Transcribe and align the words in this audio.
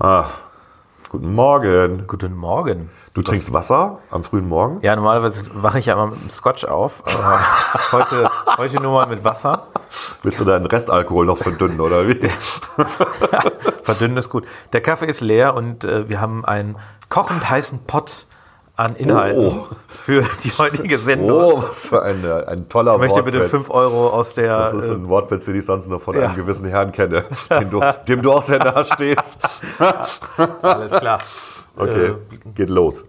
Ach, 0.00 0.28
guten 1.08 1.32
Morgen. 1.34 2.08
Guten 2.08 2.34
Morgen. 2.34 2.90
Du 3.14 3.22
trinkst 3.22 3.52
Wasser 3.52 4.00
am 4.10 4.24
frühen 4.24 4.48
Morgen? 4.48 4.80
Ja, 4.82 4.96
normalerweise 4.96 5.44
wache 5.54 5.78
ich 5.78 5.86
ja 5.86 5.94
immer 5.94 6.08
mit 6.08 6.20
dem 6.20 6.30
Scotch 6.30 6.64
auf, 6.64 7.00
aber 7.06 7.40
heute, 7.92 8.28
heute 8.58 8.82
nur 8.82 8.90
mal 8.90 9.06
mit 9.06 9.22
Wasser. 9.22 9.68
Willst 10.24 10.40
du 10.40 10.44
deinen 10.44 10.66
Restalkohol 10.66 11.26
noch 11.26 11.38
verdünnen 11.38 11.80
oder 11.80 12.08
wie? 12.08 12.14
Verdünnen 13.84 14.16
ist 14.16 14.30
gut. 14.30 14.48
Der 14.72 14.80
Kaffee 14.80 15.06
ist 15.06 15.20
leer 15.20 15.54
und 15.54 15.84
äh, 15.84 16.08
wir 16.08 16.20
haben 16.20 16.44
einen 16.44 16.76
kochend 17.08 17.48
heißen 17.48 17.84
Pott 17.86 18.26
an 18.76 18.96
Inhalten 18.96 19.38
Oh. 19.46 19.66
für 19.88 20.24
die 20.42 20.50
heutige 20.58 20.98
Sendung. 20.98 21.30
Oh, 21.40 21.62
was 21.62 21.86
für 21.86 22.02
ein, 22.02 22.24
ein 22.24 22.68
toller 22.68 22.94
ich 22.94 23.00
möchte 23.00 23.16
Wortwitz. 23.18 23.32
bitte 23.34 23.48
5 23.48 23.70
Euro 23.70 24.08
aus 24.10 24.34
der. 24.34 24.56
Das 24.56 24.72
ist 24.74 24.90
äh, 24.90 24.94
ein 24.94 25.08
Wortwitz, 25.08 25.44
den 25.44 25.54
ich 25.56 25.64
sonst 25.64 25.88
nur 25.88 26.00
von 26.00 26.16
Ja. 26.16 26.26
einem 26.26 26.36
gewissen 26.36 26.66
Herrn 26.66 26.90
kenne, 26.90 27.24
dem 27.60 27.70
du, 27.70 27.80
dem 28.08 28.22
du 28.22 28.32
auch 28.32 28.42
sehr 28.42 28.58
nahe 28.58 28.84
stehst. 28.84 29.38
alles 30.62 30.90
klar. 30.92 31.18
Okay, 31.76 32.06
Äh, 32.08 32.14
geht 32.54 32.68
los. 32.68 33.04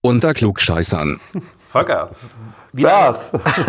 Unter 0.00 0.32
Klugscheißern. 0.32 1.20
Volker. 1.70 2.10
Wieder, 2.72 3.14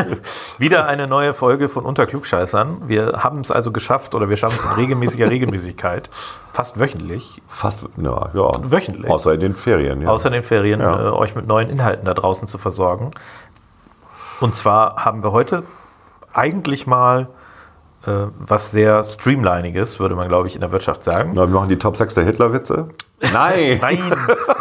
wieder 0.59 0.85
eine 0.85 1.07
neue 1.07 1.33
Folge 1.33 1.69
von 1.69 1.85
Unter 1.85 2.05
Klugscheißern. 2.05 2.87
Wir 2.87 3.23
haben 3.23 3.39
es 3.39 3.49
also 3.49 3.71
geschafft, 3.71 4.13
oder 4.13 4.29
wir 4.29 4.37
schaffen 4.37 4.59
es 4.59 4.65
in 4.65 4.71
regelmäßiger 4.73 5.29
Regelmäßigkeit, 5.29 6.09
fast 6.51 6.79
wöchentlich, 6.79 7.41
Fast, 7.47 7.85
ja, 7.97 8.29
ja. 8.33 8.51
Wöchentlich. 8.71 9.09
Außer 9.09 9.33
in 9.33 9.39
den 9.39 9.53
Ferien, 9.55 10.01
ja. 10.01 10.09
außer 10.09 10.29
den 10.29 10.43
Ferien, 10.43 10.81
Ja. 10.81 11.07
äh, 11.07 11.11
euch 11.11 11.35
mit 11.35 11.47
neuen 11.47 11.69
Inhalten 11.69 12.05
da 12.05 12.13
draußen 12.13 12.47
zu 12.47 12.57
versorgen. 12.57 13.11
Und 14.41 14.55
zwar 14.55 15.03
haben 15.03 15.23
wir 15.23 15.31
heute 15.31 15.63
eigentlich 16.33 16.85
mal 16.85 17.27
was 18.37 18.71
sehr 18.71 19.03
Streamliniges, 19.03 19.99
würde 19.99 20.15
man, 20.15 20.27
glaube 20.27 20.47
ich, 20.47 20.55
in 20.55 20.61
der 20.61 20.71
Wirtschaft 20.71 21.03
sagen. 21.03 21.31
Na, 21.33 21.41
wir 21.47 21.53
machen 21.53 21.69
die 21.69 21.77
Top 21.77 21.95
6 21.97 22.15
der 22.15 22.23
Hitlerwitze. 22.25 22.89
Nein! 23.33 23.79
Nein, 23.81 23.99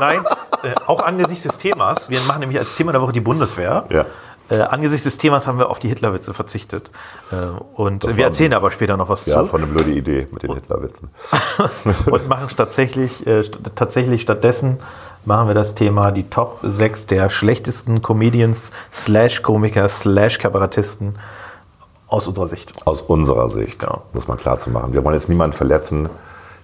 nein. 0.01 0.21
Äh, 0.65 0.75
auch 0.87 1.03
angesichts 1.03 1.45
des 1.45 1.59
Themas, 1.59 2.11
wir 2.11 2.21
machen 2.23 2.41
nämlich 2.41 2.59
als 2.59 2.75
Thema 2.75 2.91
der 2.93 3.01
Woche 3.01 3.13
die 3.13 3.21
Bundeswehr. 3.21 3.85
Ja. 3.91 4.05
Äh, 4.51 4.63
angesichts 4.63 5.05
des 5.05 5.19
Themas 5.19 5.47
haben 5.47 5.59
wir 5.59 5.69
auf 5.69 5.79
die 5.79 5.89
Hitlerwitze 5.89 6.33
verzichtet. 6.35 6.91
Äh, 7.31 7.37
und 7.75 8.05
Das 8.05 8.17
wir 8.17 8.25
erzählen 8.25 8.55
aber 8.55 8.71
später 8.71 8.97
noch 8.97 9.09
was 9.09 9.27
Ja, 9.27 9.37
das 9.39 9.49
zu. 9.49 9.53
war 9.53 9.61
eine 9.61 9.69
blöde 9.69 9.91
Idee 9.91 10.27
mit 10.33 10.43
den 10.43 10.55
Hitlerwitzen. 10.55 11.11
und 12.11 12.29
machen 12.29 12.49
tatsächlich, 12.57 13.27
äh, 13.27 13.43
st 13.43 13.61
tatsächlich 13.75 14.23
stattdessen 14.23 14.79
machen 15.25 15.49
wir 15.49 15.55
das 15.55 15.75
Thema 15.75 16.11
die 16.11 16.29
Top 16.31 16.61
6 16.63 17.07
der 17.07 17.29
schlechtesten 17.29 18.01
Comedians 18.01 18.73
slash 18.91 19.43
Komiker 19.43 19.89
slash 19.89 20.39
Kabarettisten 20.39 21.15
aus 22.09 22.27
unserer 22.27 22.47
Sicht. 22.47 22.73
Aus 22.87 23.03
unserer 23.03 23.49
Sicht, 23.49 23.79
Genau. 23.81 24.03
muss 24.13 24.29
man 24.29 24.37
klar 24.39 24.59
zu 24.59 24.71
machen. 24.71 24.93
Wir 24.95 25.05
wollen 25.05 25.15
jetzt 25.15 25.29
niemanden 25.29 25.55
verletzen, 25.57 26.09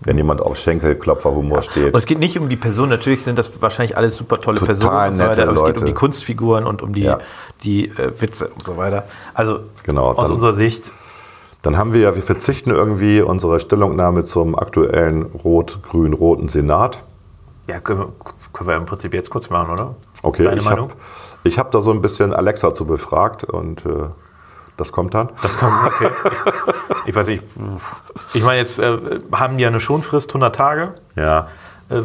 wenn 0.01 0.17
jemand 0.17 0.41
auf 0.43 0.57
Schenkelklopferhumor 0.57 1.63
steht. 1.63 1.93
Und 1.95 1.97
es 1.97 2.07
geht 2.07 2.19
nicht 2.19 2.39
um 2.39 2.49
die 2.49 2.57
Person, 2.57 2.89
natürlich 2.89 3.23
sind 3.23 3.39
das 3.39 3.51
wahrscheinlich 3.61 3.97
alles 3.97 4.17
super 4.17 4.41
tolle 4.41 4.59
Total 4.59 4.75
Personen 4.75 5.09
und 5.11 5.17
so 5.17 5.25
weiter, 5.25 5.43
aber 5.43 5.53
es 5.53 5.59
geht 5.61 5.67
Leute. 5.69 5.81
um 5.81 5.87
die 5.87 5.93
Kunstfiguren 5.95 6.65
und 6.67 6.83
um 6.83 6.95
die, 6.95 7.03
Ja. 7.05 7.19
die 7.63 7.89
äh, 7.89 8.13
Witze 8.21 8.49
und 8.49 8.65
so 8.65 8.77
weiter. 8.77 9.05
Also 9.35 9.61
Genau, 9.85 10.11
aus 10.13 10.27
dann- 10.27 10.35
unserer 10.35 10.53
Sicht, 10.53 10.93
Dann 11.63 11.79
haben 11.79 11.95
wir 11.95 12.01
ja, 12.01 12.15
wir 12.15 12.23
verzichten 12.23 12.71
irgendwie 12.73 13.23
unsere 13.23 13.59
Stellungnahme 13.59 14.25
zum 14.25 14.55
aktuellen 14.59 15.23
rot-grün-roten 15.23 16.49
Senat. 16.51 17.03
ja, 17.67 17.81
können 17.81 18.01
wir, 18.01 18.09
können 18.53 18.69
wir 18.69 18.77
im 18.77 18.85
Prinzip 18.85 19.15
jetzt 19.15 19.31
kurz 19.31 19.49
machen, 19.49 19.71
oder? 19.73 19.95
Okay, 20.23 20.45
Deine 20.45 20.59
ich 20.61 20.65
Meinung? 20.67 20.91
habe 20.91 20.99
ich 21.45 21.59
hab 21.59 21.71
da 21.71 21.81
so 21.81 21.91
ein 21.91 22.03
bisschen 22.03 22.35
Alexa 22.35 22.75
zu 22.75 22.85
befragt 22.85 23.45
und 23.45 23.87
äh, 23.87 24.09
das 24.77 24.93
kommt 24.93 25.15
dann. 25.15 25.31
Das 25.43 25.57
kommt, 25.59 25.73
okay. 25.87 26.09
ich 27.07 27.15
weiß 27.15 27.29
nicht. 27.29 27.45
Ich 28.33 28.43
meine, 28.43 28.59
jetzt 28.59 28.79
äh, 28.79 29.21
haben 29.33 29.57
die 29.57 29.63
ja 29.63 29.69
eine 29.69 29.81
Schonfrist, 29.81 30.31
100 30.31 30.55
Tage. 30.55 30.95
Ja. 31.17 31.49
Äh, 31.89 32.03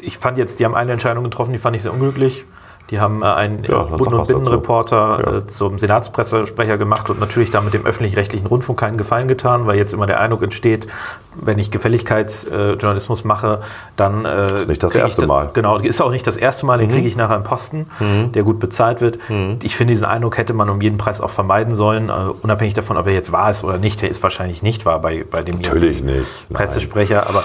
ich 0.00 0.18
fand 0.18 0.36
jetzt, 0.38 0.58
die 0.58 0.64
haben 0.64 0.74
eine 0.74 0.92
Entscheidung 0.92 1.24
getroffen, 1.24 1.52
die 1.52 1.58
fand 1.58 1.76
ich 1.76 1.82
sehr 1.82 1.92
unglücklich. 1.92 2.44
Die 2.92 3.00
haben 3.00 3.22
äh, 3.22 3.26
einen 3.26 3.64
Ja, 3.64 3.84
Bund- 3.84 4.12
und. 4.12 4.28
Binnenreporter 4.28 5.20
Ja. 5.24 5.36
äh, 5.38 5.46
zum 5.46 5.78
Senatspressesprecher 5.78 6.76
gemacht 6.76 7.08
und 7.08 7.18
natürlich 7.20 7.50
damit 7.50 7.72
dem 7.72 7.86
öffentlich-rechtlichen 7.86 8.46
Rundfunk 8.46 8.78
keinen 8.78 8.98
Gefallen 8.98 9.28
getan, 9.28 9.66
weil 9.66 9.78
jetzt 9.78 9.94
immer 9.94 10.06
der 10.06 10.20
Eindruck 10.20 10.42
entsteht, 10.42 10.86
wenn 11.34 11.58
ich 11.58 11.70
Gefälligkeitsjournalismus 11.70 13.24
mache, 13.24 13.62
dann. 13.96 14.26
Äh, 14.26 14.44
ist 14.54 14.68
nicht 14.68 14.82
das 14.82 14.94
erste 14.94 15.26
Mal. 15.26 15.46
Mhm. 15.46 15.50
Genau, 15.54 15.78
ist 15.78 16.02
auch 16.02 16.10
nicht 16.10 16.26
das 16.26 16.36
erste 16.36 16.66
Mal, 16.66 16.78
den 16.78 16.88
kriege 16.90 17.08
ich 17.08 17.16
nachher 17.16 17.36
im 17.36 17.44
Posten, 17.44 17.86
der 18.34 18.42
gut 18.42 18.60
bezahlt 18.60 19.00
wird. 19.00 19.18
Mhm. 19.30 19.58
Ich 19.62 19.74
finde, 19.74 19.92
diesen 19.92 20.04
Eindruck 20.04 20.36
hätte 20.36 20.52
man 20.52 20.68
um 20.68 20.82
jeden 20.82 20.98
Preis 20.98 21.22
auch 21.22 21.30
vermeiden 21.30 21.74
sollen, 21.74 22.10
äh, 22.10 22.12
unabhängig 22.42 22.74
davon, 22.74 22.98
ob 22.98 23.06
er 23.06 23.14
jetzt 23.14 23.32
wahr 23.32 23.50
ist 23.50 23.64
oder 23.64 23.78
nicht. 23.78 24.02
Der 24.02 24.10
ist 24.10 24.22
wahrscheinlich 24.22 24.62
nicht 24.62 24.84
wahr 24.84 25.00
bei, 25.00 25.24
bei 25.30 25.40
dem 25.40 25.56
Natürlich 25.56 26.02
nicht. 26.02 26.16
Nein. 26.50 26.58
Pressesprecher, 26.58 27.26
aber 27.26 27.38
äh, 27.38 27.42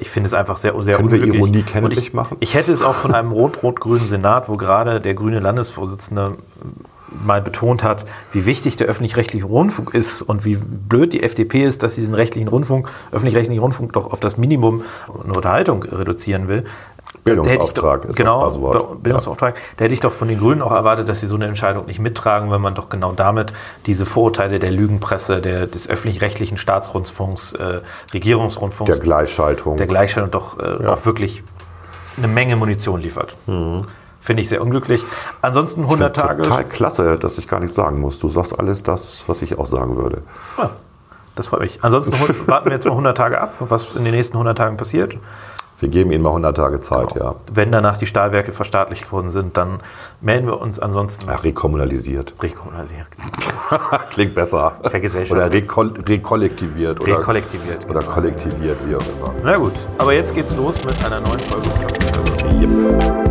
ich 0.00 0.10
finde 0.10 0.26
es 0.28 0.34
einfach 0.34 0.56
sehr, 0.56 0.72
sehr 0.82 0.96
Können 0.96 1.10
wir 1.10 1.18
unglücklich. 1.20 1.40
Ironie 1.40 1.58
Und 1.58 1.66
kenntlich 1.66 1.98
ich, 1.98 2.12
machen? 2.12 2.36
Ich 2.40 2.54
hätte 2.54 2.72
es 2.72 2.82
auch 2.82 2.94
von 2.94 3.14
einem 3.14 3.32
rot-rot-grünen 3.32 4.06
Senat, 4.06 4.48
wo 4.48 4.56
gerade 4.56 5.00
der 5.00 5.14
grüne 5.14 5.40
Landesvorsitzende 5.40 6.36
mal 7.24 7.40
betont 7.40 7.82
hat, 7.82 8.04
wie 8.32 8.46
wichtig 8.46 8.76
der 8.76 8.88
öffentlich-rechtliche 8.88 9.46
Rundfunk 9.46 9.94
ist 9.94 10.22
und 10.22 10.44
wie 10.44 10.56
blöd 10.56 11.12
die 11.12 11.22
FDP 11.22 11.64
ist, 11.64 11.82
dass 11.82 11.94
sie 11.94 12.00
diesen 12.00 12.14
rechtlichen 12.14 12.48
Rundfunk, 12.48 12.88
öffentlich-rechtlichen 13.12 13.60
Rundfunk 13.60 13.92
doch 13.92 14.12
auf 14.12 14.20
das 14.20 14.36
Minimum 14.36 14.82
eine 15.22 15.32
Unterhaltung 15.32 15.82
reduzieren 15.84 16.48
will. 16.48 16.64
Bildungsauftrag 17.26 18.04
ich 18.04 18.10
ist 18.10 18.16
genau, 18.16 18.40
das 18.40 18.54
Buzzword. 18.54 19.02
Bildungsauftrag. 19.02 19.54
Da 19.76 19.84
hätte 19.84 19.94
ich 19.94 20.00
doch 20.00 20.12
von 20.12 20.28
den 20.28 20.38
Grünen 20.38 20.62
auch 20.62 20.72
erwartet, 20.72 21.08
dass 21.08 21.20
sie 21.20 21.26
so 21.26 21.34
eine 21.34 21.46
Entscheidung 21.46 21.86
nicht 21.86 21.98
mittragen, 21.98 22.50
wenn 22.50 22.60
man 22.60 22.74
doch 22.74 22.88
genau 22.88 23.12
damit 23.12 23.52
diese 23.86 24.06
Vorurteile 24.06 24.58
der 24.58 24.70
Lügenpresse, 24.70 25.40
der, 25.42 25.66
des 25.66 25.88
öffentlich-rechtlichen 25.88 26.56
Staatsrundfunks, 26.56 27.52
äh, 27.54 27.80
Regierungsrundfunks, 28.14 28.90
Der 28.92 29.00
Gleichschaltung. 29.00 29.76
der 29.76 29.86
Gleichstellung 29.86 30.30
doch 30.30 30.58
äh, 30.58 30.82
Ja. 30.82 30.94
auch 30.94 31.04
wirklich 31.04 31.42
eine 32.16 32.28
Menge 32.28 32.56
Munition 32.56 33.00
liefert. 33.00 33.36
Finde 34.20 34.42
ich 34.42 34.48
sehr 34.48 34.62
unglücklich. 34.62 35.02
Ansonsten 35.42 35.82
100 35.82 36.16
Tage. 36.16 36.42
Total 36.42 36.64
klasse, 36.64 37.18
dass 37.18 37.38
ich 37.38 37.46
gar 37.46 37.60
nichts 37.60 37.76
sagen 37.76 38.00
muss. 38.00 38.18
Du 38.18 38.28
sagst 38.28 38.58
alles 38.58 38.82
das, 38.82 39.24
was 39.28 39.42
ich 39.42 39.58
auch 39.58 39.66
sagen 39.66 39.96
würde. 39.96 40.22
Ja, 40.58 40.70
das 41.36 41.48
freut 41.48 41.60
mich. 41.60 41.78
Ansonsten 41.82 42.12
warten 42.48 42.66
wir 42.66 42.72
jetzt 42.72 42.86
mal 42.86 42.92
100 42.92 43.16
Tage 43.16 43.40
ab, 43.40 43.54
was 43.60 43.94
in 43.94 44.04
den 44.04 44.14
nächsten 44.14 44.34
100 44.34 44.56
Tagen 44.58 44.76
passiert. 44.76 45.16
Wir 45.78 45.88
geben 45.90 46.10
Ihnen 46.10 46.22
mal 46.22 46.30
100 46.30 46.56
Tage 46.56 46.80
Zeit, 46.80 47.12
Genau. 47.14 47.24
ja. 47.32 47.34
Wenn 47.52 47.70
danach 47.70 47.96
die 47.98 48.06
Stahlwerke 48.06 48.52
verstaatlicht 48.52 49.12
worden 49.12 49.30
sind, 49.30 49.56
dann 49.56 49.80
melden 50.20 50.46
wir 50.46 50.60
uns 50.60 50.78
ansonsten. 50.78 51.26
Ach, 51.30 51.44
rekommunalisiert. 51.44 52.34
Rekommunalisiert. 52.42 53.06
Klingt 54.10 54.34
besser. 54.34 54.72
Vergesellschaftet. 54.82 55.46
Oder 55.46 55.52
rekol 55.52 55.92
rekollektiviert. 56.08 57.00
Oder, 57.02 57.18
Rekollektiviert. 57.18 57.88
oder 57.90 58.00
kollektiviert, 58.00 58.78
wie 58.86 58.96
auch 58.96 59.00
immer. 59.00 59.34
Na 59.42 59.56
gut, 59.56 59.74
aber 59.98 60.12
jetzt 60.14 60.34
geht's 60.34 60.56
los 60.56 60.82
mit 60.84 61.04
einer 61.04 61.20
neuen 61.20 61.40
Folge. 61.40 61.68
Yep. 62.60 63.25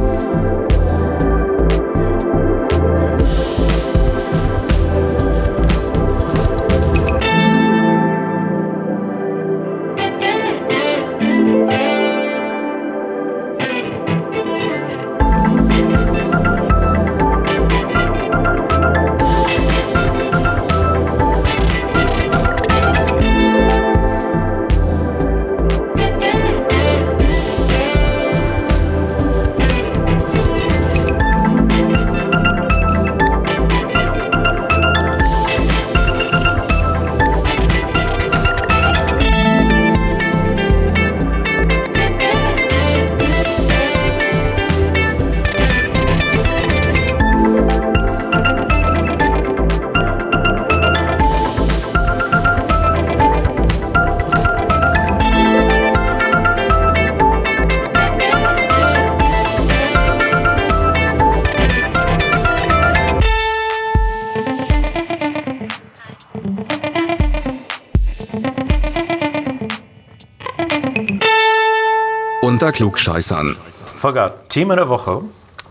Unter 72.55 72.71
Klugscheißern. 72.71 73.57
Volker, 73.97 74.33
Thema 74.47 74.77
der 74.77 74.87
Woche. 74.87 75.19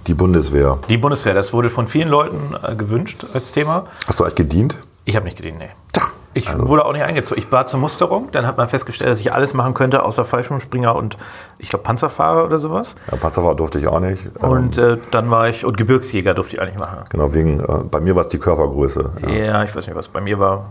Die 0.06 0.12
Bundeswehr. 0.12 0.80
Die 0.90 0.98
Bundeswehr, 0.98 1.32
das 1.32 1.54
wurde 1.54 1.70
von 1.70 1.88
vielen 1.88 2.10
Leuten 2.10 2.54
äh, 2.62 2.74
gewünscht 2.74 3.24
als 3.32 3.52
Thema. 3.52 3.86
Hast 4.06 4.20
du 4.20 4.24
eigentlich 4.24 4.34
gedient? 4.34 4.76
Ich 5.06 5.16
habe 5.16 5.24
nicht 5.24 5.38
gedient, 5.38 5.60
nee. 5.60 5.70
Tja, 5.94 6.02
Ich 6.34 6.46
also. 6.50 6.68
wurde 6.68 6.84
auch 6.84 6.92
nicht 6.92 7.02
eingezogen. 7.06 7.42
Ich 7.42 7.50
war 7.50 7.64
zur 7.64 7.80
Musterung, 7.80 8.28
dann 8.32 8.46
hat 8.46 8.58
man 8.58 8.68
festgestellt, 8.68 9.10
dass 9.10 9.18
ich 9.20 9.32
alles 9.32 9.54
machen 9.54 9.72
könnte, 9.72 10.02
außer 10.02 10.26
Fallschirmspringer 10.26 10.94
und 10.94 11.16
ich 11.56 11.70
glaube 11.70 11.84
Panzerfahrer 11.84 12.44
oder 12.44 12.58
sowas. 12.58 12.96
Ja, 13.10 13.16
Panzerfahrer 13.16 13.54
durfte 13.54 13.78
ich 13.78 13.88
auch 13.88 14.00
nicht. 14.00 14.22
Ähm, 14.42 14.50
Und 14.50 14.76
äh, 14.76 14.98
dann 15.10 15.30
war 15.30 15.48
ich, 15.48 15.64
und 15.64 15.78
Gebirgsjäger 15.78 16.34
durfte 16.34 16.56
ich 16.56 16.60
eigentlich 16.60 16.78
machen. 16.78 16.98
genau, 17.08 17.32
wegen, 17.32 17.60
äh, 17.60 17.64
bei 17.90 18.00
mir 18.00 18.14
war 18.14 18.20
es 18.20 18.28
die 18.28 18.38
Körpergröße. 18.38 19.10
Ja. 19.22 19.28
Ja, 19.30 19.64
ich 19.64 19.74
weiß 19.74 19.86
nicht, 19.86 19.96
was 19.96 20.08
bei 20.08 20.20
mir 20.20 20.38
war. 20.38 20.66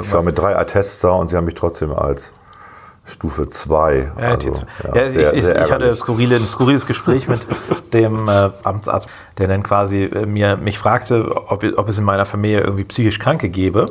Ich 0.00 0.12
war 0.12 0.22
mit 0.22 0.38
drei 0.38 0.54
Attests 0.56 1.00
da 1.00 1.10
und 1.10 1.26
sie 1.26 1.36
haben 1.36 1.44
mich 1.46 1.54
trotzdem 1.54 1.92
als 1.92 2.32
Stufe 3.06 3.48
2. 3.48 4.12
Ja, 4.20 4.28
also, 4.30 4.48
ja, 4.48 4.94
ja, 4.94 5.08
sehr- 5.08 5.32
ich, 5.32 5.38
ich, 5.38 5.44
sehr 5.46 5.64
ich 5.64 5.70
hatte 5.72 5.94
skurrile, 5.94 6.36
ein 6.36 6.46
skurriles 6.46 6.86
Gespräch 6.86 7.28
mit 7.28 7.46
dem 7.94 8.28
äh, 8.28 8.50
Amtsarzt, 8.64 9.08
der 9.38 9.46
dann 9.48 9.62
quasi 9.62 10.02
äh, 10.04 10.26
mir, 10.26 10.56
mich 10.56 10.78
fragte, 10.78 11.34
ob, 11.48 11.64
ob 11.76 11.88
es 11.88 11.98
in 11.98 12.04
meiner 12.04 12.26
Familie 12.26 12.60
irgendwie 12.60 12.84
psychisch 12.84 13.18
Kranke 13.18 13.48
gäbe. 13.48 13.86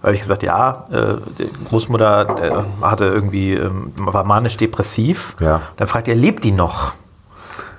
Da 0.00 0.08
habe 0.08 0.14
ich 0.14 0.20
gesagt, 0.20 0.42
ja, 0.42 0.86
äh, 0.92 1.14
die 1.38 1.50
Großmutter 1.68 2.64
hatte 2.82 3.04
irgendwie, 3.06 3.54
ähm, 3.54 3.92
war 3.96 4.24
manisch-depressiv. 4.24 5.34
Ja. 5.40 5.62
Dann 5.76 5.86
fragt 5.88 6.08
er, 6.08 6.14
lebt 6.14 6.44
die 6.44 6.52
noch? 6.52 6.92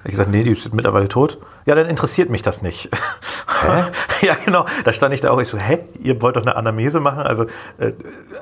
Ich 0.03 0.11
gesagt, 0.11 0.29
nee, 0.29 0.43
die 0.43 0.51
ist 0.51 0.73
mittlerweile 0.73 1.07
tot. 1.07 1.37
Ja, 1.65 1.73
dann 1.73 1.87
interessiert 1.87 2.29
mich 2.29 2.43
das 2.43 2.61
nicht. 2.61 2.89
Hä? 3.63 3.83
ja, 4.27 4.35
genau. 4.45 4.65
Da 4.83 4.93
stand 4.93 5.13
ich 5.15 5.21
da 5.21 5.31
auch. 5.31 5.39
Ich 5.41 5.47
so, 5.49 5.57
hä? 5.57 5.79
Ihr 5.99 6.21
wollt 6.21 6.35
doch 6.35 6.43
eine 6.43 6.55
Anamnese 6.55 6.99
machen? 6.99 7.21
Also, 7.23 7.45
äh, 7.79 7.93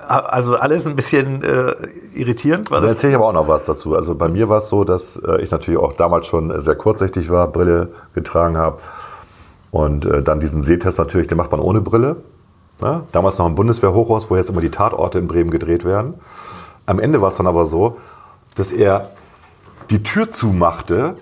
also 0.08 0.58
alles 0.58 0.86
ein 0.86 0.96
bisschen 0.98 1.42
äh, 1.42 1.74
irritierend 2.14 2.70
war 2.70 2.82
Da 2.82 2.88
das. 2.88 2.96
erzähle 2.96 3.12
ich 3.12 3.16
aber 3.16 3.28
auch 3.28 3.34
noch 3.34 3.48
was 3.48 3.64
dazu. 3.64 3.96
Also 3.96 4.16
bei 4.16 4.28
mir 4.28 4.50
war 4.50 4.58
es 4.58 4.68
so, 4.68 4.84
dass 4.84 5.16
äh, 5.26 5.42
ich 5.42 5.52
natürlich 5.52 5.80
auch 5.80 5.94
damals 5.94 6.26
schon 6.28 6.60
sehr 6.60 6.76
kurzsichtig 6.76 7.30
war, 7.30 7.48
Brille 7.48 7.94
getragen 8.14 8.58
habe. 8.58 8.80
Und 9.72 10.06
äh, 10.06 10.22
dann 10.22 10.40
diesen 10.42 10.62
Sehtest 10.62 11.00
natürlich, 11.00 11.28
den 11.28 11.38
macht 11.38 11.52
man 11.52 11.62
ohne 11.62 11.80
Brille. 11.80 12.18
Ne? 12.82 13.04
Damals 13.14 13.38
noch 13.38 13.48
im 13.48 13.56
Bundeswehrhochhaus, 13.56 14.30
wo 14.30 14.36
jetzt 14.36 14.50
immer 14.50 14.62
die 14.62 14.70
Tatorte 14.72 15.18
in 15.20 15.28
Bremen 15.28 15.50
gedreht 15.50 15.86
werden. 15.86 16.16
Am 16.86 17.00
Ende 17.00 17.22
war 17.22 17.30
es 17.30 17.38
dann 17.38 17.48
aber 17.48 17.66
so, 17.66 17.98
dass 18.56 18.74
er 18.74 19.12
die 19.90 20.04
Tür 20.04 20.30
zumachte 20.30 21.16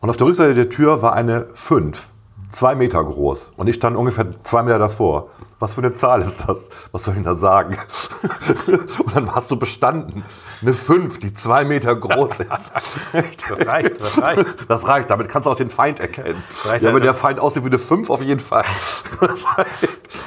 und 0.00 0.10
auf 0.10 0.16
der 0.16 0.26
Rückseite 0.26 0.54
der 0.54 0.68
Tür 0.68 1.02
war 1.02 1.14
eine 1.14 1.48
5, 1.54 2.08
zwei 2.50 2.74
Meter 2.74 3.02
groß. 3.02 3.52
Und 3.56 3.68
ich 3.68 3.76
stand 3.76 3.96
ungefähr 3.96 4.26
zwei 4.44 4.62
Meter 4.62 4.78
davor. 4.78 5.28
Was 5.60 5.74
für 5.74 5.80
eine 5.80 5.92
Zahl 5.92 6.22
ist 6.22 6.44
das? 6.46 6.68
Was 6.92 7.04
soll 7.04 7.14
ich 7.14 7.18
denn 7.18 7.24
da 7.24 7.34
sagen? 7.34 7.76
und 9.04 9.16
dann 9.16 9.34
hast 9.34 9.50
du 9.50 9.56
bestanden. 9.56 10.24
Eine 10.62 10.72
5, 10.72 11.18
die 11.18 11.32
zwei 11.32 11.64
Meter 11.64 11.96
groß 11.96 12.40
ist. 12.40 12.72
Das 13.48 13.66
reicht, 13.66 14.00
das 14.00 14.18
reicht. 14.22 14.44
Das 14.68 14.86
reicht, 14.86 15.10
damit 15.10 15.28
kannst 15.28 15.46
du 15.46 15.50
auch 15.50 15.56
den 15.56 15.70
Feind 15.70 16.00
erkennen. 16.00 16.42
Ja, 16.64 16.80
wenn 16.80 16.92
halt 16.92 17.04
der. 17.04 17.14
Feind 17.14 17.40
aussieht 17.40 17.64
wie 17.64 17.68
eine 17.68 17.78
5, 17.78 18.10
auf 18.10 18.22
jeden 18.22 18.40
Fall. 18.40 18.64
Das. 19.20 19.46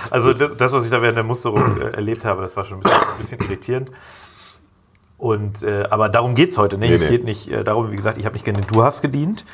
Also 0.10 0.34
das, 0.34 0.74
was 0.74 0.84
ich 0.84 0.92
da 0.92 1.02
während 1.02 1.16
der 1.16 1.24
Musterung 1.24 1.80
äh, 1.80 1.92
erlebt 1.92 2.26
habe, 2.26 2.42
das 2.42 2.58
war 2.58 2.66
schon 2.66 2.80
ein 2.80 2.82
bisschen, 2.82 3.00
ein 3.00 3.18
bisschen 3.18 3.40
irritierend. 3.42 3.92
Und, 5.22 5.62
äh, 5.62 5.84
aber 5.92 6.10
darum 6.10 6.34
geht 6.34 6.50
es 6.50 6.58
heute 6.58 6.80
nicht. 6.80 6.90
Nee, 6.90 6.96
Es 6.96 7.04
nee. 7.04 7.10
geht 7.10 7.24
nicht 7.26 7.48
äh, 7.48 7.64
darum, 7.64 7.92
wie 7.92 7.96
gesagt, 7.96 8.18
ich 8.18 8.26
habe 8.26 8.34
nicht 8.34 8.44
gedient, 8.44 8.66
du 8.74 8.82
hast 8.84 9.04
gedient. 9.04 9.46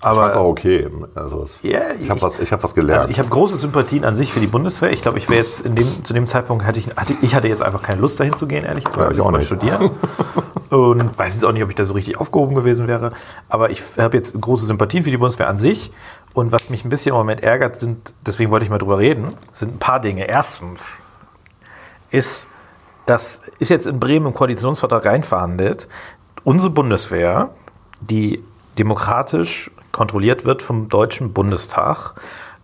Aber 0.00 0.14
Ich 0.14 0.20
fand's 0.22 0.36
auch 0.38 0.46
okay. 0.46 0.88
Also, 1.14 1.44
Ja, 1.60 1.80
ich 2.00 2.08
habe 2.08 2.16
ich- 2.16 2.22
was, 2.22 2.38
ich 2.40 2.50
hab 2.52 2.62
was 2.62 2.74
gelernt. 2.74 3.00
Also 3.02 3.10
ich 3.10 3.18
habe 3.18 3.28
große 3.28 3.58
Sympathien 3.58 4.06
an 4.06 4.16
sich 4.16 4.32
für 4.32 4.40
die 4.40 4.46
Bundeswehr. 4.46 4.90
Ich 4.92 5.02
glaube, 5.02 5.18
ich 5.18 5.28
wäre 5.28 5.40
jetzt 5.40 5.60
in 5.60 5.74
dem, 5.74 5.86
zu 6.06 6.14
dem 6.14 6.26
Zeitpunkt 6.26 6.64
hatte 6.64 6.78
ich, 6.78 6.86
hatte, 6.96 7.14
ich 7.20 7.34
hatte 7.34 7.48
jetzt 7.48 7.60
einfach 7.60 7.82
keine 7.82 8.00
Lust 8.00 8.18
dahin 8.18 8.34
zu 8.34 8.46
gehen, 8.46 8.64
ehrlich 8.64 8.84
gesagt. 8.86 9.02
Ja, 9.02 9.10
ich 9.14 9.20
auch 9.20 9.26
wollte 9.26 9.38
nicht. 9.40 9.46
studieren. 9.48 9.90
Und 10.70 11.18
weiß 11.18 11.34
jetzt 11.34 11.44
auch 11.44 11.52
nicht, 11.52 11.62
ob 11.64 11.68
ich 11.68 11.74
da 11.76 11.84
so 11.84 11.92
richtig 11.92 12.18
aufgehoben 12.18 12.54
gewesen 12.54 12.88
wäre. 12.88 13.12
Aber 13.50 13.68
ich 13.68 13.82
habe 13.98 14.16
jetzt 14.16 14.40
große 14.40 14.64
Sympathien 14.64 15.02
für 15.02 15.10
die 15.10 15.18
Bundeswehr 15.18 15.48
an 15.48 15.58
sich. 15.58 15.92
Und 16.32 16.50
was 16.50 16.70
mich 16.70 16.82
ein 16.86 16.88
bisschen 16.88 17.10
im 17.10 17.16
Moment 17.18 17.42
ärgert, 17.42 17.76
sind, 17.76 18.14
deswegen 18.26 18.50
wollte 18.52 18.64
ich 18.64 18.70
mal 18.70 18.78
drüber 18.78 18.96
reden, 18.98 19.34
sind 19.52 19.74
ein 19.74 19.78
paar 19.78 20.00
Dinge. 20.00 20.26
Erstens 20.28 21.00
ist, 22.10 22.46
das 23.06 23.42
ist 23.58 23.68
jetzt 23.68 23.86
in 23.86 24.00
Bremen 24.00 24.26
im 24.26 24.34
Koalitionsvertrag 24.34 25.06
reinverhandelt. 25.06 25.88
Unsere 26.44 26.70
Bundeswehr, 26.70 27.50
die 28.00 28.42
demokratisch 28.78 29.70
kontrolliert 29.92 30.44
wird 30.44 30.62
vom 30.62 30.88
Deutschen 30.88 31.32
Bundestag, 31.32 32.14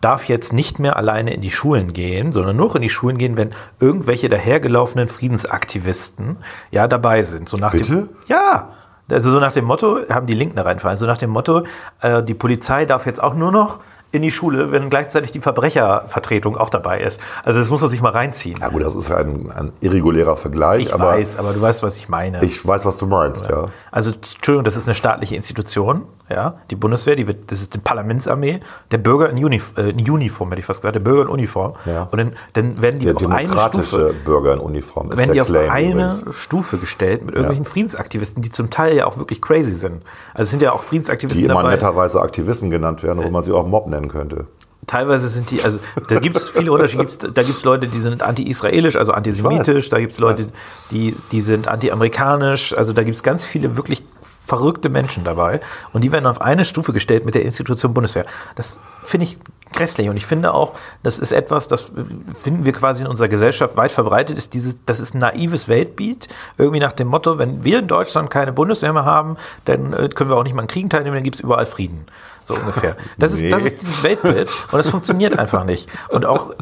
darf 0.01 0.27
jetzt 0.27 0.53
nicht 0.53 0.79
mehr 0.79 0.97
alleine 0.97 1.35
in 1.35 1.41
die 1.41 1.51
Schulen 1.51 1.93
gehen, 1.93 2.31
sondern 2.33 2.57
nur 2.57 2.75
in 2.77 2.83
die 2.83 2.91
Schulen 2.91 3.19
gehen, 3.19 3.37
wenn 3.37 3.55
irgendwelche 3.81 4.29
dahergelaufenen 4.29 5.09
Friedensaktivisten 5.09 6.39
ja 6.71 6.87
dabei 6.87 7.23
sind. 7.23 7.49
So 7.49 7.57
nach 7.57 7.73
Bitte? 7.73 7.95
Dem, 7.95 8.09
ja. 8.29 8.71
Also 9.11 9.31
so 9.31 9.39
nach 9.41 9.53
dem 9.53 9.65
Motto, 9.65 10.01
haben 10.11 10.27
die 10.27 10.35
Linken 10.35 10.57
da 10.57 10.63
reinfallen, 10.63 10.99
so 10.99 11.07
nach 11.07 11.19
dem 11.19 11.31
Motto, 11.31 11.63
äh, 12.01 12.23
die 12.23 12.35
Polizei 12.35 12.87
darf 12.87 13.07
jetzt 13.07 13.23
auch 13.23 13.35
nur 13.35 13.53
noch 13.53 13.79
in 14.17 14.23
die 14.23 14.31
Schule, 14.31 14.73
wenn 14.73 14.91
gleichzeitig 14.91 15.31
die 15.33 15.41
Verbrechervertretung 15.41 16.57
auch 16.57 16.69
dabei 16.71 17.01
ist. 17.01 17.21
Also 17.45 17.61
das 17.61 17.71
muss 17.71 17.81
man 17.81 17.91
sich 17.91 18.01
mal 18.03 18.11
reinziehen. 18.13 18.59
ja 18.61 18.69
gut, 18.69 18.85
das 18.85 18.95
ist 18.97 19.11
ein, 19.11 19.51
ein 19.55 19.73
irregulärer 19.81 20.37
Vergleich, 20.37 20.87
Ich 20.87 20.95
aber 20.95 21.09
weiß, 21.11 21.39
aber 21.39 21.53
du 21.53 21.61
weißt, 21.61 21.83
was 21.83 21.97
ich 21.97 22.09
meine. 22.09 22.43
ich 22.45 22.67
weiß, 22.67 22.85
was 22.85 22.99
du 22.99 23.07
meinst. 23.07 23.47
Ja. 23.51 23.67
Also, 23.91 24.13
Entschuldigung, 24.13 24.65
das 24.65 24.77
ist 24.77 24.87
eine 24.87 24.95
staatliche 24.95 25.37
Institution, 25.37 26.03
ja, 26.29 26.55
die 26.71 26.77
Bundeswehr, 26.77 27.15
die 27.15 27.27
wird, 27.27 27.53
das 27.53 27.61
ist 27.61 27.75
die 27.75 27.79
Parlamentsarmee, 27.79 28.61
der 28.91 28.99
Bürger 28.99 29.31
in, 29.31 29.45
Unif 29.45 29.73
äh, 29.77 29.91
in 29.91 29.99
Uniform, 30.11 30.49
hätte 30.51 30.61
ich 30.61 30.67
fast 30.67 30.83
gesagt, 30.83 30.97
der 30.97 31.01
Bürger 31.01 31.23
in 31.23 31.29
Uniform. 31.29 31.75
Ja. 31.85 32.09
Und 32.11 32.19
dann, 32.19 32.33
dann 32.55 32.83
werden 32.83 32.99
die 32.99 33.07
Der 33.07 33.17
auf 33.17 33.27
eine 33.31 33.59
Stufe, 33.59 34.15
Bürger 34.25 34.55
in 34.55 34.59
Uniform 34.59 35.13
ist 35.13 35.19
werden 35.19 35.35
die 35.35 35.41
auf 35.41 35.47
Claim 35.47 35.71
eine 35.71 35.93
übrigens. 35.93 36.37
Stufe 36.37 36.79
gestellt 36.79 37.25
mit 37.25 37.35
irgendwelchen 37.35 37.65
Friedensaktivisten, 37.65 38.43
die 38.43 38.51
zum 38.51 38.71
Teil 38.71 38.97
ja 38.97 39.07
auch 39.07 39.19
wirklich 39.19 39.41
crazy 39.41 39.73
sind. 39.73 40.03
Also 40.35 40.43
es 40.43 40.51
sind 40.51 40.63
ja 40.63 40.73
auch 40.73 40.83
Friedensaktivisten 40.83 41.45
Die 41.45 41.51
immer 41.51 41.63
dabei. 41.63 41.75
netterweise 41.75 42.21
Aktivisten 42.21 42.71
genannt 42.71 43.03
werden, 43.03 43.23
wo 43.23 43.31
man 43.31 43.43
sie 43.43 43.53
auch 43.53 43.67
Mob 43.67 43.87
nennen 43.87 44.09
könnte. 44.09 44.47
Teilweise 44.87 45.29
sind 45.29 45.51
die, 45.51 45.61
also 45.65 45.81
da 46.09 46.21
gibt 46.21 46.37
es 46.37 46.49
viele 46.49 46.71
Unterschiede. 46.71 47.03
Gibt's, 47.03 47.19
da 47.19 47.43
gibt 47.43 47.59
es 47.59 47.65
Leute, 47.65 47.89
die 47.89 47.99
sind 47.99 48.23
anti-israelisch, 48.23 48.95
also 48.95 49.13
antisemitisch. 49.13 49.89
Da 49.89 49.99
gibt 49.99 50.13
es 50.13 50.19
Leute, 50.19 50.47
die, 50.93 51.17
die 51.33 51.41
sind 51.41 51.67
anti-amerikanisch. 51.67 52.73
Also 52.73 52.93
da 52.93 53.03
gibt 53.03 53.17
es 53.17 53.25
ganz 53.25 53.45
viele 53.45 53.77
wirklich 53.77 54.05
verrückte 54.47 54.89
Menschen 54.89 55.25
dabei. 55.25 55.61
Und 55.93 56.05
die 56.05 56.13
werden 56.13 56.27
auf 56.27 56.41
eine 56.41 56.65
Stufe 56.65 56.93
gestellt 56.93 57.25
mit 57.25 57.35
der 57.35 57.43
Institution 57.43 57.93
Bundeswehr. 57.93 58.25
Das 58.55 58.79
finde 59.03 59.25
ich 59.25 59.39
grässlich. 59.73 60.09
Und 60.09 60.17
ich 60.17 60.25
finde 60.25 60.55
auch, 60.55 60.75
das 61.03 61.19
ist 61.19 61.33
etwas, 61.33 61.67
das 61.67 61.93
finden 62.33 62.65
wir 62.65 62.73
quasi 62.73 63.03
in 63.03 63.09
unserer 63.09 63.27
Gesellschaft 63.29 63.77
weit 63.77 63.91
verbreitet 63.91 64.39
ist. 64.39 64.55
Dieses, 64.55 64.81
das 64.81 65.01
ist 65.01 65.15
ein 65.15 65.19
naives 65.19 65.69
Weltbild. 65.69 66.29
Irgendwie 66.59 66.79
nach 66.79 66.93
dem 66.93 67.09
Motto, 67.09 67.39
wenn 67.39 67.65
wir 67.65 67.81
in 67.81 67.89
Deutschland 67.89 68.31
keine 68.31 68.53
Bundeswehr 68.53 68.93
mehr 68.93 69.05
haben, 69.05 69.37
dann 69.65 69.93
äh, 69.93 70.09
können 70.09 70.31
wir 70.31 70.37
auch 70.37 70.45
nicht 70.45 70.55
mal 70.55 70.63
an 70.63 70.69
Kriegen 70.69 70.89
teilnehmen, 70.91 71.17
dann 71.17 71.25
gibt 71.25 71.37
es 71.37 71.41
überall 71.41 71.67
Frieden. 71.67 72.07
So 72.45 72.55
ungefähr. 72.55 72.97
Das 73.19 73.33
ist, 73.33 73.51
das 73.51 73.65
Nee. 73.65 73.69
ist 73.71 73.83
dieses 73.83 74.03
Weltbild 74.05 74.49
und 74.71 74.79
das 74.79 74.89
funktioniert 74.89 75.37
einfach 75.37 75.65
nicht. 75.65 75.89
Und 76.11 76.25
auch 76.25 76.55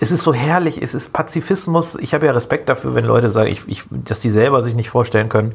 es 0.00 0.10
ist 0.10 0.22
so 0.22 0.32
herrlich, 0.32 0.80
es 0.80 0.94
ist 0.94 1.12
Pazifismus. 1.12 1.96
Ich 1.96 2.14
habe 2.14 2.26
ja 2.26 2.32
Respekt 2.32 2.68
dafür, 2.68 2.94
wenn 2.94 3.04
Leute 3.04 3.30
sagen, 3.30 3.50
ich, 3.50 3.66
ich, 3.66 3.82
dass 3.90 4.20
die 4.20 4.30
selber 4.30 4.62
sich 4.62 4.74
nicht 4.74 4.88
vorstellen 4.90 5.28
können, 5.28 5.52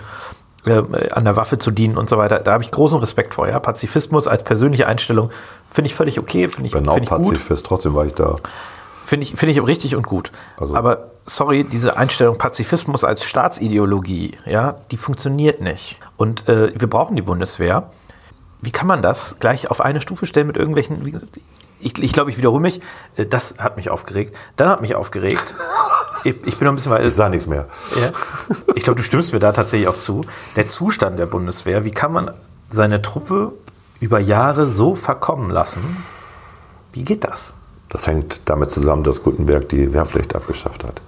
äh, 0.66 1.10
an 1.12 1.26
der 1.26 1.36
Waffe 1.36 1.58
zu 1.58 1.72
dienen 1.72 1.98
und 1.98 2.10
so 2.10 2.18
weiter. 2.18 2.40
Da 2.40 2.54
habe 2.54 2.64
ich 2.64 2.72
großen 2.72 2.98
Respekt 3.00 3.34
vor. 3.36 3.48
Ja? 3.48 3.60
Pazifismus 3.60 4.28
als 4.28 4.44
persönliche 4.44 4.88
Einstellung 4.88 5.30
finde 5.72 5.88
ich 5.88 5.96
völlig 5.96 6.20
okay, 6.20 6.48
finde 6.48 6.68
ich, 6.68 6.76
auch 6.76 6.80
finde 6.80 7.04
ich 7.04 7.10
gut, 7.10 7.20
Pazifist, 7.34 7.66
trotzdem 7.66 7.96
war 7.96 8.06
ich 8.06 8.14
da. 8.14 8.36
finde 9.06 9.26
ich, 9.26 9.36
finde 9.36 9.52
ich 9.52 9.66
richtig 9.66 9.96
und 9.96 10.06
gut. 10.06 10.32
Also- 10.60 10.76
Aber 10.76 11.12
sorry, 11.26 11.64
diese 11.64 11.98
Einstellung 11.98 12.38
Pazifismus 12.38 13.04
als 13.04 13.26
Staatsideologie, 13.26 14.38
ja, 14.46 14.76
die 14.92 14.98
funktioniert 14.98 15.62
nicht. 15.62 16.00
Und 16.18 16.48
äh, 16.48 16.72
wir 16.80 16.90
brauchen 16.90 17.16
die 17.16 17.22
Bundeswehr. 17.22 17.90
Wie 18.62 18.72
kann 18.72 18.88
man 18.88 19.02
das 19.02 19.38
gleich 19.40 19.70
auf 19.70 19.82
eine 19.82 20.00
Stufe 20.00 20.26
stellen 20.26 20.48
mit 20.48 20.56
irgendwelchen, 20.58 21.06
wie 21.06 21.12
gesagt, 21.12 21.38
ich, 21.82 22.02
ich 22.02 22.14
glaube, 22.14 22.30
ich 22.32 22.38
wiederhole 22.38 22.62
mich, 22.62 22.80
äh, 23.18 23.26
das 23.26 23.56
hat 23.60 23.76
mich 23.76 23.90
aufgeregt. 23.90 24.36
Dann 24.56 24.70
hat 24.70 24.82
mich 24.82 24.96
aufgeregt. 24.96 25.44
Ich, 26.24 26.36
ich 26.46 26.58
bin 26.58 26.66
noch 26.66 26.72
ein 26.74 26.76
bisschen 26.76 26.92
weiter. 26.92 27.06
Ich 27.06 27.14
sage 27.14 27.32
nichts 27.32 27.48
mehr. 27.48 27.68
Ja. 28.00 28.10
Ich 28.76 28.84
glaube, 28.84 28.98
du 28.98 29.04
stimmst 29.04 29.34
mir 29.34 29.40
da 29.40 29.52
tatsächlich 29.52 29.88
auch 29.88 29.98
zu. 29.98 30.22
Der 30.56 30.68
Zustand 30.68 31.20
der 31.20 31.26
Bundeswehr, 31.26 31.84
wie 31.84 31.92
kann 31.92 32.12
man 32.12 32.32
seine 32.70 33.02
Truppe 33.02 33.52
über 34.00 34.20
Jahre 34.20 34.68
so 34.68 34.96
verkommen 34.96 35.50
lassen? 35.50 35.82
Wie 36.94 37.04
geht 37.04 37.24
das? 37.24 37.54
Das 37.90 38.08
hängt 38.08 38.42
damit 38.46 38.72
zusammen, 38.72 39.04
dass 39.04 39.24
Gutenberg 39.24 39.70
die 39.70 39.94
Wehrpflicht 39.94 40.36
abgeschafft 40.36 40.84
hat. 40.84 41.02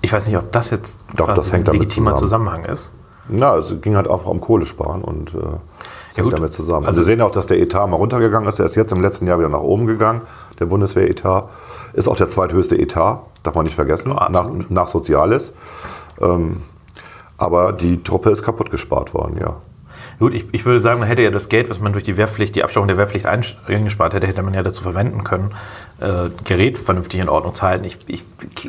Ich 0.00 0.12
weiß 0.12 0.26
nicht, 0.26 0.36
ob 0.36 0.50
das 0.52 0.70
jetzt 0.70 0.96
Doch, 1.16 1.32
das 1.32 1.52
hängt 1.52 1.68
ein 1.68 1.74
legitimer 1.74 2.14
zusammen. 2.14 2.46
Zusammenhang 2.48 2.64
ist. 2.64 2.90
Ja, 3.28 3.56
es 3.56 3.74
ging 3.80 3.94
halt 3.94 4.08
einfach 4.10 4.26
um 4.26 4.40
Kohlesparen 4.40 5.02
und 5.02 5.32
äh, 5.34 5.38
es 6.10 6.18
hängt 6.18 6.32
damit 6.32 6.52
zusammen. 6.52 6.86
Also 6.86 6.98
Also 6.98 7.06
wir 7.08 7.12
sehen 7.12 7.20
auch, 7.22 7.30
dass 7.30 7.46
der 7.46 7.60
Etat 7.60 7.86
mal 7.86 7.96
runtergegangen 7.96 8.48
ist. 8.48 8.58
Er 8.58 8.66
ist 8.66 8.74
jetzt 8.74 8.92
im 8.92 9.00
letzten 9.00 9.26
Jahr 9.28 9.38
wieder 9.38 9.48
nach 9.48 9.60
oben 9.60 9.86
gegangen. 9.86 10.22
Der 10.58 10.66
Bundeswehretat 10.66 11.48
ist 11.92 12.08
auch 12.08 12.16
der 12.16 12.28
zweithöchste 12.28 12.78
Etat, 12.78 13.20
darf 13.42 13.54
man 13.54 13.64
nicht 13.64 13.74
vergessen, 13.74 14.10
Ja, 14.10 14.28
nach, 14.28 14.50
nach 14.68 14.88
Soziales. 14.88 15.52
Ähm, 16.20 16.62
aber 17.38 17.72
die 17.72 18.02
Truppe 18.02 18.30
ist 18.30 18.42
kaputt 18.42 18.70
gespart 18.70 19.14
worden, 19.14 19.38
ja. 19.40 19.56
Gut, 20.18 20.34
ich, 20.34 20.46
ich 20.52 20.64
würde 20.64 20.78
sagen, 20.78 21.00
man 21.00 21.08
hätte 21.08 21.22
ja 21.22 21.30
das 21.30 21.48
Geld, 21.48 21.68
was 21.70 21.80
man 21.80 21.92
durch 21.92 22.04
die 22.04 22.16
Wehrpflicht, 22.16 22.54
die 22.54 22.62
Abschaffung 22.62 22.86
der 22.86 22.96
Wehrpflicht 22.96 23.26
eingespart 23.26 24.14
hätte, 24.14 24.26
hätte 24.26 24.42
man 24.42 24.54
ja 24.54 24.62
dazu 24.62 24.82
verwenden 24.82 25.24
können, 25.24 25.50
äh, 26.00 26.30
Gerät 26.44 26.78
vernünftig 26.78 27.20
in 27.20 27.28
Ordnung 27.28 27.54
zu 27.54 27.62
halten. 27.62 27.84
Ich, 27.84 27.98
ich 28.06 28.24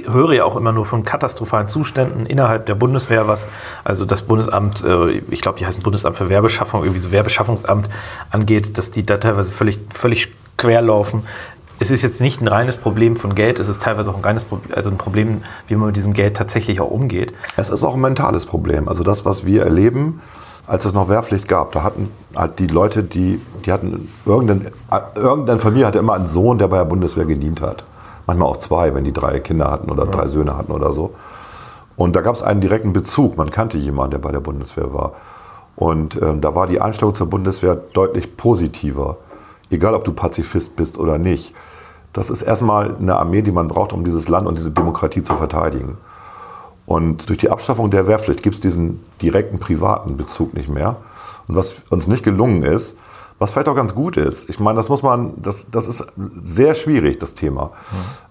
höre 0.07 0.33
ja 0.33 0.45
auch 0.45 0.55
immer 0.55 0.71
nur 0.71 0.85
von 0.85 1.03
katastrophalen 1.03 1.67
Zuständen 1.67 2.25
innerhalb 2.25 2.65
der 2.65 2.75
Bundeswehr, 2.75 3.27
was 3.27 3.49
also 3.83 4.05
das 4.05 4.23
Bundesamt, 4.23 4.83
äh, 4.83 5.21
ich 5.29 5.41
glaube, 5.41 5.59
die 5.59 5.65
heißen 5.65 5.83
Bundesamt 5.83 6.17
für 6.17 6.29
Werbeschaffung, 6.29 6.83
irgendwie 6.83 7.01
so 7.01 7.11
Werbeschaffungsamt 7.11 7.89
angeht, 8.31 8.77
dass 8.77 8.91
die 8.91 9.05
da 9.05 9.17
teilweise 9.17 9.51
völlig, 9.51 9.79
völlig 9.93 10.31
quer 10.57 10.81
laufen. 10.81 11.23
Es 11.83 11.91
ist 11.91 12.01
jetzt 12.01 12.21
nicht 12.21 12.39
ein 12.39 12.47
reines 12.47 12.77
Problem 12.77 13.17
von 13.17 13.35
Geld, 13.35 13.59
es 13.59 13.67
ist 13.67 13.81
teilweise 13.81 14.09
auch 14.09 14.15
ein 14.15 14.23
reines 14.23 14.45
Problem, 14.45 14.73
also 14.73 14.89
ein 14.89 14.97
Problem, 14.97 15.43
wie 15.67 15.75
man 15.75 15.87
mit 15.87 15.97
diesem 15.97 16.13
Geld 16.13 16.37
tatsächlich 16.37 16.79
auch 16.79 16.89
umgeht. 16.89 17.33
Es 17.57 17.67
ist 17.67 17.83
auch 17.83 17.95
ein 17.95 17.99
mentales 17.99 18.45
Problem. 18.45 18.87
Also 18.87 19.03
das, 19.03 19.25
was 19.25 19.45
wir 19.45 19.63
erleben, 19.63 20.21
als 20.65 20.85
es 20.85 20.93
noch 20.93 21.09
Wehrpflicht 21.09 21.49
gab, 21.49 21.73
da 21.73 21.83
hatten 21.83 22.09
halt 22.37 22.59
die 22.59 22.67
Leute, 22.67 23.03
die, 23.03 23.41
die 23.65 23.73
hatten, 23.73 24.07
irgendein, 24.25 24.65
irgendeine 25.17 25.59
Familie 25.59 25.85
hatte 25.85 25.99
immer 25.99 26.13
einen 26.13 26.25
Sohn, 26.25 26.57
der 26.57 26.69
bei 26.69 26.77
der 26.77 26.85
Bundeswehr 26.85 27.25
gedient 27.25 27.59
hat. 27.59 27.83
Manchmal 28.27 28.47
auch 28.47 28.57
zwei, 28.57 28.95
wenn 28.95 29.03
die 29.03 29.11
drei 29.11 29.41
Kinder 29.41 29.69
hatten 29.69 29.91
oder 29.91 30.05
drei 30.05 30.27
Söhne 30.27 30.55
hatten 30.55 30.71
oder 30.71 30.93
so. 30.93 31.13
Und 31.97 32.15
da 32.15 32.21
gab 32.21 32.33
es 32.33 32.43
einen 32.43 32.61
direkten 32.61 32.93
Bezug. 32.93 33.35
Man 33.35 33.51
kannte 33.51 33.77
jemanden, 33.77 34.11
der 34.11 34.19
bei 34.19 34.31
der 34.31 34.39
Bundeswehr 34.39 34.93
war. 34.93 35.15
Und 35.75 36.15
ähm, 36.21 36.39
da 36.39 36.55
war 36.55 36.67
die 36.67 36.79
Einstellung 36.79 37.13
zur 37.13 37.27
Bundeswehr 37.27 37.75
deutlich 37.75 38.37
positiver. 38.37 39.17
Egal, 39.69 39.95
ob 39.95 40.05
du 40.05 40.13
Pazifist 40.13 40.77
bist 40.77 40.97
oder 40.97 41.17
nicht. 41.17 41.53
Das 42.13 42.29
ist 42.29 42.43
erstmal 42.43 42.95
eine 42.95 43.15
Armee, 43.15 43.41
die 43.41 43.51
man 43.51 43.67
braucht, 43.67 43.91
um 43.91 44.05
dieses 44.05 44.29
Land 44.29 44.47
und 44.47 44.57
diese 44.57 44.71
Demokratie 44.71 45.23
zu 45.23 45.35
verteidigen. 45.35 45.97
Und 46.85 47.29
durch 47.29 47.39
die 47.39 47.49
Abschaffung 47.49 47.89
der 47.89 48.07
Wehrpflicht 48.07 48.43
gibt 48.43 48.55
es 48.55 48.61
diesen 48.61 49.03
direkten 49.21 49.59
privaten 49.59 50.15
Bezug 50.15 50.53
nicht 50.53 50.69
mehr. 50.69 50.97
Und 51.47 51.55
was 51.55 51.83
uns 51.89 52.07
nicht 52.07 52.23
gelungen 52.23 52.63
ist, 52.63 52.95
was 53.39 53.51
vielleicht 53.51 53.67
auch 53.67 53.75
ganz 53.75 53.95
gut 53.95 54.15
ist, 54.15 54.49
ich 54.49 54.59
meine, 54.59 54.77
das 54.77 54.89
muss 54.89 55.01
man, 55.01 55.33
das, 55.37 55.67
das 55.71 55.87
ist 55.87 56.05
sehr 56.43 56.75
schwierig, 56.75 57.17
das 57.17 57.33
Thema. 57.33 57.71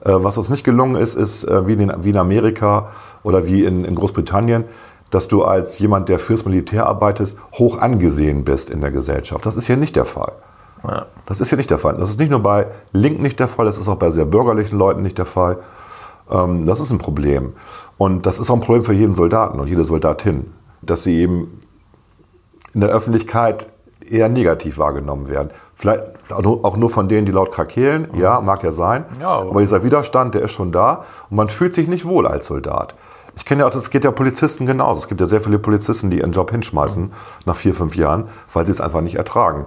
Mhm. 0.04 0.10
Äh, 0.10 0.24
was 0.24 0.38
uns 0.38 0.48
nicht 0.48 0.64
gelungen 0.64 0.94
ist, 0.94 1.14
ist 1.14 1.44
äh, 1.44 1.66
wie, 1.66 1.72
in, 1.72 1.92
wie 1.98 2.10
in 2.10 2.16
Amerika 2.16 2.88
oder 3.22 3.46
wie 3.46 3.64
in, 3.64 3.84
in 3.84 3.94
Großbritannien, 3.94 4.64
dass 5.10 5.28
du 5.28 5.44
als 5.44 5.78
jemand, 5.78 6.08
der 6.08 6.18
fürs 6.18 6.44
Militär 6.44 6.86
arbeitet, 6.86 7.36
hoch 7.54 7.78
angesehen 7.78 8.44
bist 8.44 8.70
in 8.70 8.80
der 8.80 8.90
Gesellschaft. 8.90 9.44
Das 9.44 9.56
ist 9.56 9.66
hier 9.66 9.76
nicht 9.76 9.96
der 9.96 10.06
Fall. 10.06 10.32
Ja. 10.84 11.06
Das 11.26 11.40
ist 11.40 11.48
hier 11.48 11.58
nicht 11.58 11.70
der 11.70 11.78
Fall. 11.78 11.96
Das 11.96 12.10
ist 12.10 12.18
nicht 12.18 12.30
nur 12.30 12.40
bei 12.40 12.66
Linken 12.92 13.22
nicht 13.22 13.38
der 13.38 13.48
Fall, 13.48 13.66
das 13.66 13.78
ist 13.78 13.88
auch 13.88 13.96
bei 13.96 14.10
sehr 14.10 14.24
bürgerlichen 14.24 14.78
Leuten 14.78 15.02
nicht 15.02 15.18
der 15.18 15.26
Fall. 15.26 15.58
Ähm, 16.30 16.66
das 16.66 16.80
ist 16.80 16.90
ein 16.90 16.98
Problem. 16.98 17.52
Und 17.98 18.26
das 18.26 18.38
ist 18.38 18.50
auch 18.50 18.54
ein 18.54 18.60
Problem 18.60 18.84
für 18.84 18.92
jeden 18.92 19.14
Soldaten 19.14 19.60
und 19.60 19.68
jede 19.68 19.84
Soldatin, 19.84 20.52
dass 20.80 21.04
sie 21.04 21.20
eben 21.20 21.60
in 22.74 22.80
der 22.80 22.90
Öffentlichkeit 22.90 23.68
eher 24.08 24.28
negativ 24.28 24.78
wahrgenommen 24.78 25.28
werden. 25.28 25.50
Vielleicht 25.74 26.04
auch 26.30 26.76
nur 26.76 26.90
von 26.90 27.08
denen, 27.08 27.26
die 27.26 27.32
laut 27.32 27.52
krakeelen. 27.52 28.08
Ja, 28.14 28.40
mag 28.40 28.62
ja 28.62 28.72
sein. 28.72 29.04
Ja, 29.20 29.28
aber 29.28 29.60
dieser 29.60 29.84
Widerstand, 29.84 30.34
der 30.34 30.42
ist 30.42 30.52
schon 30.52 30.72
da. 30.72 31.04
Und 31.30 31.36
man 31.36 31.48
fühlt 31.48 31.74
sich 31.74 31.88
nicht 31.88 32.04
wohl 32.04 32.26
als 32.26 32.46
Soldat. 32.46 32.94
Ich 33.36 33.46
kenne 33.46 33.62
ja 33.62 33.66
auch, 33.66 33.70
das 33.70 33.88
geht 33.90 34.04
ja 34.04 34.10
Polizisten 34.10 34.66
genauso. 34.66 35.00
Es 35.00 35.08
gibt 35.08 35.20
ja 35.20 35.26
sehr 35.26 35.40
viele 35.40 35.58
Polizisten, 35.58 36.10
die 36.10 36.18
ihren 36.18 36.32
Job 36.32 36.50
hinschmeißen 36.50 37.12
nach 37.46 37.56
vier, 37.56 37.74
fünf 37.74 37.96
Jahren, 37.96 38.26
weil 38.52 38.66
sie 38.66 38.72
es 38.72 38.80
einfach 38.80 39.00
nicht 39.00 39.16
ertragen. 39.16 39.66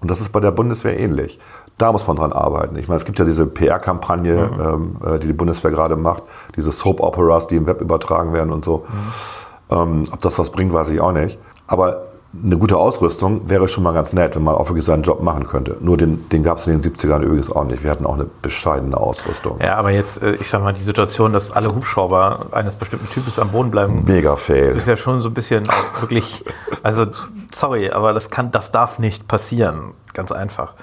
Und 0.00 0.10
das 0.10 0.20
ist 0.20 0.30
bei 0.30 0.40
der 0.40 0.52
Bundeswehr 0.52 0.98
ähnlich. 0.98 1.38
Da 1.76 1.92
muss 1.92 2.06
man 2.06 2.16
dran 2.16 2.32
arbeiten. 2.32 2.76
Ich 2.76 2.88
meine, 2.88 2.96
es 2.96 3.04
gibt 3.04 3.18
ja 3.18 3.24
diese 3.24 3.46
PR-Kampagne, 3.46 4.50
mhm. 4.52 4.60
ähm, 4.60 5.14
äh, 5.14 5.18
die 5.18 5.26
die 5.28 5.32
Bundeswehr 5.32 5.70
gerade 5.70 5.96
macht, 5.96 6.22
diese 6.56 6.72
Soap-Operas, 6.72 7.46
die 7.46 7.56
im 7.56 7.66
Web 7.66 7.80
übertragen 7.80 8.32
werden 8.32 8.52
und 8.52 8.64
so. 8.64 8.86
Mhm. 8.88 9.76
Ähm, 9.76 10.04
ob 10.12 10.20
das 10.20 10.38
was 10.38 10.50
bringt, 10.50 10.72
weiß 10.72 10.90
ich 10.90 11.00
auch 11.00 11.12
nicht. 11.12 11.38
Aber 11.66 12.02
eine 12.34 12.58
gute 12.58 12.76
Ausrüstung 12.76 13.48
wäre 13.48 13.68
schon 13.68 13.82
mal 13.82 13.94
ganz 13.94 14.12
nett, 14.12 14.36
wenn 14.36 14.42
man 14.42 14.54
auch 14.54 14.68
wirklich 14.68 14.84
seinen 14.84 15.02
Job 15.02 15.22
machen 15.22 15.46
könnte. 15.46 15.78
Nur 15.80 15.96
den, 15.96 16.28
den 16.28 16.42
gab 16.42 16.58
es 16.58 16.66
in 16.66 16.80
den 16.80 16.92
70ern 16.92 17.22
übrigens 17.22 17.50
auch 17.50 17.64
nicht. 17.64 17.82
Wir 17.82 17.90
hatten 17.90 18.04
auch 18.04 18.14
eine 18.14 18.26
bescheidene 18.42 18.96
Ausrüstung. 18.96 19.58
Ja, 19.60 19.76
aber 19.76 19.90
jetzt, 19.90 20.22
äh, 20.22 20.32
ich 20.32 20.48
sag 20.48 20.62
mal, 20.62 20.74
die 20.74 20.82
Situation, 20.82 21.32
dass 21.32 21.50
alle 21.50 21.74
Hubschrauber 21.74 22.48
eines 22.52 22.74
bestimmten 22.74 23.08
Types 23.08 23.38
am 23.38 23.50
Boden 23.50 23.70
bleiben. 23.70 24.04
Mega 24.04 24.36
fail. 24.36 24.76
Ist 24.76 24.86
ja 24.86 24.96
schon 24.96 25.22
so 25.22 25.30
ein 25.30 25.34
bisschen 25.34 25.66
wirklich, 26.00 26.44
also 26.82 27.06
sorry, 27.52 27.90
aber 27.90 28.12
das 28.12 28.28
kann, 28.28 28.50
das 28.50 28.72
darf 28.72 28.98
nicht 28.98 29.26
passieren. 29.26 29.94
Ganz 30.12 30.30
einfach. 30.30 30.74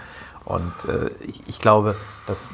Und 0.46 0.74
äh, 0.88 1.12
ich, 1.28 1.44
ich 1.48 1.60
glaube, 1.60 1.96
dass 2.26 2.50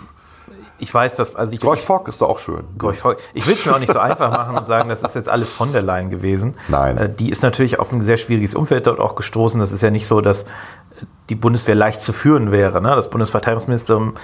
ich 0.81 0.93
weiß, 0.93 1.15
dass. 1.15 1.35
Also 1.35 1.53
ich, 1.53 1.59
Gorch 1.61 1.81
Fock 1.81 2.07
ist 2.07 2.21
doch 2.21 2.29
auch 2.29 2.39
schön. 2.39 2.63
Gorch 2.77 2.97
Fock. 2.97 3.17
Ich 3.33 3.45
will 3.47 3.53
es 3.53 3.65
mir 3.65 3.75
auch 3.75 3.79
nicht 3.79 3.93
so 3.93 3.99
einfach 3.99 4.31
machen 4.31 4.57
und 4.57 4.65
sagen, 4.65 4.89
das 4.89 5.03
ist 5.03 5.15
jetzt 5.15 5.29
alles 5.29 5.51
von 5.51 5.71
der 5.71 5.81
Leyen 5.81 6.09
gewesen. 6.09 6.55
Nein. 6.67 6.97
Äh, 6.97 7.09
die 7.13 7.29
ist 7.29 7.43
natürlich 7.43 7.79
auf 7.79 7.91
ein 7.91 8.01
sehr 8.01 8.17
schwieriges 8.17 8.55
Umfeld 8.55 8.87
dort 8.87 8.99
auch 8.99 9.15
gestoßen. 9.15 9.59
Das 9.59 9.71
ist 9.71 9.81
ja 9.81 9.91
nicht 9.91 10.07
so, 10.07 10.21
dass 10.21 10.45
die 11.31 11.35
Bundeswehr 11.35 11.75
leicht 11.75 12.01
zu 12.01 12.11
führen 12.11 12.51
wäre. 12.51 12.81
Ne? 12.81 12.93
Das 12.93 13.09
Bundesverteidigungsministerium 13.09 14.15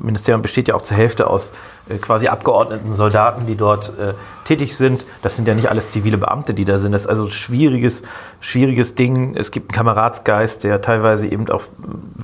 Ministerium 0.00 0.40
besteht 0.40 0.68
ja 0.68 0.74
auch 0.74 0.82
zur 0.82 0.96
Hälfte 0.96 1.28
aus 1.28 1.52
äh, 1.88 1.98
quasi 1.98 2.28
abgeordneten 2.28 2.94
Soldaten, 2.94 3.44
die 3.46 3.54
dort 3.54 3.90
äh, 3.98 4.14
tätig 4.46 4.74
sind. 4.76 5.04
Das 5.20 5.36
sind 5.36 5.46
ja 5.46 5.54
nicht 5.54 5.68
alles 5.68 5.90
zivile 5.90 6.16
Beamte, 6.16 6.54
die 6.54 6.64
da 6.64 6.78
sind. 6.78 6.92
Das 6.92 7.02
ist 7.02 7.08
also 7.08 7.24
ein 7.24 7.30
schwieriges, 7.30 8.02
schwieriges 8.40 8.94
Ding. 8.94 9.36
Es 9.36 9.50
gibt 9.50 9.70
einen 9.70 9.76
Kameradsgeist, 9.76 10.64
der 10.64 10.80
teilweise 10.80 11.26
eben 11.26 11.50
auch 11.50 11.64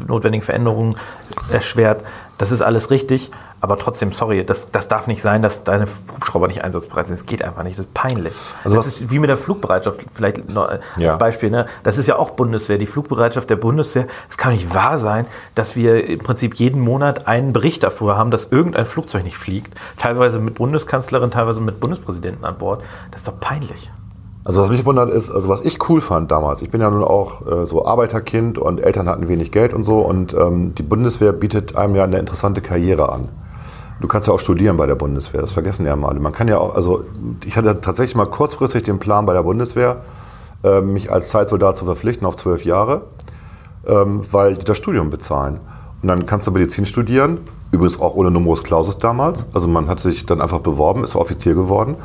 notwendige 0.09 0.45
Veränderungen 0.45 0.97
erschwert. 1.53 2.03
Das 2.39 2.51
ist 2.51 2.63
alles 2.63 2.91
richtig, 2.91 3.31
aber 3.61 3.79
trotzdem, 3.79 4.11
sorry, 4.11 4.45
das, 4.45 4.67
das 4.67 4.89
darf 4.89 5.07
nicht 5.07 5.23
sein, 5.23 5.41
dass 5.41 5.63
deine 5.63 5.87
Hubschrauber 6.15 6.49
nicht 6.49 6.65
einsatzbereit 6.65 7.07
sind. 7.07 7.19
Das 7.19 7.27
geht 7.27 7.45
einfach 7.45 7.63
nicht, 7.63 7.79
das 7.79 7.87
ist 7.87 7.95
peinlich. 7.95 8.35
Also 8.65 8.77
das 8.77 8.89
ist 8.89 9.11
wie 9.13 9.21
mit 9.21 9.31
der 9.31 9.37
Flugbereitschaft, 9.37 10.05
vielleicht 10.13 10.51
noch 10.51 10.69
als 10.69 10.83
ja. 10.97 11.15
Beispiel. 11.17 11.51
Ne? 11.51 11.67
Das 11.85 11.97
ist 11.97 12.09
ja 12.09 12.17
auch 12.17 12.31
Bundeswehr, 12.31 12.77
die 12.77 12.87
Flugbereitschaft 12.87 13.49
der 13.51 13.57
Bundeswehr. 13.57 14.09
Es 14.29 14.37
kann 14.37 14.53
nicht 14.53 14.75
wahr 14.75 14.99
sein, 14.99 15.27
dass 15.55 15.77
wir 15.77 16.07
im 16.07 16.21
Prinzip 16.21 16.55
jeden 16.57 16.81
Monat 16.81 17.27
einen 17.27 17.53
Bericht 17.53 17.83
davor 17.83 18.17
haben, 18.17 18.31
dass 18.31 18.47
irgendein 18.47 18.87
Flugzeug 18.87 19.25
nicht 19.25 19.37
fliegt. 19.37 19.75
Teilweise 19.97 20.39
mit 20.39 20.55
Bundeskanzlerin, 20.55 21.31
teilweise 21.31 21.61
mit 21.61 21.81
Bundespräsidenten 21.81 22.45
an 22.45 22.59
Bord. 22.59 22.83
Das 23.11 23.23
ist 23.23 23.29
doch 23.29 23.41
peinlich. 23.41 23.91
Also 24.45 24.61
was 24.61 24.69
mich 24.69 24.85
wundert 24.85 25.11
ist, 25.11 25.31
also 25.31 25.49
was 25.49 25.63
ich 25.63 25.89
cool 25.89 26.03
fand 26.03 26.31
damals, 26.31 26.61
ich 26.61 26.69
bin 26.69 26.83
ja 26.83 26.91
nun 26.91 27.03
auch 27.03 27.47
äh, 27.47 27.67
so 27.67 27.87
Arbeiterkind 27.87 28.59
und 28.59 28.79
Eltern 28.79 29.09
hatten 29.09 29.27
wenig 29.27 29.53
Geld 29.53 29.73
und 29.73 29.85
so 29.85 30.01
und 30.01 30.35
ähm, 30.35 30.75
die 30.75 30.83
Bundeswehr 30.83 31.33
bietet 31.33 31.77
einem 31.77 31.95
ja 31.95 32.05
eine 32.05 32.19
interessante 32.19 32.61
Karriere 32.61 33.11
an. 33.11 33.31
Du 34.03 34.07
kannst 34.07 34.29
ja 34.29 34.35
auch 34.35 34.41
studieren 34.41 34.77
bei 34.77 34.87
der 34.87 34.97
Bundeswehr, 34.97 35.41
das 35.41 35.53
vergessen 35.53 35.87
ja 35.87 35.97
mal. 35.97 36.13
Man 36.21 36.33
kann 36.33 36.49
ja 36.49 36.59
auch, 36.59 36.75
also 36.75 37.05
ich 37.47 37.57
hatte 37.57 37.81
tatsächlich 37.81 38.17
mal 38.17 38.27
kurzfristig 38.27 38.83
den 38.83 38.99
Plan 38.99 39.25
bei 39.25 39.33
der 39.33 39.45
Bundeswehr, 39.45 40.03
äh, 40.63 40.83
mich 40.83 41.11
als 41.11 41.31
Zeitsoldat 41.31 41.79
zu 41.79 41.87
verpflichten 41.87 42.27
auf 42.27 42.37
zwölf 42.37 42.67
Jahre, 42.67 43.03
weil 43.87 44.55
die 44.55 44.65
das 44.65 44.77
Studium 44.77 45.11
bezahlen. 45.11 45.61
Und 46.03 46.09
dann 46.09 46.27
kannst 46.27 46.47
du 46.47 46.51
Medizin 46.51 46.85
studieren, 46.85 47.39
übrigens 47.71 48.01
auch 48.01 48.15
ohne 48.15 48.31
Numerus 48.31 48.63
Clausus 48.63 48.99
damals. 48.99 49.47
Also 49.55 49.69
man 49.69 49.89
hat 49.89 50.01
sich 50.01 50.27
dann 50.27 50.41
einfach 50.41 50.61
beworben, 50.61 51.03
ist 51.03 51.17
Offizier 51.17 51.55
geworden, 51.55 51.97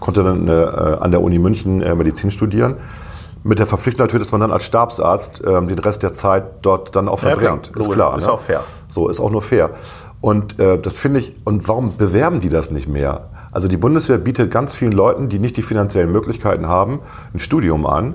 konnte 0.00 0.22
dann 0.22 0.46
äh, 0.48 0.52
an 0.52 1.10
der 1.10 1.22
Uni 1.22 1.38
München 1.38 1.82
äh, 1.82 1.94
Medizin 1.94 2.30
studieren. 2.30 2.74
Mit 3.44 3.58
der 3.58 3.66
Verpflichtung 3.66 4.04
natürlich, 4.04 4.26
dass 4.26 4.32
man 4.32 4.40
dann 4.40 4.50
als 4.50 4.64
Stabsarzt 4.64 5.42
äh, 5.42 5.62
den 5.62 5.78
Rest 5.78 6.02
der 6.02 6.12
Zeit 6.12 6.44
dort 6.62 6.96
dann 6.96 7.08
auch 7.08 7.20
verbringt. 7.20 7.72
Ja, 7.74 7.80
ist 7.80 7.90
klar. 7.90 8.18
Ist 8.18 8.26
ne? 8.26 8.32
auch 8.32 8.40
fair. 8.40 8.60
So, 8.88 9.08
ist 9.08 9.20
auch 9.20 9.30
nur 9.30 9.42
fair. 9.42 9.70
Und 10.20 10.58
äh, 10.58 10.78
das 10.78 10.98
finde 10.98 11.20
ich, 11.20 11.34
und 11.44 11.68
warum 11.68 11.96
bewerben 11.96 12.40
die 12.40 12.48
das 12.48 12.70
nicht 12.70 12.88
mehr? 12.88 13.28
Also 13.52 13.68
die 13.68 13.76
Bundeswehr 13.76 14.18
bietet 14.18 14.50
ganz 14.50 14.74
vielen 14.74 14.92
Leuten, 14.92 15.28
die 15.28 15.38
nicht 15.38 15.56
die 15.56 15.62
finanziellen 15.62 16.12
Möglichkeiten 16.12 16.68
haben, 16.68 17.00
ein 17.32 17.38
Studium 17.38 17.86
an. 17.86 18.14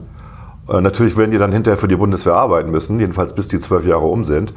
Äh, 0.72 0.82
natürlich 0.82 1.18
werden 1.18 1.32
die 1.32 1.38
dann 1.38 1.52
hinterher 1.52 1.78
für 1.78 1.88
die 1.88 1.96
Bundeswehr 1.96 2.36
arbeiten 2.36 2.72
müssen, 2.72 3.00
jedenfalls 3.00 3.34
bis 3.34 3.48
die 3.48 3.60
zwölf 3.60 3.86
Jahre 3.86 4.06
um 4.06 4.24
sind. 4.24 4.54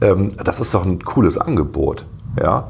Ähm, 0.00 0.30
das 0.42 0.60
ist 0.60 0.74
doch 0.74 0.84
ein 0.84 1.02
cooles 1.02 1.38
Angebot. 1.38 2.06
Ja? 2.40 2.68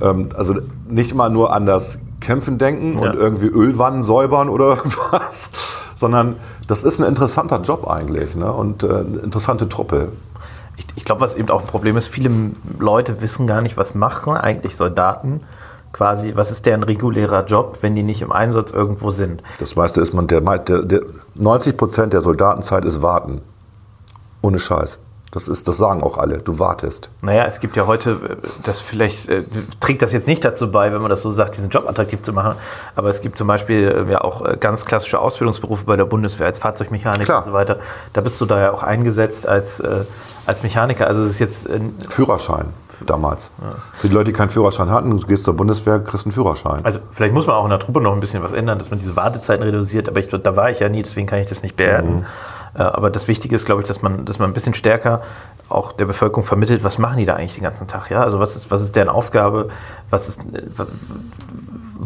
Ähm, 0.00 0.28
also 0.36 0.54
nicht 0.88 1.12
immer 1.12 1.28
nur 1.28 1.52
an 1.52 1.66
das 1.66 1.98
Kämpfen 2.20 2.58
denken 2.58 2.98
ja. 2.98 3.10
und 3.10 3.16
irgendwie 3.16 3.46
Ölwannen 3.46 4.02
säubern 4.02 4.48
oder 4.48 4.66
irgendwas, 4.76 5.50
sondern 5.94 6.36
das 6.66 6.84
ist 6.84 6.98
ein 7.00 7.06
interessanter 7.06 7.60
Job 7.62 7.88
eigentlich 7.88 8.34
ne? 8.34 8.52
und 8.52 8.82
äh, 8.82 8.86
eine 8.86 9.18
interessante 9.18 9.68
Truppe. 9.68 10.12
Ich, 10.76 10.84
ich 10.96 11.04
glaube, 11.04 11.22
was 11.22 11.34
eben 11.34 11.48
auch 11.48 11.62
ein 11.62 11.66
Problem 11.66 11.96
ist, 11.96 12.08
viele 12.08 12.30
Leute 12.78 13.22
wissen 13.22 13.46
gar 13.46 13.62
nicht, 13.62 13.78
was 13.78 13.94
machen 13.94 14.36
eigentlich 14.36 14.76
Soldaten 14.76 15.40
quasi, 15.96 16.36
was 16.36 16.50
ist 16.50 16.66
deren 16.66 16.82
regulärer 16.82 17.44
Job, 17.46 17.78
wenn 17.80 17.94
die 17.94 18.02
nicht 18.02 18.22
im 18.22 18.32
Einsatz 18.32 18.70
irgendwo 18.70 19.10
sind. 19.10 19.42
Das 19.58 19.76
meiste 19.76 20.00
ist 20.00 20.12
man, 20.12 20.26
der, 20.26 20.40
der, 20.40 20.82
der 20.82 21.00
90 21.34 21.76
Prozent 21.76 22.12
der 22.12 22.20
Soldatenzeit 22.20 22.84
ist 22.84 23.02
warten. 23.02 23.40
Ohne 24.42 24.58
Scheiß. 24.58 24.98
Das, 25.32 25.48
ist, 25.48 25.68
das 25.68 25.76
sagen 25.76 26.02
auch 26.02 26.18
alle. 26.18 26.38
Du 26.38 26.58
wartest. 26.58 27.10
Naja, 27.20 27.44
es 27.44 27.60
gibt 27.60 27.76
ja 27.76 27.86
heute, 27.86 28.10
äh, 28.10 28.46
das 28.64 28.80
vielleicht 28.80 29.28
äh, 29.28 29.42
trägt 29.80 30.00
das 30.00 30.12
jetzt 30.12 30.28
nicht 30.28 30.44
dazu 30.44 30.70
bei, 30.70 30.92
wenn 30.92 31.00
man 31.00 31.10
das 31.10 31.22
so 31.22 31.30
sagt, 31.30 31.56
diesen 31.56 31.68
Job 31.68 31.88
attraktiv 31.88 32.22
zu 32.22 32.32
machen. 32.32 32.54
Aber 32.94 33.10
es 33.10 33.20
gibt 33.20 33.36
zum 33.36 33.46
Beispiel 33.46 34.06
äh, 34.08 34.12
ja 34.12 34.20
auch 34.20 34.44
äh, 34.44 34.56
ganz 34.58 34.86
klassische 34.86 35.18
Ausbildungsberufe 35.18 35.84
bei 35.84 35.96
der 35.96 36.04
Bundeswehr 36.04 36.46
als 36.46 36.58
Fahrzeugmechaniker 36.58 37.24
Klar. 37.24 37.38
und 37.38 37.44
so 37.44 37.52
weiter. 37.52 37.78
Da 38.12 38.20
bist 38.20 38.40
du 38.40 38.46
da 38.46 38.58
ja 38.58 38.72
auch 38.72 38.82
eingesetzt 38.82 39.46
als, 39.46 39.80
äh, 39.80 40.04
als 40.46 40.62
Mechaniker. 40.62 41.06
Also 41.06 41.22
es 41.22 41.30
ist 41.30 41.38
jetzt 41.40 41.68
äh, 41.68 41.80
Führerschein 42.08 42.66
damals. 43.04 43.50
Ja. 43.60 43.70
Für 43.94 44.08
die 44.08 44.14
Leute, 44.14 44.26
die 44.26 44.32
keinen 44.32 44.50
Führerschein 44.50 44.90
hatten, 44.90 45.10
du 45.10 45.26
gehst 45.26 45.44
zur 45.44 45.54
Bundeswehr, 45.54 46.00
kriegst 46.00 46.26
einen 46.26 46.32
Führerschein. 46.32 46.84
Also 46.84 47.00
vielleicht 47.10 47.34
muss 47.34 47.46
man 47.46 47.56
auch 47.56 47.64
in 47.64 47.70
der 47.70 47.78
Truppe 47.78 48.00
noch 48.00 48.12
ein 48.12 48.20
bisschen 48.20 48.42
was 48.42 48.52
ändern, 48.52 48.78
dass 48.78 48.90
man 48.90 48.98
diese 48.98 49.16
Wartezeiten 49.16 49.62
reduziert. 49.62 50.08
Aber 50.08 50.20
ich, 50.20 50.28
da 50.28 50.56
war 50.56 50.70
ich 50.70 50.80
ja 50.80 50.88
nie, 50.88 51.02
deswegen 51.02 51.26
kann 51.26 51.38
ich 51.40 51.46
das 51.46 51.62
nicht 51.62 51.76
bewerten. 51.76 52.16
Mhm. 52.16 52.24
Äh, 52.76 52.82
aber 52.82 53.10
das 53.10 53.28
Wichtige 53.28 53.56
ist, 53.56 53.66
glaube 53.66 53.82
ich, 53.82 53.88
dass 53.88 54.02
man, 54.02 54.24
dass 54.24 54.38
man 54.38 54.50
ein 54.50 54.54
bisschen 54.54 54.74
stärker 54.74 55.22
auch 55.68 55.92
der 55.92 56.04
Bevölkerung 56.04 56.44
vermittelt, 56.44 56.84
was 56.84 56.98
machen 56.98 57.18
die 57.18 57.24
da 57.24 57.34
eigentlich 57.34 57.54
den 57.54 57.64
ganzen 57.64 57.88
Tag? 57.88 58.10
Ja? 58.10 58.22
Also 58.22 58.38
was 58.38 58.56
ist, 58.56 58.70
was 58.70 58.82
ist 58.82 58.94
deren 58.94 59.08
Aufgabe? 59.08 59.68
Was 60.10 60.28
ist, 60.28 60.44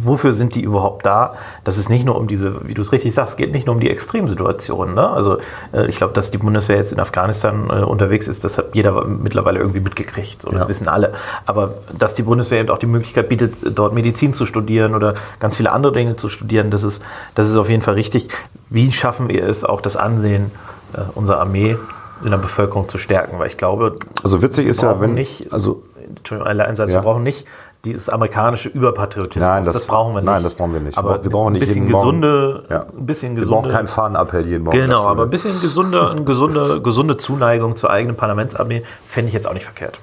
wofür 0.04 0.32
sind 0.32 0.54
die 0.54 0.62
überhaupt 0.62 1.06
da? 1.06 1.34
Das 1.64 1.78
ist 1.78 1.88
nicht 1.88 2.04
nur 2.04 2.16
um 2.16 2.26
diese, 2.26 2.66
wie 2.68 2.74
du 2.74 2.82
es 2.82 2.92
richtig 2.92 3.14
sagst, 3.14 3.36
geht 3.36 3.52
nicht 3.52 3.66
nur 3.66 3.74
um 3.74 3.80
die 3.80 3.90
Extremsituationen. 3.90 4.94
Ne? 4.94 5.08
Also 5.08 5.38
äh, 5.72 5.86
ich 5.86 5.96
glaube, 5.96 6.12
dass 6.12 6.30
die 6.30 6.38
Bundeswehr 6.38 6.76
jetzt 6.76 6.92
in 6.92 7.00
Afghanistan 7.00 7.68
äh, 7.70 7.82
unterwegs 7.82 8.28
ist, 8.28 8.44
das 8.44 8.58
hat 8.58 8.74
jeder 8.74 9.04
mittlerweile 9.04 9.58
irgendwie 9.58 9.80
mitgekriegt 9.80 10.44
und 10.44 10.52
ja. 10.52 10.60
das 10.60 10.68
wissen 10.68 10.88
alle. 10.88 11.12
Aber 11.46 11.74
dass 11.96 12.14
die 12.14 12.22
Bundeswehr 12.22 12.60
eben 12.60 12.70
auch 12.70 12.78
die 12.78 12.86
Möglichkeit 12.86 13.28
bietet, 13.28 13.54
dort 13.78 13.92
Medizin 13.92 14.34
zu 14.34 14.46
studieren 14.46 14.94
oder 14.94 15.14
ganz 15.38 15.56
viele 15.56 15.72
andere 15.72 15.92
Dinge 15.92 16.16
zu 16.16 16.28
studieren, 16.28 16.70
das 16.70 16.82
ist, 16.82 17.02
das 17.34 17.48
ist 17.48 17.56
auf 17.56 17.68
jeden 17.68 17.82
Fall 17.82 17.94
richtig. 17.94 18.28
Wie 18.68 18.92
schaffen 18.92 19.28
wir 19.28 19.46
es, 19.48 19.64
auch 19.64 19.80
das 19.80 19.96
Ansehen 19.96 20.50
äh, 20.94 21.00
unserer 21.14 21.40
Armee 21.40 21.76
in 22.24 22.30
der 22.30 22.38
Bevölkerung 22.38 22.88
zu 22.88 22.98
stärken? 22.98 23.38
Weil 23.38 23.48
ich 23.48 23.56
glaube, 23.56 23.94
also 24.22 24.42
witzig 24.42 24.66
ist 24.66 24.82
ja, 24.82 25.00
wenn 25.00 25.14
nicht, 25.14 25.52
also 25.52 25.82
Entschuldigung, 26.16 26.60
ein 26.60 26.76
Satz, 26.76 26.90
ja. 26.90 26.98
wir 26.98 27.02
brauchen 27.02 27.22
nicht 27.22 27.46
dieses 27.84 28.10
amerikanische 28.10 28.68
Überpatriotismus. 28.68 29.42
Nein, 29.42 29.64
das, 29.64 29.74
das, 29.74 29.86
brauchen 29.86 30.14
wir 30.14 30.20
nicht. 30.20 30.30
Nein, 30.30 30.42
das 30.42 30.54
brauchen 30.54 30.74
wir 30.74 30.80
nicht. 30.80 30.98
Aber 30.98 31.22
wir 31.22 31.30
brauchen 31.30 31.54
nicht 31.54 31.62
ein 31.62 31.66
bisschen 31.66 31.88
gesunde, 31.88 32.64
ja. 32.68 32.82
ein 32.82 33.06
bisschen 33.06 33.34
gesunde. 33.34 33.56
Wir 33.56 33.62
brauchen 33.62 33.72
keinen 33.72 33.86
Fahnenappell 33.86 34.46
jeden 34.46 34.64
Morgen. 34.64 34.76
Genau, 34.76 35.06
aber 35.06 35.24
ein 35.24 35.30
bisschen 35.30 35.58
gesunde, 35.58 36.10
eine 36.10 36.24
gesunde, 36.24 36.82
gesunde 36.82 37.16
Zuneigung 37.16 37.76
zur 37.76 37.90
eigenen 37.90 38.16
Parlamentsarmee 38.16 38.82
fände 39.06 39.28
ich 39.28 39.34
jetzt 39.34 39.46
auch 39.46 39.54
nicht 39.54 39.64
verkehrt. 39.64 39.98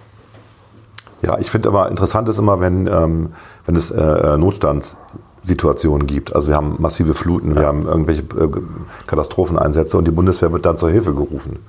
Ja, 1.21 1.37
ich 1.37 1.51
finde 1.51 1.69
aber 1.69 1.89
interessant 1.89 2.29
ist 2.29 2.37
immer, 2.39 2.59
wenn, 2.59 2.87
ähm, 2.87 3.33
wenn 3.65 3.75
es 3.75 3.91
äh, 3.91 4.01
äh 4.01 4.37
Notstandssituationen 4.37 6.07
gibt. 6.07 6.35
Also 6.35 6.49
wir 6.49 6.55
haben 6.55 6.75
massive 6.79 7.13
Fluten, 7.13 7.55
ja. 7.55 7.61
wir 7.61 7.67
haben 7.67 7.87
irgendwelche 7.87 8.21
äh, 8.21 8.49
Katastropheneinsätze 9.05 9.97
und 9.97 10.07
die 10.07 10.11
Bundeswehr 10.11 10.51
wird 10.51 10.65
dann 10.65 10.77
zur 10.77 10.89
Hilfe 10.89 11.13
gerufen 11.13 11.59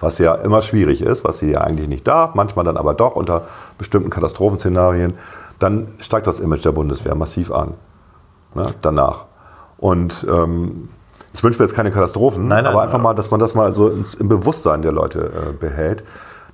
was 0.00 0.18
ja 0.18 0.34
immer 0.34 0.62
schwierig 0.62 1.02
ist, 1.02 1.24
was 1.24 1.38
sie 1.38 1.52
ja 1.52 1.60
eigentlich 1.60 1.88
nicht 1.88 2.08
darf, 2.08 2.34
manchmal 2.34 2.64
dann 2.64 2.76
aber 2.76 2.94
doch 2.94 3.16
unter 3.16 3.46
bestimmten 3.78 4.10
Katastrophenszenarien 4.10 5.14
dann 5.60 5.86
steigt 6.00 6.26
das 6.26 6.40
Image 6.40 6.64
der 6.64 6.72
Bundeswehr 6.72 7.14
massiv 7.14 7.52
an. 7.52 7.74
Ne, 8.54 8.74
danach. 8.82 9.26
Und 9.78 10.26
ähm, 10.28 10.88
ich 11.32 11.44
wünsche 11.44 11.60
mir 11.60 11.66
jetzt 11.66 11.76
keine 11.76 11.92
Katastrophen, 11.92 12.48
nein, 12.48 12.64
nein, 12.64 12.72
aber 12.72 12.82
einfach 12.82 12.94
nein. 12.94 13.02
mal, 13.02 13.14
dass 13.14 13.30
man 13.30 13.38
das 13.38 13.54
mal 13.54 13.72
so 13.72 13.88
ins, 13.88 14.14
im 14.14 14.28
Bewusstsein 14.28 14.82
der 14.82 14.90
Leute 14.90 15.20
äh, 15.20 15.52
behält, 15.52 16.02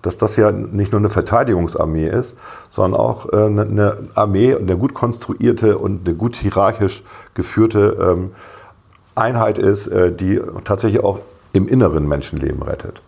dass 0.02 0.18
das 0.18 0.36
ja 0.36 0.52
nicht 0.52 0.92
nur 0.92 1.00
eine 1.00 1.08
Verteidigungsarmee 1.08 2.06
ist, 2.06 2.36
sondern 2.68 3.00
auch 3.00 3.32
äh, 3.32 3.36
eine, 3.36 3.62
eine 3.62 3.96
Armee 4.14 4.54
und 4.54 4.62
eine 4.62 4.76
gut 4.76 4.92
konstruierte 4.92 5.78
und 5.78 6.06
eine 6.06 6.16
gut 6.16 6.36
hierarchisch 6.36 7.02
geführte 7.34 7.96
ähm, 8.00 8.32
Einheit 9.14 9.58
ist, 9.58 9.86
äh, 9.86 10.12
die 10.12 10.40
tatsächlich 10.64 11.02
auch 11.02 11.20
im 11.54 11.66
Inneren 11.66 12.06
Menschenleben 12.06 12.62
rettet. 12.62 13.00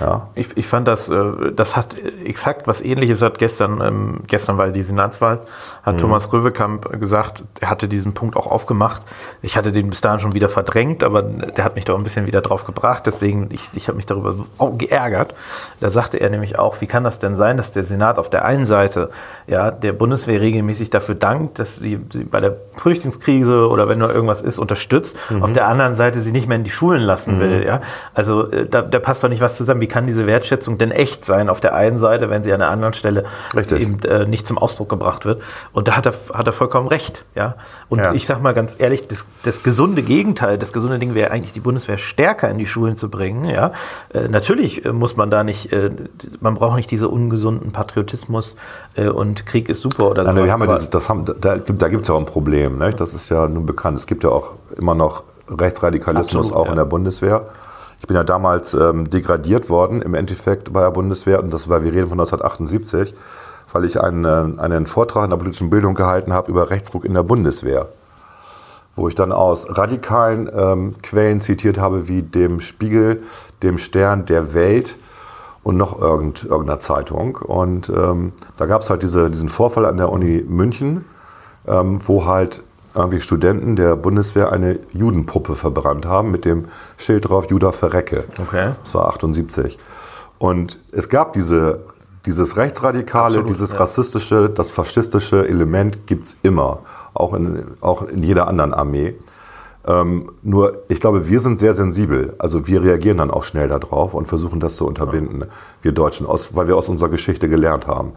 Ja. 0.00 0.28
Ich, 0.34 0.56
ich 0.56 0.66
fand 0.66 0.86
das, 0.86 1.08
äh, 1.08 1.52
das 1.54 1.76
hat 1.76 1.96
exakt 2.24 2.68
was 2.68 2.82
ähnliches 2.82 3.22
hat 3.22 3.38
gestern, 3.38 3.80
ähm, 3.80 4.20
gestern 4.26 4.58
war 4.58 4.68
die 4.68 4.82
Senatswahl, 4.82 5.40
hat 5.82 5.94
mhm. 5.94 5.98
Thomas 5.98 6.32
Röwekamp 6.32 7.00
gesagt, 7.00 7.42
er 7.60 7.70
hatte 7.70 7.88
diesen 7.88 8.14
Punkt 8.14 8.36
auch 8.36 8.46
aufgemacht. 8.46 9.02
Ich 9.42 9.56
hatte 9.56 9.72
den 9.72 9.90
bis 9.90 10.00
dahin 10.00 10.20
schon 10.20 10.34
wieder 10.34 10.48
verdrängt, 10.48 11.02
aber 11.02 11.22
der 11.22 11.64
hat 11.64 11.74
mich 11.74 11.84
doch 11.84 11.96
ein 11.96 12.04
bisschen 12.04 12.26
wieder 12.26 12.40
drauf 12.40 12.64
gebracht, 12.64 13.06
deswegen, 13.06 13.48
ich, 13.50 13.68
ich 13.74 13.88
habe 13.88 13.96
mich 13.96 14.06
darüber 14.06 14.34
geärgert. 14.76 15.34
Da 15.80 15.90
sagte 15.90 16.18
er 16.18 16.30
nämlich 16.30 16.58
auch, 16.58 16.80
wie 16.80 16.86
kann 16.86 17.04
das 17.04 17.18
denn 17.18 17.34
sein, 17.34 17.56
dass 17.56 17.72
der 17.72 17.82
Senat 17.82 18.18
auf 18.18 18.30
der 18.30 18.44
einen 18.44 18.66
Seite 18.66 19.10
ja, 19.46 19.70
der 19.70 19.92
Bundeswehr 19.92 20.40
regelmäßig 20.40 20.90
dafür 20.90 21.14
dankt, 21.14 21.58
dass 21.58 21.76
sie, 21.76 21.98
sie 22.12 22.24
bei 22.24 22.40
der 22.40 22.56
Flüchtlingskrise 22.76 23.68
oder 23.68 23.88
wenn 23.88 23.98
nur 23.98 24.14
irgendwas 24.14 24.40
ist, 24.40 24.58
unterstützt, 24.58 25.16
mhm. 25.30 25.42
auf 25.42 25.52
der 25.52 25.66
anderen 25.66 25.94
Seite 25.94 26.20
sie 26.20 26.32
nicht 26.32 26.48
mehr 26.48 26.56
in 26.56 26.64
die 26.64 26.70
Schulen 26.70 27.02
lassen 27.02 27.36
mhm. 27.36 27.40
will. 27.40 27.64
Ja? 27.66 27.80
Also 28.14 28.50
äh, 28.50 28.66
da, 28.66 28.82
da 28.82 28.98
passt 28.98 29.24
doch 29.24 29.28
nicht 29.28 29.40
was 29.40 29.56
zusammen. 29.56 29.80
Wie 29.80 29.87
kann 29.88 30.06
diese 30.06 30.26
Wertschätzung 30.26 30.78
denn 30.78 30.90
echt 30.90 31.24
sein 31.24 31.48
auf 31.48 31.60
der 31.60 31.74
einen 31.74 31.98
Seite, 31.98 32.30
wenn 32.30 32.42
sie 32.42 32.52
an 32.52 32.60
der 32.60 32.70
anderen 32.70 32.94
Stelle 32.94 33.24
Richtig. 33.56 33.82
eben 33.82 33.98
äh, 34.00 34.26
nicht 34.26 34.46
zum 34.46 34.58
Ausdruck 34.58 34.88
gebracht 34.88 35.24
wird. 35.24 35.42
Und 35.72 35.88
da 35.88 35.96
hat 35.96 36.06
er, 36.06 36.14
hat 36.32 36.46
er 36.46 36.52
vollkommen 36.52 36.88
recht. 36.88 37.24
Ja? 37.34 37.56
Und 37.88 37.98
ja. 37.98 38.12
ich 38.12 38.26
sage 38.26 38.40
mal 38.42 38.54
ganz 38.54 38.76
ehrlich, 38.78 39.06
das, 39.08 39.26
das 39.42 39.62
gesunde 39.62 40.02
Gegenteil, 40.02 40.58
das 40.58 40.72
gesunde 40.72 40.98
Ding 40.98 41.14
wäre 41.14 41.30
eigentlich, 41.30 41.52
die 41.52 41.60
Bundeswehr 41.60 41.98
stärker 41.98 42.48
in 42.48 42.58
die 42.58 42.66
Schulen 42.66 42.96
zu 42.96 43.08
bringen. 43.08 43.44
Ja? 43.44 43.72
Äh, 44.12 44.28
natürlich 44.28 44.84
äh, 44.84 44.92
muss 44.92 45.16
man 45.16 45.30
da 45.30 45.44
nicht, 45.44 45.72
äh, 45.72 45.90
man 46.40 46.54
braucht 46.54 46.76
nicht 46.76 46.90
diese 46.90 47.08
ungesunden 47.08 47.72
Patriotismus 47.72 48.56
äh, 48.94 49.08
und 49.08 49.46
Krieg 49.46 49.68
ist 49.68 49.80
super 49.80 50.10
oder 50.10 50.24
so. 50.24 50.34
Wir 50.34 50.52
haben 50.52 50.62
ja 50.62 50.74
dieses, 50.74 50.90
das 50.90 51.08
haben, 51.08 51.24
da, 51.24 51.56
da 51.56 51.88
gibt 51.88 52.02
es 52.02 52.08
ja 52.08 52.14
auch 52.14 52.20
ein 52.20 52.26
Problem. 52.26 52.78
Ne? 52.78 52.90
Das 52.90 53.14
ist 53.14 53.28
ja 53.28 53.48
nun 53.48 53.66
bekannt. 53.66 53.98
Es 53.98 54.06
gibt 54.06 54.24
ja 54.24 54.30
auch 54.30 54.52
immer 54.76 54.94
noch 54.94 55.24
Rechtsradikalismus 55.48 56.48
Absolut, 56.48 56.56
auch 56.56 56.66
ja. 56.66 56.72
in 56.72 56.76
der 56.76 56.84
Bundeswehr. 56.84 57.46
Ich 58.00 58.06
bin 58.06 58.16
ja 58.16 58.24
damals 58.24 58.74
ähm, 58.74 59.10
degradiert 59.10 59.70
worden 59.70 60.02
im 60.02 60.14
Endeffekt 60.14 60.72
bei 60.72 60.80
der 60.80 60.90
Bundeswehr 60.90 61.42
und 61.42 61.52
das 61.52 61.68
war, 61.68 61.82
wir 61.82 61.92
reden 61.92 62.08
von 62.08 62.20
1978, 62.20 63.14
weil 63.72 63.84
ich 63.84 64.00
einen, 64.00 64.24
äh, 64.24 64.60
einen 64.60 64.86
Vortrag 64.86 65.24
in 65.24 65.30
der 65.30 65.36
politischen 65.36 65.70
Bildung 65.70 65.94
gehalten 65.94 66.32
habe 66.32 66.50
über 66.50 66.70
Rechtsruck 66.70 67.04
in 67.04 67.14
der 67.14 67.24
Bundeswehr, 67.24 67.88
wo 68.94 69.08
ich 69.08 69.14
dann 69.14 69.32
aus 69.32 69.76
radikalen 69.76 70.48
ähm, 70.54 70.94
Quellen 71.02 71.40
zitiert 71.40 71.78
habe 71.78 72.08
wie 72.08 72.22
dem 72.22 72.60
Spiegel, 72.60 73.22
dem 73.62 73.78
Stern, 73.78 74.26
der 74.26 74.54
Welt 74.54 74.96
und 75.62 75.76
noch 75.76 76.00
irgend, 76.00 76.44
irgendeiner 76.44 76.80
Zeitung. 76.80 77.36
Und 77.36 77.90
ähm, 77.90 78.32
da 78.56 78.66
gab 78.66 78.82
es 78.82 78.90
halt 78.90 79.02
diese, 79.02 79.28
diesen 79.28 79.48
Vorfall 79.48 79.84
an 79.86 79.96
der 79.96 80.10
Uni 80.10 80.44
München, 80.46 81.04
ähm, 81.66 82.00
wo 82.06 82.24
halt 82.24 82.62
irgendwie 82.98 83.20
Studenten 83.20 83.76
der 83.76 83.96
Bundeswehr 83.96 84.52
eine 84.52 84.78
Judenpuppe 84.92 85.54
verbrannt 85.54 86.06
haben 86.06 86.30
mit 86.30 86.44
dem 86.44 86.66
Schild 86.96 87.28
drauf 87.28 87.50
Juda 87.50 87.72
verrecke. 87.72 88.24
Okay. 88.40 88.72
Das 88.82 88.94
war 88.94 89.08
78. 89.08 89.78
Und 90.38 90.78
es 90.92 91.08
gab 91.08 91.32
diese, 91.32 91.80
dieses 92.26 92.56
Rechtsradikale, 92.56 93.26
Absolut, 93.26 93.48
dieses 93.50 93.72
ja. 93.72 93.78
rassistische, 93.78 94.50
das 94.50 94.70
faschistische 94.70 95.48
Element 95.48 96.06
gibt 96.06 96.26
es 96.26 96.36
immer, 96.42 96.80
auch 97.14 97.34
in, 97.34 97.64
auch 97.80 98.02
in 98.02 98.22
jeder 98.22 98.48
anderen 98.48 98.74
Armee. 98.74 99.14
Ähm, 99.86 100.30
nur, 100.42 100.82
ich 100.88 101.00
glaube, 101.00 101.28
wir 101.28 101.40
sind 101.40 101.58
sehr 101.58 101.72
sensibel. 101.72 102.34
Also 102.38 102.66
wir 102.66 102.82
reagieren 102.82 103.18
dann 103.18 103.30
auch 103.30 103.44
schnell 103.44 103.68
darauf 103.68 104.14
und 104.14 104.26
versuchen 104.26 104.60
das 104.60 104.76
zu 104.76 104.86
unterbinden, 104.86 105.40
ja. 105.40 105.46
wir 105.82 105.92
Deutschen, 105.92 106.26
aus, 106.26 106.54
weil 106.54 106.68
wir 106.68 106.76
aus 106.76 106.88
unserer 106.88 107.08
Geschichte 107.08 107.48
gelernt 107.48 107.86
haben. 107.86 108.12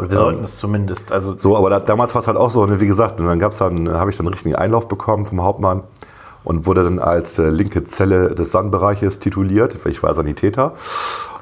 Oder 0.00 0.10
wir 0.10 0.16
sollten 0.16 0.38
ähm, 0.38 0.44
es 0.44 0.58
zumindest. 0.58 1.12
Also 1.12 1.36
so, 1.36 1.56
aber 1.56 1.68
da, 1.68 1.80
damals 1.80 2.14
war 2.14 2.20
es 2.20 2.26
halt 2.26 2.38
auch 2.38 2.50
so, 2.50 2.64
ne, 2.64 2.80
wie 2.80 2.86
gesagt, 2.86 3.20
dann 3.20 3.38
gab's 3.38 3.58
dann, 3.58 3.90
habe 3.90 4.10
ich 4.10 4.16
dann 4.16 4.26
einen 4.26 4.32
richtigen 4.32 4.54
Einlauf 4.54 4.88
bekommen 4.88 5.26
vom 5.26 5.42
Hauptmann 5.42 5.82
und 6.42 6.66
wurde 6.66 6.84
dann 6.84 6.98
als 6.98 7.38
äh, 7.38 7.50
linke 7.50 7.84
Zelle 7.84 8.34
des 8.34 8.50
Sandbereiches 8.50 9.18
tituliert. 9.18 9.76
Ich 9.84 10.02
war 10.02 10.14
Sanitäter. 10.14 10.72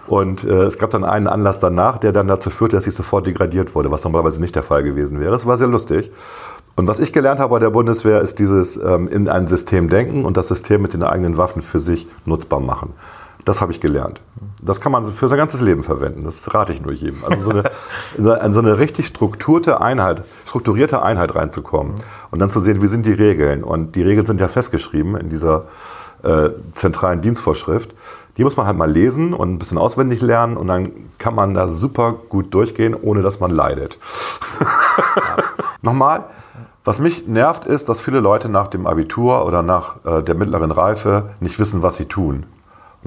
Und 0.09 0.43
äh, 0.43 0.63
es 0.63 0.79
gab 0.79 0.91
dann 0.91 1.05
einen 1.05 1.29
Anlass 1.29 1.61
danach, 1.61 1.99
der 1.99 2.13
dann 2.13 2.27
dazu 2.27 2.51
führte, 2.51 2.77
dass 2.77 2.87
ich 2.87 2.95
sofort 2.95 3.27
degradiert 3.27 3.75
wurde, 3.75 3.91
was 3.91 4.03
normalerweise 4.05 4.41
nicht 4.41 4.57
der 4.57 4.63
Fall 4.63 4.83
gewesen 4.83 5.21
wäre. 5.21 5.35
Es 5.35 5.47
war 5.47 5.57
sehr 5.57 5.69
lustig. 5.69 6.11
Und 6.77 6.87
was 6.87 6.99
ich 6.99 7.13
gelernt 7.13 7.41
habe 7.41 7.51
bei 7.51 7.59
der 7.59 7.71
Bundeswehr, 7.71 8.21
ist 8.23 8.39
dieses 8.39 8.77
ähm, 8.77 9.07
in 9.09 9.29
ein 9.29 9.47
System 9.47 9.89
denken 9.89 10.25
und 10.25 10.37
das 10.37 10.49
System 10.49 10.81
mit 10.81 10.95
den 10.95 11.03
eigenen 11.03 11.37
Waffen 11.37 11.61
für 11.61 11.79
sich 11.79 12.09
nutzbar 12.25 12.61
machen. 12.61 12.95
Das 13.45 13.61
habe 13.61 13.73
ich 13.73 13.81
gelernt. 13.81 14.21
Das 14.63 14.81
kann 14.81 14.93
man 14.93 15.05
für 15.05 15.29
sein 15.29 15.39
ganzes 15.39 15.61
Leben 15.61 15.83
verwenden. 15.83 16.25
Das 16.25 16.53
rate 16.53 16.73
ich 16.73 16.83
nur 16.83 16.93
jedem. 16.93 17.25
Also 17.25 17.43
so 17.43 17.51
eine, 17.51 18.41
in 18.45 18.53
so 18.53 18.59
eine 18.59 18.79
richtig 18.79 19.07
strukturierte 19.07 19.81
Einheit, 19.81 20.23
strukturierte 20.45 21.03
Einheit 21.03 21.35
reinzukommen 21.35 21.95
und 22.31 22.39
dann 22.39 22.51
zu 22.51 22.61
sehen, 22.61 22.83
wie 22.83 22.89
sind 22.89 23.07
die 23.07 23.13
Regeln. 23.13 23.65
Und 23.65 23.97
die 23.97 24.03
Regeln 24.03 24.27
sind 24.27 24.41
ja 24.41 24.49
festgeschrieben 24.49 25.17
in 25.17 25.29
dieser 25.29 25.67
äh, 26.23 26.51
zentralen 26.73 27.21
Dienstvorschrift. 27.21 27.91
Die 28.37 28.45
muss 28.45 28.57
man 28.57 28.67
halt 28.67 28.77
mal 28.77 28.91
lesen 28.91 29.35
und 29.35 29.53
ein 29.53 29.59
bisschen 29.59 29.79
auswendig 29.79 30.21
lernen 30.21 30.57
und 30.57 30.69
dann 30.69 30.93
kann 31.19 31.35
man 31.35 31.55
da 31.55 31.67
super 31.69 32.13
gut 32.13 32.55
durchgehen, 32.55 32.95
ohne 32.95 33.23
dass 33.23 33.41
man 33.41 33.51
leidet. 33.51 33.99
Nochmal, 35.83 36.25
was 36.85 37.01
mich 37.01 37.27
nervt, 37.27 37.67
ist, 37.67 37.89
dass 37.89 38.01
viele 38.01 38.21
Leute 38.21 38.49
nach 38.49 38.69
dem 38.69 38.87
Abitur 38.87 39.45
oder 39.45 39.63
nach 39.63 39.97
äh, 40.05 40.23
der 40.23 40.35
mittleren 40.35 40.71
Reife 40.71 41.31
nicht 41.41 41.59
wissen, 41.59 41.83
was 41.83 41.97
sie 41.97 42.07
tun. 42.07 42.47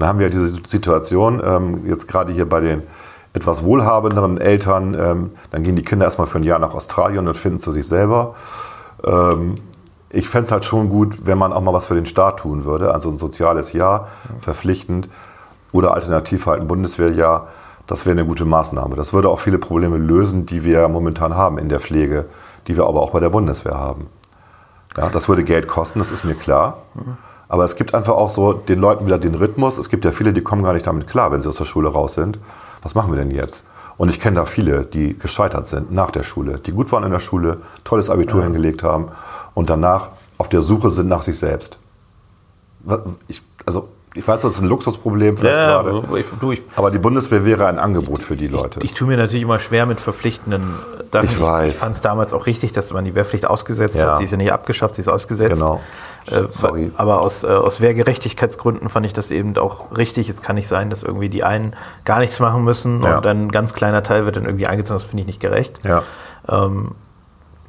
Und 0.02 0.06
da 0.06 0.08
haben 0.08 0.18
wir 0.18 0.30
diese 0.30 0.48
Situation, 0.48 1.40
ähm, 1.44 1.86
jetzt 1.86 2.08
gerade 2.08 2.32
hier 2.32 2.48
bei 2.48 2.58
den 2.58 2.82
etwas 3.34 3.62
wohlhabenderen 3.62 4.36
Eltern, 4.36 4.94
ähm, 4.94 5.30
dann 5.52 5.62
gehen 5.62 5.76
die 5.76 5.84
Kinder 5.84 6.06
erstmal 6.06 6.26
für 6.26 6.38
ein 6.38 6.42
Jahr 6.42 6.58
nach 6.58 6.74
Australien 6.74 7.28
und 7.28 7.36
finden 7.36 7.60
zu 7.60 7.70
sich 7.70 7.86
selber. 7.86 8.34
Ähm, 9.04 9.54
ich 10.10 10.28
fände 10.28 10.46
es 10.46 10.50
halt 10.50 10.64
schon 10.64 10.88
gut, 10.88 11.24
wenn 11.26 11.38
man 11.38 11.52
auch 11.52 11.60
mal 11.60 11.72
was 11.72 11.86
für 11.86 11.94
den 11.94 12.06
Staat 12.06 12.40
tun 12.40 12.64
würde, 12.64 12.92
also 12.92 13.10
ein 13.10 13.16
soziales 13.16 13.74
Jahr, 13.74 14.08
verpflichtend, 14.40 15.08
oder 15.70 15.94
alternativ 15.94 16.46
halt 16.46 16.62
ein 16.62 16.66
Bundeswehrjahr. 16.66 17.46
Das 17.86 18.04
wäre 18.04 18.18
eine 18.18 18.26
gute 18.26 18.44
Maßnahme. 18.44 18.96
Das 18.96 19.12
würde 19.12 19.28
auch 19.28 19.38
viele 19.38 19.58
Probleme 19.58 19.98
lösen, 19.98 20.46
die 20.46 20.64
wir 20.64 20.88
momentan 20.88 21.36
haben 21.36 21.58
in 21.58 21.68
der 21.68 21.78
Pflege, 21.78 22.24
die 22.66 22.76
wir 22.76 22.88
aber 22.88 23.02
auch 23.02 23.10
bei 23.10 23.20
der 23.20 23.30
Bundeswehr 23.30 23.78
haben. 23.78 24.08
Ja, 24.96 25.10
das 25.10 25.28
würde 25.28 25.44
Geld 25.44 25.68
kosten, 25.68 26.00
das 26.00 26.10
ist 26.10 26.24
mir 26.24 26.34
klar. 26.34 26.78
Aber 27.52 27.64
es 27.64 27.76
gibt 27.76 27.94
einfach 27.94 28.14
auch 28.14 28.30
so 28.30 28.54
den 28.54 28.80
Leuten 28.80 29.04
wieder 29.04 29.18
den 29.18 29.34
Rhythmus. 29.34 29.76
Es 29.76 29.90
gibt 29.90 30.06
ja 30.06 30.12
viele, 30.12 30.32
die 30.32 30.40
kommen 30.40 30.62
gar 30.62 30.72
nicht 30.72 30.86
damit 30.86 31.06
klar, 31.06 31.32
wenn 31.32 31.42
sie 31.42 31.48
aus 31.50 31.56
der 31.58 31.66
Schule 31.66 31.90
raus 31.90 32.14
sind. 32.14 32.38
Was 32.80 32.94
machen 32.94 33.12
wir 33.12 33.18
denn 33.18 33.30
jetzt? 33.30 33.64
Und 33.98 34.08
ich 34.08 34.18
kenne 34.18 34.36
da 34.36 34.46
viele, 34.46 34.84
die 34.84 35.18
gescheitert 35.18 35.66
sind 35.66 35.92
nach 35.92 36.10
der 36.10 36.22
Schule, 36.22 36.60
die 36.64 36.72
gut 36.72 36.90
waren 36.92 37.04
in 37.04 37.10
der 37.10 37.18
Schule, 37.18 37.58
tolles 37.84 38.08
Abitur 38.08 38.40
ja. 38.40 38.46
hingelegt 38.46 38.82
haben 38.82 39.08
und 39.52 39.68
danach 39.68 40.08
auf 40.38 40.48
der 40.48 40.62
Suche 40.62 40.90
sind 40.90 41.08
nach 41.08 41.20
sich 41.20 41.38
selbst. 41.38 41.78
Ich, 43.28 43.42
also 43.66 43.86
Ich 44.14 44.26
weiß, 44.26 44.40
das 44.40 44.54
ist 44.54 44.62
ein 44.62 44.68
Luxusproblem 44.68 45.36
vielleicht 45.36 45.54
Ja, 45.54 45.82
gerade. 45.82 45.90
aber 46.06 46.18
ich, 46.18 46.26
du, 46.40 46.52
ich, 46.52 46.62
Aber 46.74 46.90
die 46.90 46.98
Bundeswehr 46.98 47.44
wäre 47.44 47.66
ein 47.66 47.78
Angebot 47.78 48.22
für 48.22 48.36
die 48.36 48.48
Leute. 48.48 48.80
ich 48.82 48.94
tue 48.94 49.06
mir 49.08 49.18
natürlich 49.18 49.42
immer 49.42 49.58
schwer 49.58 49.84
mit 49.84 50.00
verpflichtenden 50.00 50.62
Sachen. 51.12 51.26
Ich 51.28 51.40
weiß. 51.40 51.74
Ich 51.74 51.78
fand 51.80 51.94
es 51.94 52.00
damals 52.00 52.32
auch 52.32 52.46
richtig, 52.46 52.72
dass 52.72 52.92
man 52.92 53.04
die 53.04 53.14
Wehrpflicht 53.14 53.46
ausgesetzt 53.46 53.96
Ja. 54.00 54.12
hat. 54.12 54.18
Sie 54.18 54.24
ist 54.24 54.30
ja 54.30 54.36
nicht 54.38 54.52
abgeschafft, 54.52 54.94
sie 54.94 55.02
ist 55.02 55.08
ausgesetzt. 55.08 55.54
Genau. 55.54 55.80
Äh, 56.30 56.42
Sorry. 56.52 56.90
Aber 56.96 57.20
aus, 57.22 57.44
äh, 57.44 57.48
aus 57.48 57.80
Wehrgerechtigkeitsgründen 57.80 58.88
fand 58.88 59.04
ich 59.06 59.12
das 59.12 59.30
eben 59.30 59.56
auch 59.58 59.96
richtig. 59.96 60.28
Es 60.28 60.40
kann 60.42 60.56
nicht 60.56 60.68
sein, 60.68 60.88
dass 60.90 61.02
irgendwie 61.02 61.28
die 61.28 61.44
einen 61.44 61.74
gar 62.04 62.18
nichts 62.20 62.40
machen 62.40 62.64
müssen 62.64 63.02
Ja. 63.02 63.16
und 63.16 63.24
dann 63.24 63.46
ein 63.46 63.52
ganz 63.52 63.74
kleiner 63.74 64.02
Teil 64.02 64.24
wird 64.24 64.36
dann 64.36 64.44
irgendwie 64.46 64.66
eingezogen. 64.66 64.98
Das 65.00 65.08
finde 65.08 65.20
ich 65.22 65.26
nicht 65.26 65.40
gerecht. 65.40 65.80
ja. 65.84 66.02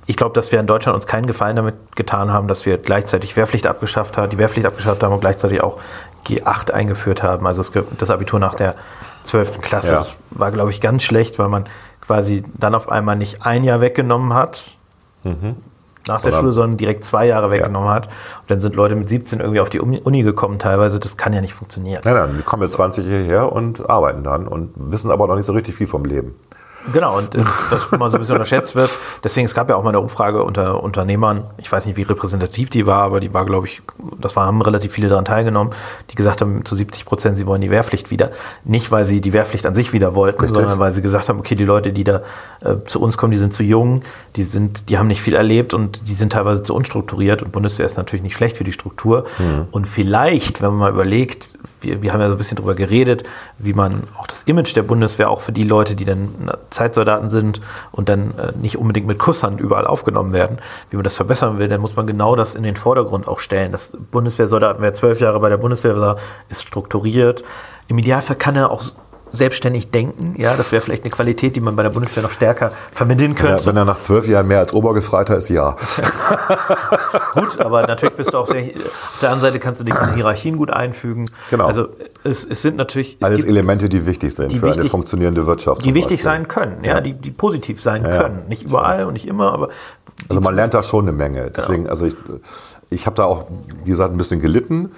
Ich 0.06 0.18
glaube, 0.18 0.34
dass 0.34 0.52
wir 0.52 0.60
in 0.60 0.68
Deutschland 0.68 0.96
uns 0.96 1.08
keinen 1.08 1.28
Gefallen 1.28 1.56
damit 1.56 1.96
getan 1.96 2.34
haben, 2.34 2.50
dass 2.50 2.66
wir 2.66 2.78
gleichzeitig 2.78 3.38
Wehrpflicht 3.38 3.66
abgeschafft 3.68 4.18
haben, 4.18 4.30
die 4.30 4.38
Wehrpflicht 4.38 4.68
abgeschafft 4.68 5.02
haben 5.02 5.14
und 5.14 5.22
gleichzeitig 5.22 5.64
auch 5.64 5.80
G8 6.28 6.72
eingeführt 6.72 7.24
haben. 7.24 7.48
Also 7.48 7.64
das 7.98 8.10
Abitur 8.10 8.38
nach 8.40 8.56
der 8.56 8.76
12. 9.24 9.62
Klasse. 9.62 9.94
Ja. 9.94 10.00
Das 10.00 10.18
war, 10.32 10.52
glaube 10.52 10.72
ich, 10.72 10.82
ganz 10.82 11.04
schlecht, 11.04 11.40
weil 11.40 11.48
man 11.48 11.66
quasi 12.06 12.44
dann 12.58 12.76
auf 12.76 12.90
einmal 12.92 13.16
nicht 13.16 13.46
ein 13.46 13.64
Jahr 13.64 13.82
weggenommen 13.82 14.34
hat 14.34 14.64
nach 15.24 16.22
der 16.22 16.32
Sondern- 16.32 16.40
Schule, 16.42 16.52
sondern 16.52 16.78
direkt 16.78 17.06
zwei 17.06 17.26
Jahre 17.28 17.50
weggenommen 17.50 17.90
hat. 17.90 18.08
Und 18.08 18.52
dann 18.52 18.60
sind 18.60 18.76
Leute 18.76 18.96
mit 18.96 19.08
17 19.08 19.40
irgendwie 19.40 19.62
auf 19.62 19.70
die 19.70 19.80
Uni 19.80 20.22
gekommen 20.24 20.60
teilweise. 20.60 21.00
Das 21.00 21.16
kann 21.16 21.32
ja 21.32 21.40
nicht 21.40 21.54
funktionieren. 21.54 22.02
Ja, 22.04 22.14
dann 22.14 22.36
die 22.38 22.44
kommen 22.44 22.64
jetzt 22.64 22.74
20 22.74 23.06
hierher 23.06 23.52
und 23.54 23.90
arbeiten 23.90 24.24
dann 24.24 24.48
und 24.48 24.72
wissen 24.76 25.12
aber 25.12 25.28
noch 25.28 25.36
nicht 25.36 25.46
so 25.46 25.54
richtig 25.54 25.76
viel 25.76 25.88
vom 25.88 26.04
Leben. 26.04 26.36
Genau, 26.92 27.18
und 27.18 27.36
äh, 27.36 27.44
das 27.70 27.92
mal 27.92 28.10
so 28.10 28.18
ein 28.18 28.20
bisschen 28.20 28.36
unterschätzt 28.36 28.76
wird. 28.76 28.90
Deswegen, 29.24 29.46
es 29.46 29.54
gab 29.54 29.70
ja 29.70 29.76
auch 29.76 29.84
mal 29.84 29.90
eine 29.90 30.00
Umfrage 30.00 30.44
unter 30.44 30.84
Unternehmern, 30.84 31.46
ich 31.58 31.72
weiß 31.72 31.86
nicht, 31.86 31.96
wie 31.96 32.04
repräsentativ 32.04 32.70
die 32.70 32.86
war, 32.86 33.04
aber 33.04 33.20
die 33.20 33.34
war, 33.34 33.46
glaube 33.46 33.68
ich, 33.68 33.82
das 34.20 34.36
war, 34.36 34.46
haben 34.46 34.62
relativ 34.62 34.92
viele 34.92 35.08
daran 35.08 35.26
teilgenommen, 35.26 35.74
die 36.10 36.16
gesagt 36.16 36.42
haben, 36.42 36.66
zu 36.66 36.76
70 36.76 37.06
Prozent, 37.06 37.38
sie 37.38 37.46
wollen 37.46 37.62
die 37.62 37.70
Wehrpflicht 37.70 38.12
wieder. 38.12 38.32
Nicht, 38.64 38.92
weil 38.92 39.06
sie 39.06 39.22
die 39.22 39.34
Wehrpflicht 39.34 39.66
an 39.66 39.74
sich 39.74 39.94
wieder 39.94 40.16
wollten, 40.16 40.42
Richtig. 40.42 40.58
sondern 40.58 40.80
weil 40.80 40.92
sie 40.92 41.02
gesagt 41.02 41.30
haben, 41.30 41.40
okay, 41.40 41.56
die 41.56 41.66
Leute, 41.66 41.94
die 41.94 42.04
da 42.04 42.22
äh, 42.62 42.76
zu 42.86 43.02
uns 43.02 43.18
kommen, 43.18 43.32
die 43.32 43.38
sind 43.38 43.54
zu 43.54 43.64
jung, 43.64 44.04
die 44.36 44.44
sind, 44.44 44.90
die 44.90 44.98
haben 44.98 45.08
nicht 45.08 45.22
viel 45.22 45.36
erlebt 45.36 45.74
und 45.74 46.08
die 46.08 46.14
sind 46.14 46.34
teilweise 46.34 46.64
zu 46.64 46.74
unstrukturiert 46.74 47.42
und 47.42 47.52
Bundeswehr 47.52 47.86
ist 47.86 47.98
natürlich 47.98 48.24
nicht 48.24 48.36
schlecht 48.36 48.58
für 48.58 48.64
die 48.64 48.74
Struktur. 48.74 49.26
Und 49.72 49.88
vielleicht, 49.88 50.62
wenn 50.62 50.70
man 50.70 50.80
mal 50.80 50.92
überlegt, 50.92 51.54
wir, 51.82 52.02
wir 52.02 52.14
haben 52.14 52.22
ja 52.22 52.28
so 52.28 52.36
ein 52.36 52.38
bisschen 52.38 52.58
drüber 52.58 52.76
geredet, 52.76 53.24
wie 53.58 53.74
man 53.74 54.04
auch 54.18 54.28
das 54.28 54.44
Image 54.44 54.76
der 54.76 54.84
Bundeswehr 54.84 55.30
auch 55.30 55.42
für 55.42 55.52
die 55.52 55.64
Leute, 55.64 55.96
die 55.96 56.06
dann 56.06 56.52
Zeitsoldaten 56.74 57.30
sind 57.30 57.62
und 57.92 58.10
dann 58.10 58.38
äh, 58.38 58.52
nicht 58.58 58.78
unbedingt 58.78 59.08
mit 59.08 59.20
Kusshand 59.20 59.62
überall 59.62 59.88
aufgenommen 59.88 60.34
werden, 60.34 60.60
wie 60.90 60.98
man 60.98 61.04
das 61.04 61.16
verbessern 61.16 61.60
will, 61.60 61.68
dann 61.68 61.82
muss 61.82 61.96
man 61.96 62.08
genau 62.08 62.36
das 62.36 62.56
in 62.56 62.64
den 62.64 62.76
Vordergrund 62.76 63.28
auch 63.28 63.40
stellen. 63.40 63.72
Das 63.72 63.96
Bundeswehrsoldaten, 64.12 64.82
wer 64.82 64.94
zwölf 64.94 65.20
Jahre 65.20 65.40
bei 65.40 65.50
der 65.50 65.58
Bundeswehr 65.58 66.00
war, 66.00 66.18
ist 66.50 66.64
strukturiert. 66.64 67.44
Im 67.88 67.98
Idealfall 67.98 68.36
kann 68.36 68.56
er 68.56 68.72
auch 68.72 68.84
selbstständig 69.34 69.90
denken. 69.92 70.36
Ja, 70.38 70.56
das 70.56 70.72
wäre 70.72 70.82
vielleicht 70.82 71.04
eine 71.04 71.10
Qualität, 71.12 71.56
die 71.56 71.60
man 71.60 71.76
bei 71.76 71.84
der 71.84 71.90
Bundeswehr 71.90 72.24
noch 72.24 72.32
stärker 72.32 72.72
vermitteln 72.94 73.32
Ja, 73.36 73.38
könnte. 73.50 73.66
wenn 73.66 73.76
er 73.76 73.84
nach 73.84 74.00
zwölf 74.00 74.28
Jahren 74.28 74.48
mehr 74.48 74.60
als 74.60 74.72
Obergefreiter 74.74 75.36
ist, 75.38 75.50
ja. 75.50 75.76
Gut, 77.34 77.60
aber 77.60 77.82
natürlich 77.88 78.16
bist 78.16 78.34
du 78.34 78.38
auch 78.38 78.48
sehr. 78.48 78.62
Auf 78.64 79.18
der 79.22 79.30
anderen 79.30 79.40
Seite 79.40 79.60
kannst 79.60 79.82
du 79.82 79.86
dich 79.86 79.96
in 79.96 80.14
Hierarchien 80.16 80.58
gut 80.58 80.70
einfügen. 80.72 81.30
Genau. 81.50 81.66
Also 81.66 81.88
es, 82.24 82.44
es 82.44 82.62
sind 82.62 82.78
natürlich 82.78 83.18
es 83.20 83.26
Alles 83.28 83.44
Elemente, 83.44 83.90
die 83.90 84.06
wichtig 84.06 84.34
sind 84.36 84.52
die 84.52 84.60
für 84.60 84.68
eine 84.68 84.76
wichtig- 84.76 84.92
funktionierende 84.92 85.46
Wirtschaft. 85.48 85.84
die 85.84 85.94
wichtig 85.94 86.18
Beispiel. 86.18 86.24
sein 86.24 86.48
können, 86.48 86.78
ja, 86.84 87.02
Die, 87.02 87.14
die 87.14 87.32
positiv 87.32 87.82
sein 87.82 88.04
ja. 88.04 88.10
können. 88.22 88.44
Nicht 88.48 88.64
überall 88.64 89.06
und 89.06 89.14
nicht 89.14 89.28
immer, 89.28 89.52
aber 89.54 89.70
Also 90.30 90.42
man 90.42 90.56
lernt 90.56 90.74
da 90.74 90.84
schon 90.84 91.06
eine 91.06 91.12
Menge. 91.12 91.52
Deswegen, 91.52 91.90
also 91.90 92.06
ich, 92.06 92.16
ich 92.90 93.06
habe 93.08 93.16
da 93.16 93.24
auch, 93.26 93.46
wie 93.84 93.90
gesagt, 93.90 94.14
ein 94.14 94.18
bisschen 94.18 94.40
gelitten, 94.42 94.92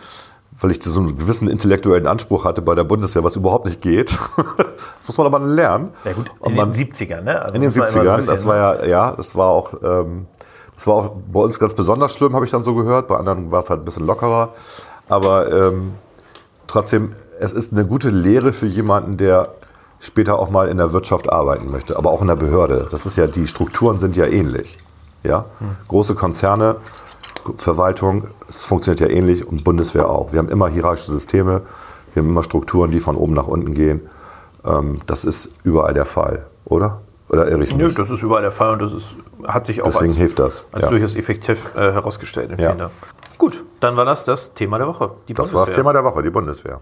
weil 0.59 0.71
ich 0.71 0.81
so 0.81 0.99
einen 0.99 1.17
gewissen 1.17 1.49
intellektuellen 1.49 2.07
Anspruch 2.07 2.45
hatte 2.45 2.61
bei 2.61 2.75
der 2.75 2.85
Bundeswehr, 2.85 3.23
was 3.23 3.35
überhaupt 3.35 3.65
nicht 3.65 3.81
geht. 3.81 4.11
das 4.57 5.07
muss 5.07 5.17
man 5.17 5.27
aber 5.27 5.39
lernen. 5.39 5.91
ja 6.05 6.13
gut, 6.13 6.27
in 6.45 6.55
man, 6.55 6.71
den 6.71 6.91
70ern, 6.91 7.21
ne? 7.21 7.41
Also 7.41 7.55
in 7.55 7.61
den 7.61 7.69
muss 7.69 7.77
man 7.77 7.87
immer 7.87 7.93
so 7.93 7.99
ein 7.99 8.05
70ern, 8.05 8.15
bisschen, 8.17 8.33
das 8.35 8.45
war 8.45 8.57
ja, 8.57 8.85
ja, 8.85 9.11
das 9.11 9.35
war 9.35 9.47
auch, 9.47 9.73
ähm, 9.83 10.27
das 10.75 10.87
war 10.87 10.95
auch 10.95 11.11
bei 11.31 11.39
uns 11.41 11.59
ganz 11.59 11.73
besonders 11.73 12.13
schlimm, 12.13 12.33
habe 12.35 12.45
ich 12.45 12.51
dann 12.51 12.63
so 12.63 12.75
gehört. 12.75 13.07
Bei 13.07 13.17
anderen 13.17 13.51
war 13.51 13.59
es 13.59 13.69
halt 13.69 13.81
ein 13.81 13.85
bisschen 13.85 14.05
lockerer. 14.05 14.53
Aber 15.07 15.51
ähm, 15.51 15.93
trotzdem, 16.67 17.13
es 17.39 17.53
ist 17.53 17.71
eine 17.71 17.85
gute 17.85 18.09
Lehre 18.09 18.53
für 18.53 18.65
jemanden, 18.65 19.17
der 19.17 19.49
später 19.99 20.39
auch 20.39 20.49
mal 20.49 20.67
in 20.67 20.77
der 20.77 20.93
Wirtschaft 20.93 21.31
arbeiten 21.31 21.71
möchte, 21.71 21.97
aber 21.97 22.11
auch 22.11 22.21
in 22.21 22.27
der 22.27 22.35
Behörde. 22.35 22.87
Das 22.91 23.05
ist 23.05 23.17
ja, 23.17 23.27
die 23.27 23.47
Strukturen 23.47 23.99
sind 23.99 24.15
ja 24.15 24.25
ähnlich. 24.25 24.77
Ja? 25.23 25.45
Große 25.87 26.15
Konzerne, 26.15 26.77
Verwaltung, 27.57 28.25
es 28.49 28.63
funktioniert 28.63 28.99
ja 28.99 29.15
ähnlich 29.15 29.47
und 29.47 29.63
Bundeswehr 29.63 30.09
auch. 30.09 30.31
Wir 30.31 30.39
haben 30.39 30.49
immer 30.49 30.67
hierarchische 30.67 31.11
Systeme, 31.11 31.61
wir 32.13 32.23
haben 32.23 32.29
immer 32.29 32.43
Strukturen, 32.43 32.91
die 32.91 32.99
von 32.99 33.15
oben 33.15 33.33
nach 33.33 33.47
unten 33.47 33.73
gehen. 33.73 34.01
Ähm, 34.65 34.99
das 35.05 35.25
ist 35.25 35.49
überall 35.63 35.93
der 35.93 36.05
Fall, 36.05 36.45
oder? 36.65 37.01
Oder 37.29 37.49
irre 37.49 37.63
ich 37.63 37.75
Nö, 37.75 37.87
mich? 37.87 37.95
das 37.95 38.09
ist 38.09 38.21
überall 38.21 38.43
der 38.43 38.51
Fall 38.51 38.73
und 38.73 38.81
das 38.81 38.93
ist, 38.93 39.17
hat 39.45 39.65
sich 39.65 39.81
auch 39.81 39.85
Deswegen 39.87 40.11
als, 40.11 40.17
hilft 40.17 40.39
das, 40.39 40.63
als 40.71 40.83
ja. 40.83 40.89
durchaus 40.89 41.15
effektiv 41.15 41.73
äh, 41.75 41.91
herausgestellt 41.91 42.51
Ja. 42.59 42.91
Gut, 43.37 43.63
dann 43.79 43.97
war 43.97 44.05
das 44.05 44.25
das 44.25 44.53
Thema 44.53 44.77
der 44.77 44.87
Woche. 44.87 45.11
Die 45.27 45.33
Das 45.33 45.53
war 45.53 45.65
das 45.65 45.75
Thema 45.75 45.91
der 45.91 46.03
Woche, 46.03 46.21
die 46.21 46.29
Bundeswehr. 46.29 46.79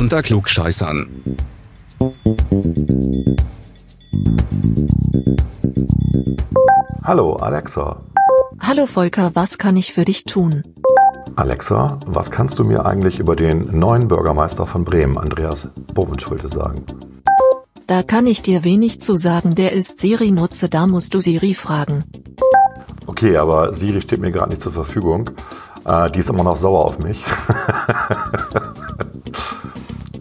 Unter 0.00 0.22
Klugscheißern. 0.22 1.10
Hallo 7.04 7.34
Alexa. 7.34 8.00
Hallo 8.60 8.86
Volker, 8.86 9.32
was 9.34 9.58
kann 9.58 9.76
ich 9.76 9.92
für 9.92 10.06
dich 10.06 10.24
tun? 10.24 10.62
Alexa, 11.36 12.00
was 12.06 12.30
kannst 12.30 12.58
du 12.58 12.64
mir 12.64 12.86
eigentlich 12.86 13.18
über 13.18 13.36
den 13.36 13.78
neuen 13.78 14.08
Bürgermeister 14.08 14.64
von 14.64 14.86
Bremen, 14.86 15.18
Andreas 15.18 15.68
Bovenschulte, 15.92 16.48
sagen? 16.48 16.82
Da 17.86 18.02
kann 18.02 18.26
ich 18.26 18.40
dir 18.40 18.64
wenig 18.64 19.02
zu 19.02 19.16
sagen, 19.16 19.54
der 19.54 19.72
ist 19.72 20.00
Siri-Nutze, 20.00 20.70
da 20.70 20.86
musst 20.86 21.12
du 21.12 21.20
Siri 21.20 21.52
fragen. 21.52 22.04
Okay, 23.06 23.36
aber 23.36 23.74
Siri 23.74 24.00
steht 24.00 24.22
mir 24.22 24.32
gerade 24.32 24.48
nicht 24.48 24.62
zur 24.62 24.72
Verfügung. 24.72 25.32
Äh, 25.84 26.10
die 26.10 26.20
ist 26.20 26.30
immer 26.30 26.44
noch 26.44 26.56
sauer 26.56 26.86
auf 26.86 26.98
mich. 26.98 27.22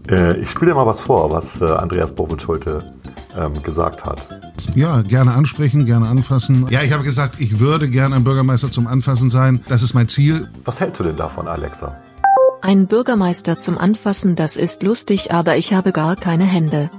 äh, 0.09 0.37
ich 0.37 0.49
spiele 0.49 0.71
dir 0.71 0.75
mal 0.75 0.85
was 0.85 1.01
vor, 1.01 1.31
was 1.31 1.61
äh, 1.61 1.65
Andreas 1.65 2.13
Bovenschulte 2.13 2.83
ähm, 3.37 3.61
gesagt 3.63 4.05
hat. 4.05 4.27
Ja, 4.75 5.01
gerne 5.01 5.33
ansprechen, 5.33 5.85
gerne 5.85 6.07
anfassen. 6.07 6.67
Ja, 6.69 6.81
ich 6.81 6.93
habe 6.93 7.03
gesagt, 7.03 7.39
ich 7.39 7.59
würde 7.59 7.89
gerne 7.89 8.15
ein 8.15 8.23
Bürgermeister 8.23 8.71
zum 8.71 8.87
Anfassen 8.87 9.29
sein. 9.29 9.61
Das 9.69 9.83
ist 9.83 9.93
mein 9.93 10.07
Ziel. 10.07 10.47
Was 10.65 10.79
hältst 10.79 10.99
du 10.99 11.03
denn 11.05 11.15
davon, 11.15 11.47
Alexa? 11.47 11.99
Ein 12.61 12.87
Bürgermeister 12.87 13.57
zum 13.57 13.77
Anfassen, 13.77 14.35
das 14.35 14.57
ist 14.57 14.83
lustig, 14.83 15.31
aber 15.31 15.55
ich 15.55 15.73
habe 15.73 15.93
gar 15.93 16.15
keine 16.15 16.43
Hände. 16.43 16.89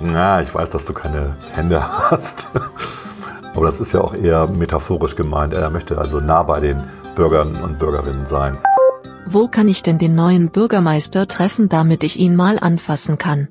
Na, 0.00 0.40
ich 0.40 0.54
weiß, 0.54 0.70
dass 0.70 0.86
du 0.86 0.92
keine 0.92 1.36
Hände 1.52 1.82
hast. 2.10 2.48
Aber 3.54 3.66
das 3.66 3.80
ist 3.80 3.92
ja 3.92 4.00
auch 4.00 4.14
eher 4.14 4.46
metaphorisch 4.46 5.16
gemeint. 5.16 5.54
Er 5.54 5.70
möchte 5.70 5.98
also 5.98 6.20
nah 6.20 6.42
bei 6.42 6.60
den 6.60 6.82
Bürgern 7.14 7.56
und 7.56 7.78
Bürgerinnen 7.78 8.26
sein. 8.26 8.58
Wo 9.28 9.48
kann 9.48 9.68
ich 9.68 9.82
denn 9.82 9.98
den 9.98 10.14
neuen 10.14 10.50
Bürgermeister 10.50 11.26
treffen, 11.26 11.68
damit 11.68 12.04
ich 12.04 12.16
ihn 12.18 12.36
mal 12.36 12.58
anfassen 12.60 13.18
kann? 13.18 13.48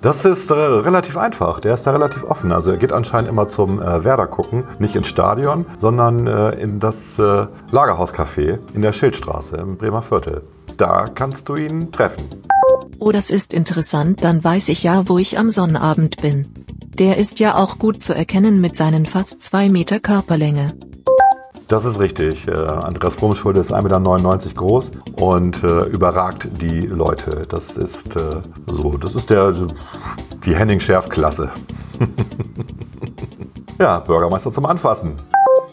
Das 0.00 0.24
ist 0.24 0.50
äh, 0.50 0.54
relativ 0.54 1.16
einfach. 1.16 1.60
Der 1.60 1.74
ist 1.74 1.86
da 1.86 1.92
relativ 1.92 2.24
offen. 2.24 2.52
Also 2.52 2.70
er 2.70 2.78
geht 2.78 2.90
anscheinend 2.90 3.28
immer 3.28 3.46
zum 3.46 3.80
äh, 3.80 4.02
Werder 4.02 4.26
gucken, 4.26 4.64
nicht 4.78 4.96
ins 4.96 5.08
Stadion, 5.08 5.66
sondern 5.78 6.26
äh, 6.26 6.50
in 6.52 6.80
das 6.80 7.18
äh, 7.18 7.46
Lagerhauscafé 7.70 8.58
in 8.74 8.82
der 8.82 8.92
Schildstraße 8.92 9.56
im 9.56 9.76
Bremer 9.76 10.02
Viertel. 10.02 10.42
Da 10.76 11.06
kannst 11.14 11.48
du 11.48 11.56
ihn 11.56 11.92
treffen. 11.92 12.24
Oh, 12.98 13.12
das 13.12 13.30
ist 13.30 13.52
interessant, 13.52 14.24
dann 14.24 14.42
weiß 14.42 14.70
ich 14.70 14.82
ja, 14.82 15.08
wo 15.08 15.18
ich 15.18 15.38
am 15.38 15.50
Sonnabend 15.50 16.20
bin. 16.20 16.46
Der 16.98 17.18
ist 17.18 17.38
ja 17.38 17.54
auch 17.54 17.78
gut 17.78 18.02
zu 18.02 18.14
erkennen 18.14 18.60
mit 18.60 18.76
seinen 18.76 19.06
fast 19.06 19.42
zwei 19.42 19.68
Meter 19.68 20.00
Körperlänge. 20.00 20.74
Das 21.70 21.84
ist 21.84 22.00
richtig. 22.00 22.48
Äh, 22.48 22.50
Andreas 22.50 23.14
Brumschulde 23.14 23.60
ist 23.60 23.72
1,99 23.72 24.48
Meter 24.48 24.54
groß 24.56 24.90
und 25.14 25.62
äh, 25.62 25.84
überragt 25.84 26.48
die 26.60 26.84
Leute. 26.86 27.46
Das 27.48 27.76
ist 27.76 28.16
äh, 28.16 28.40
so, 28.66 28.96
das 28.96 29.14
ist 29.14 29.30
der, 29.30 29.54
die 30.44 30.56
Henning 30.56 30.80
Schärf-Klasse. 30.80 31.50
ja, 33.78 34.00
Bürgermeister 34.00 34.50
zum 34.50 34.66
Anfassen. 34.66 35.14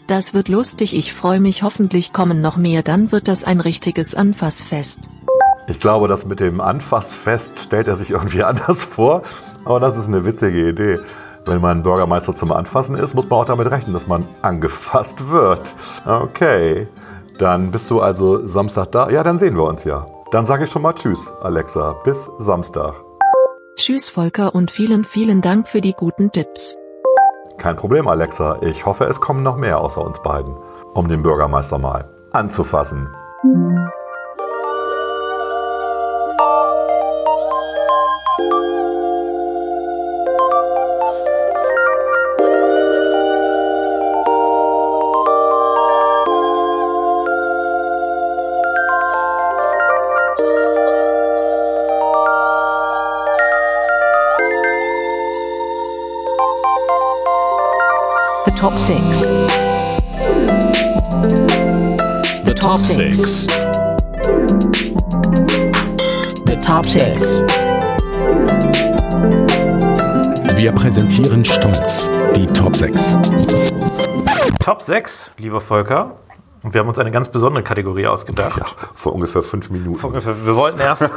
Das 0.06 0.34
wird 0.34 0.46
lustig, 0.46 0.94
ich 0.94 1.14
freue 1.14 1.40
mich, 1.40 1.64
hoffentlich 1.64 2.12
kommen 2.12 2.40
noch 2.40 2.56
mehr, 2.56 2.84
dann 2.84 3.10
wird 3.10 3.26
das 3.26 3.42
ein 3.42 3.58
richtiges 3.58 4.14
Anfassfest. 4.14 5.10
Ich 5.66 5.80
glaube, 5.80 6.06
das 6.06 6.24
mit 6.26 6.38
dem 6.38 6.60
Anfassfest 6.60 7.58
stellt 7.58 7.88
er 7.88 7.96
sich 7.96 8.10
irgendwie 8.10 8.44
anders 8.44 8.84
vor, 8.84 9.22
aber 9.64 9.80
das 9.80 9.98
ist 9.98 10.06
eine 10.06 10.24
witzige 10.24 10.68
Idee. 10.68 11.00
Wenn 11.48 11.62
man 11.62 11.82
Bürgermeister 11.82 12.34
zum 12.34 12.52
Anfassen 12.52 12.94
ist, 12.94 13.14
muss 13.14 13.28
man 13.30 13.40
auch 13.40 13.44
damit 13.46 13.70
rechnen, 13.70 13.94
dass 13.94 14.06
man 14.06 14.28
angefasst 14.42 15.30
wird. 15.30 15.74
Okay, 16.04 16.88
dann 17.38 17.70
bist 17.70 17.90
du 17.90 18.02
also 18.02 18.46
Samstag 18.46 18.92
da. 18.92 19.08
Ja, 19.08 19.22
dann 19.22 19.38
sehen 19.38 19.56
wir 19.56 19.64
uns 19.64 19.84
ja. 19.84 20.06
Dann 20.30 20.44
sage 20.44 20.64
ich 20.64 20.70
schon 20.70 20.82
mal 20.82 20.92
Tschüss, 20.92 21.32
Alexa. 21.40 21.94
Bis 22.04 22.28
Samstag. 22.36 22.92
Tschüss 23.76 24.10
Volker 24.10 24.54
und 24.54 24.70
vielen, 24.70 25.04
vielen 25.04 25.40
Dank 25.40 25.68
für 25.68 25.80
die 25.80 25.94
guten 25.94 26.30
Tipps. 26.30 26.76
Kein 27.56 27.76
Problem, 27.76 28.08
Alexa. 28.08 28.58
Ich 28.60 28.84
hoffe, 28.84 29.04
es 29.04 29.18
kommen 29.18 29.42
noch 29.42 29.56
mehr 29.56 29.80
außer 29.80 30.04
uns 30.04 30.22
beiden, 30.22 30.54
um 30.92 31.08
den 31.08 31.22
Bürgermeister 31.22 31.78
mal 31.78 32.10
anzufassen. 32.32 33.08
The 33.42 33.97
top 58.58 58.74
six. 58.74 59.22
The 62.44 62.54
top 62.54 62.80
six. 62.80 63.46
The 66.46 66.56
top 66.60 66.84
six. 66.86 67.42
Wir 70.56 70.72
präsentieren 70.72 71.44
stolz 71.44 72.10
die 72.34 72.46
Top 72.48 72.74
6. 72.74 73.16
Top 74.60 74.82
6, 74.82 75.32
lieber 75.38 75.60
Volker. 75.60 76.16
Und 76.64 76.74
wir 76.74 76.80
haben 76.80 76.88
uns 76.88 76.98
eine 76.98 77.12
ganz 77.12 77.28
besondere 77.28 77.62
Kategorie 77.62 78.08
ausgedacht. 78.08 78.58
Ja, 78.58 78.66
vor 78.94 79.14
ungefähr 79.14 79.42
fünf 79.42 79.70
Minuten. 79.70 80.04
Ungefähr- 80.04 80.44
Wir 80.44 80.56
wollten 80.56 80.80
erst, 80.80 81.08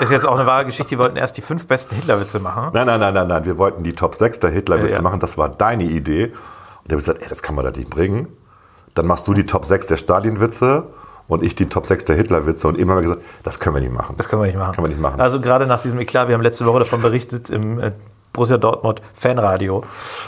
ist 0.00 0.10
jetzt 0.10 0.26
auch 0.26 0.34
eine 0.36 0.44
wahre 0.46 0.64
Geschichte, 0.64 0.90
wir 0.90 0.98
wollten 0.98 1.16
erst 1.16 1.36
die 1.36 1.40
fünf 1.42 1.68
besten 1.68 1.94
Hitlerwitze 1.94 2.40
machen. 2.40 2.70
Nein, 2.74 2.86
nein, 2.86 2.98
nein, 2.98 3.14
nein, 3.14 3.28
nein. 3.28 3.44
Wir 3.44 3.56
wollten 3.58 3.84
die 3.84 3.92
Top 3.92 4.16
6 4.16 4.40
der 4.40 4.50
Hitlerwitze 4.50 4.90
Ja, 4.90 4.96
ja. 4.96 5.02
machen. 5.02 5.20
Das 5.20 5.38
war 5.38 5.48
deine 5.48 5.84
Idee. 5.84 6.32
Und 6.84 6.86
ich 6.86 6.92
habe 6.92 6.96
gesagt, 6.96 7.22
ey, 7.22 7.28
das 7.28 7.42
kann 7.42 7.54
man 7.54 7.64
da 7.64 7.70
nicht 7.70 7.90
bringen. 7.90 8.28
Dann 8.94 9.06
machst 9.06 9.26
du 9.26 9.34
die 9.34 9.46
Top 9.46 9.64
6 9.64 9.86
der 9.86 9.96
Stalin-Witze 9.96 10.84
und 11.28 11.42
ich 11.42 11.54
die 11.54 11.66
Top 11.66 11.86
6 11.86 12.04
der 12.04 12.16
Hitler-Witze. 12.16 12.68
Und 12.68 12.78
eben 12.78 12.90
haben 12.90 12.98
wir 12.98 13.02
gesagt, 13.02 13.22
das 13.42 13.58
können 13.58 13.76
wir 13.76 13.80
nicht 13.80 13.92
machen. 13.92 14.16
Das 14.16 14.28
können 14.28 14.42
wir 14.42 14.46
nicht 14.46 14.58
machen. 14.58 14.74
Können 14.74 14.86
wir 14.86 14.90
nicht 14.90 15.00
machen. 15.00 15.20
Also 15.20 15.40
gerade 15.40 15.66
nach 15.66 15.80
diesem 15.80 15.98
Eklat, 15.98 16.28
wir 16.28 16.34
haben 16.34 16.42
letzte 16.42 16.66
Woche 16.66 16.80
davon 16.80 17.00
berichtet 17.00 17.50
im 17.50 17.80
äh, 17.80 17.92
Borussia 18.32 18.56
Dortmund 18.56 19.02
Fanradio, 19.14 19.82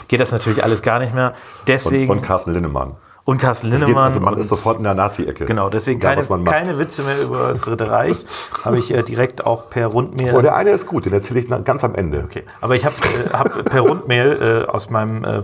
geht 0.07 0.19
das 0.19 0.31
natürlich 0.31 0.63
alles 0.63 0.81
gar 0.81 0.99
nicht 0.99 1.13
mehr. 1.13 1.33
Deswegen, 1.67 2.11
und, 2.11 2.19
und 2.19 2.23
Carsten 2.23 2.53
Linnemann. 2.53 2.93
und 3.23 3.39
Carsten 3.39 3.67
Linnemann. 3.69 3.87
geht, 3.87 3.97
also 3.97 4.19
man 4.19 4.37
ist 4.37 4.49
sofort 4.49 4.77
in 4.77 4.83
der 4.83 4.93
Nazi-Ecke. 4.93 5.45
Genau, 5.45 5.69
deswegen 5.69 5.99
Egal, 5.99 6.17
keine, 6.23 6.43
keine 6.43 6.77
Witze 6.77 7.01
mehr 7.03 7.19
über 7.21 7.49
das 7.49 7.61
Dritte 7.61 7.89
Reich. 7.89 8.17
Habe 8.63 8.77
ich 8.77 8.93
äh, 8.93 9.01
direkt 9.01 9.45
auch 9.45 9.69
per 9.69 9.87
Rundmail. 9.87 10.35
Oh, 10.35 10.41
der 10.41 10.55
eine 10.55 10.69
ist 10.69 10.85
gut, 10.85 11.05
den 11.05 11.13
erzähle 11.13 11.39
ich 11.39 11.49
ganz 11.63 11.83
am 11.83 11.95
Ende. 11.95 12.23
Okay, 12.25 12.43
aber 12.61 12.75
ich 12.75 12.85
habe 12.85 12.95
äh, 12.95 13.33
hab 13.33 13.65
per 13.65 13.81
Rundmail 13.81 14.65
äh, 14.67 14.69
aus 14.69 14.91
meinem 14.91 15.23
äh, 15.23 15.41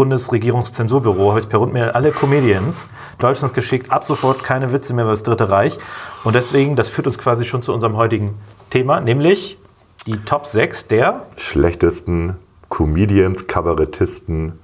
Bundesregierungszensurbüro 0.00 1.32
habe 1.32 1.40
ich 1.40 1.48
per 1.50 1.58
Rundmail 1.58 1.90
alle 1.90 2.10
Comedians 2.10 2.88
Deutschlands 3.18 3.52
geschickt, 3.52 3.92
ab 3.92 4.02
sofort 4.02 4.42
keine 4.42 4.72
Witze 4.72 4.94
mehr 4.94 5.04
über 5.04 5.12
das 5.12 5.24
Dritte 5.24 5.50
Reich. 5.50 5.76
Und 6.24 6.34
deswegen, 6.34 6.74
das 6.74 6.88
führt 6.88 7.06
uns 7.06 7.18
quasi 7.18 7.44
schon 7.44 7.60
zu 7.60 7.74
unserem 7.74 7.98
heutigen 7.98 8.34
Thema, 8.70 9.00
nämlich 9.00 9.58
die 10.06 10.16
Top 10.24 10.46
6 10.46 10.86
der, 10.86 11.26
Schlechtesten 11.36 12.36
Comedians, 12.70 13.46
Kabarettisten, 13.46 14.58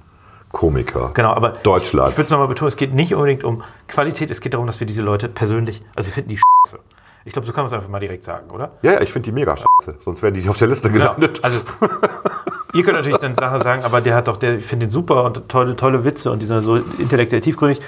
Komiker. 0.51 1.11
genau, 1.13 1.33
aber 1.33 1.49
Deutschlands. 1.51 2.13
ich 2.13 2.17
würde 2.17 2.25
es 2.25 2.31
nochmal 2.31 2.47
betonen, 2.47 2.69
es 2.69 2.75
geht 2.75 2.95
nicht 2.95 3.13
unbedingt 3.13 3.43
um 3.43 3.61
Qualität, 3.87 4.31
es 4.31 4.41
geht 4.41 4.55
darum, 4.55 4.65
dass 4.65 4.79
wir 4.79 4.87
diese 4.87 5.03
Leute 5.03 5.29
persönlich, 5.29 5.81
also 5.95 6.07
wir 6.07 6.13
finden 6.13 6.29
die 6.29 6.37
scheiße. 6.37 6.79
Ich 7.25 7.33
glaube, 7.33 7.45
so 7.45 7.53
kann 7.53 7.63
man 7.63 7.67
es 7.67 7.73
einfach 7.73 7.89
mal 7.89 7.99
direkt 7.99 8.23
sagen, 8.23 8.49
oder? 8.49 8.71
Ja, 8.81 8.93
ja, 8.93 9.01
ich 9.01 9.11
finde 9.11 9.25
die 9.25 9.33
mega 9.33 9.55
scheiße. 9.55 9.97
Sonst 9.99 10.23
wären 10.23 10.33
die 10.33 10.39
nicht 10.39 10.49
auf 10.49 10.57
der 10.57 10.69
Liste 10.69 10.89
gelandet. 10.89 11.43
Also, 11.43 11.59
ihr 12.77 12.83
könnt 12.83 12.97
natürlich 12.97 13.17
dann 13.17 13.35
Sachen 13.35 13.59
sagen, 13.61 13.83
aber 13.83 14.01
der 14.01 14.15
hat 14.15 14.27
doch, 14.27 14.37
der, 14.37 14.59
ich 14.59 14.65
finde 14.65 14.85
den 14.85 14.91
super 14.91 15.23
und 15.25 15.49
tolle, 15.49 15.75
tolle 15.75 16.03
Witze 16.03 16.31
und 16.31 16.39
die 16.39 16.45
sind 16.45 16.61
so 16.61 16.77
intellektuell 16.77 17.41
tiefgründig. 17.41 17.79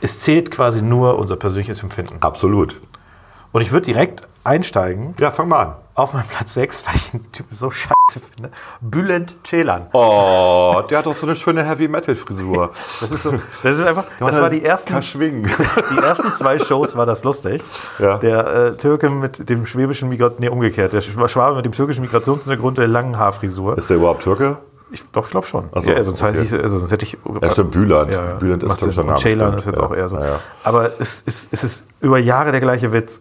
Es 0.00 0.18
zählt 0.18 0.50
quasi 0.50 0.80
nur 0.80 1.18
unser 1.18 1.36
persönliches 1.36 1.82
Empfinden. 1.82 2.18
Absolut. 2.20 2.76
Und 3.52 3.62
ich 3.62 3.72
würde 3.72 3.86
direkt 3.86 4.22
einsteigen 4.44 5.14
Ja, 5.18 5.30
fang 5.30 5.48
mal 5.48 5.62
an. 5.62 5.74
auf 5.94 6.12
meinen 6.14 6.26
Platz 6.28 6.54
6, 6.54 6.86
weil 6.86 6.94
ich 6.96 7.10
den 7.10 7.32
Typ 7.32 7.46
so 7.52 7.70
scheiße 7.70 8.20
finde. 8.34 8.50
Bülent 8.80 9.36
Ceylan. 9.44 9.86
Oh, 9.92 10.82
der 10.88 10.98
hat 10.98 11.06
doch 11.06 11.14
so 11.16 11.26
eine 11.26 11.34
schöne 11.36 11.64
Heavy-Metal-Frisur. 11.64 12.70
Das 13.00 13.10
ist 13.10 13.22
so, 13.22 13.32
das 13.62 13.76
ist 13.78 13.84
einfach, 13.86 14.04
das 14.20 14.40
war 14.40 14.50
die 14.50 14.64
ersten, 14.64 14.94
die 15.00 15.98
ersten 15.98 16.30
zwei 16.30 16.58
Shows 16.58 16.96
war 16.96 17.04
das 17.06 17.24
lustig. 17.24 17.62
Ja. 17.98 18.18
Der 18.18 18.46
äh, 18.46 18.76
Türke 18.76 19.10
mit 19.10 19.48
dem 19.48 19.66
schwäbischen 19.66 20.08
Migration, 20.08 20.40
nee, 20.40 20.48
umgekehrt. 20.48 20.92
Der 20.92 21.00
Schwabe 21.00 21.56
mit 21.56 21.64
dem 21.66 21.72
türkischen 21.72 22.02
Migrationshintergrund 22.02 22.78
der 22.78 22.88
langen 22.88 23.18
Haarfrisur. 23.18 23.76
Ist 23.76 23.90
der 23.90 23.96
überhaupt 23.98 24.22
Türke? 24.22 24.58
Ich, 24.90 25.04
doch, 25.12 25.26
ich 25.26 25.30
glaube 25.30 25.46
schon. 25.46 25.68
So, 25.74 25.90
ja, 25.90 26.02
sonst, 26.02 26.22
okay. 26.22 26.38
heißt, 26.38 26.54
also, 26.54 26.78
sonst 26.78 26.90
hätte 26.92 27.04
ich. 27.04 27.18
Ja, 27.42 27.50
stimmt, 27.50 27.72
Bülent. 27.72 28.10
Ja, 28.10 28.24
ja. 28.24 28.34
Bülent 28.36 28.62
ist 28.62 28.78
türkischer. 28.78 29.04
Name. 29.04 29.18
Ceylan 29.18 29.58
ist 29.58 29.66
jetzt 29.66 29.76
Ja. 29.76 29.84
auch 29.84 29.94
eher 29.94 30.08
so. 30.08 30.16
Ja. 30.16 30.40
Aber 30.64 30.90
es 30.98 31.20
ist, 31.20 31.52
es 31.52 31.62
ist 31.64 31.84
über 32.00 32.18
Jahre 32.18 32.52
der 32.52 32.60
gleiche 32.60 32.90
Witz. 32.92 33.20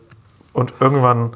Und 0.57 0.73
irgendwann. 0.79 1.35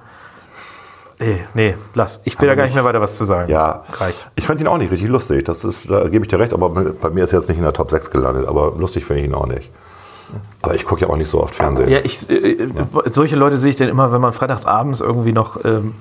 Nee, 1.20 1.46
nee, 1.54 1.76
lass. 1.94 2.22
Ich 2.24 2.42
will 2.42 2.48
da 2.48 2.56
gar 2.56 2.64
nicht 2.64 2.74
mehr 2.74 2.84
weiter 2.84 3.00
was 3.00 3.20
zu 3.20 3.26
sagen. 3.26 3.52
Ja, 3.52 3.84
Reicht. 3.94 4.32
ich 4.36 4.48
fand 4.48 4.60
ihn 4.60 4.66
auch 4.66 4.80
nicht 4.80 4.92
richtig 4.92 5.10
lustig. 5.10 5.46
Das 5.46 5.64
ist, 5.64 5.92
da 5.92 6.08
gebe 6.08 6.26
ich 6.26 6.28
dir 6.28 6.40
recht, 6.40 6.56
aber 6.56 6.70
bei 6.70 7.12
mir 7.12 7.24
ist 7.24 7.32
er 7.32 7.38
jetzt 7.38 7.48
nicht 7.48 7.60
in 7.60 7.64
der 7.64 7.74
Top 7.74 7.92
6 7.92 8.10
gelandet. 8.10 8.48
Aber 8.48 8.74
lustig 8.76 9.06
finde 9.06 9.22
ich 9.22 9.28
ihn 9.28 9.36
auch 9.36 9.46
nicht. 9.46 9.70
Aber 10.64 10.74
ich 10.74 10.86
gucke 10.86 11.02
ja 11.02 11.10
auch 11.10 11.18
nicht 11.18 11.30
so 11.30 11.44
oft 11.44 11.54
Fernsehen. 11.54 11.90
Ja, 11.90 12.00
ich, 12.00 12.28
äh, 12.32 12.68
solche 13.06 13.36
Leute 13.36 13.60
sehe 13.60 13.70
ich 13.70 13.76
dann 13.76 13.90
immer, 13.90 14.12
wenn 14.12 14.22
man 14.22 14.34
freitagsabends 14.34 15.02
irgendwie 15.02 15.34
noch 15.34 15.64
ähm, 15.64 15.94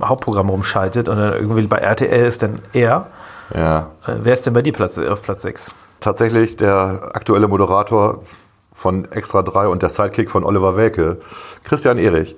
Hauptprogramm 0.00 0.48
rumschaltet 0.48 1.08
und 1.08 1.16
dann 1.16 1.32
irgendwie 1.32 1.62
bei 1.66 1.78
RTL 1.78 2.24
ist 2.24 2.44
dann 2.44 2.60
er. 2.72 3.08
Ja. 3.52 3.90
Äh, 4.06 4.12
wer 4.22 4.32
ist 4.32 4.46
denn 4.46 4.54
bei 4.54 4.62
dir 4.62 4.72
Platz, 4.72 4.96
auf 4.98 5.22
Platz 5.22 5.42
6? 5.42 5.74
Tatsächlich 5.98 6.54
der 6.54 7.10
aktuelle 7.14 7.48
Moderator 7.48 8.20
von 8.74 9.10
Extra 9.12 9.42
3 9.42 9.68
und 9.68 9.82
der 9.82 9.88
Sidekick 9.88 10.30
von 10.30 10.44
Oliver 10.44 10.76
Welke, 10.76 11.18
Christian 11.62 11.96
Erich. 11.96 12.36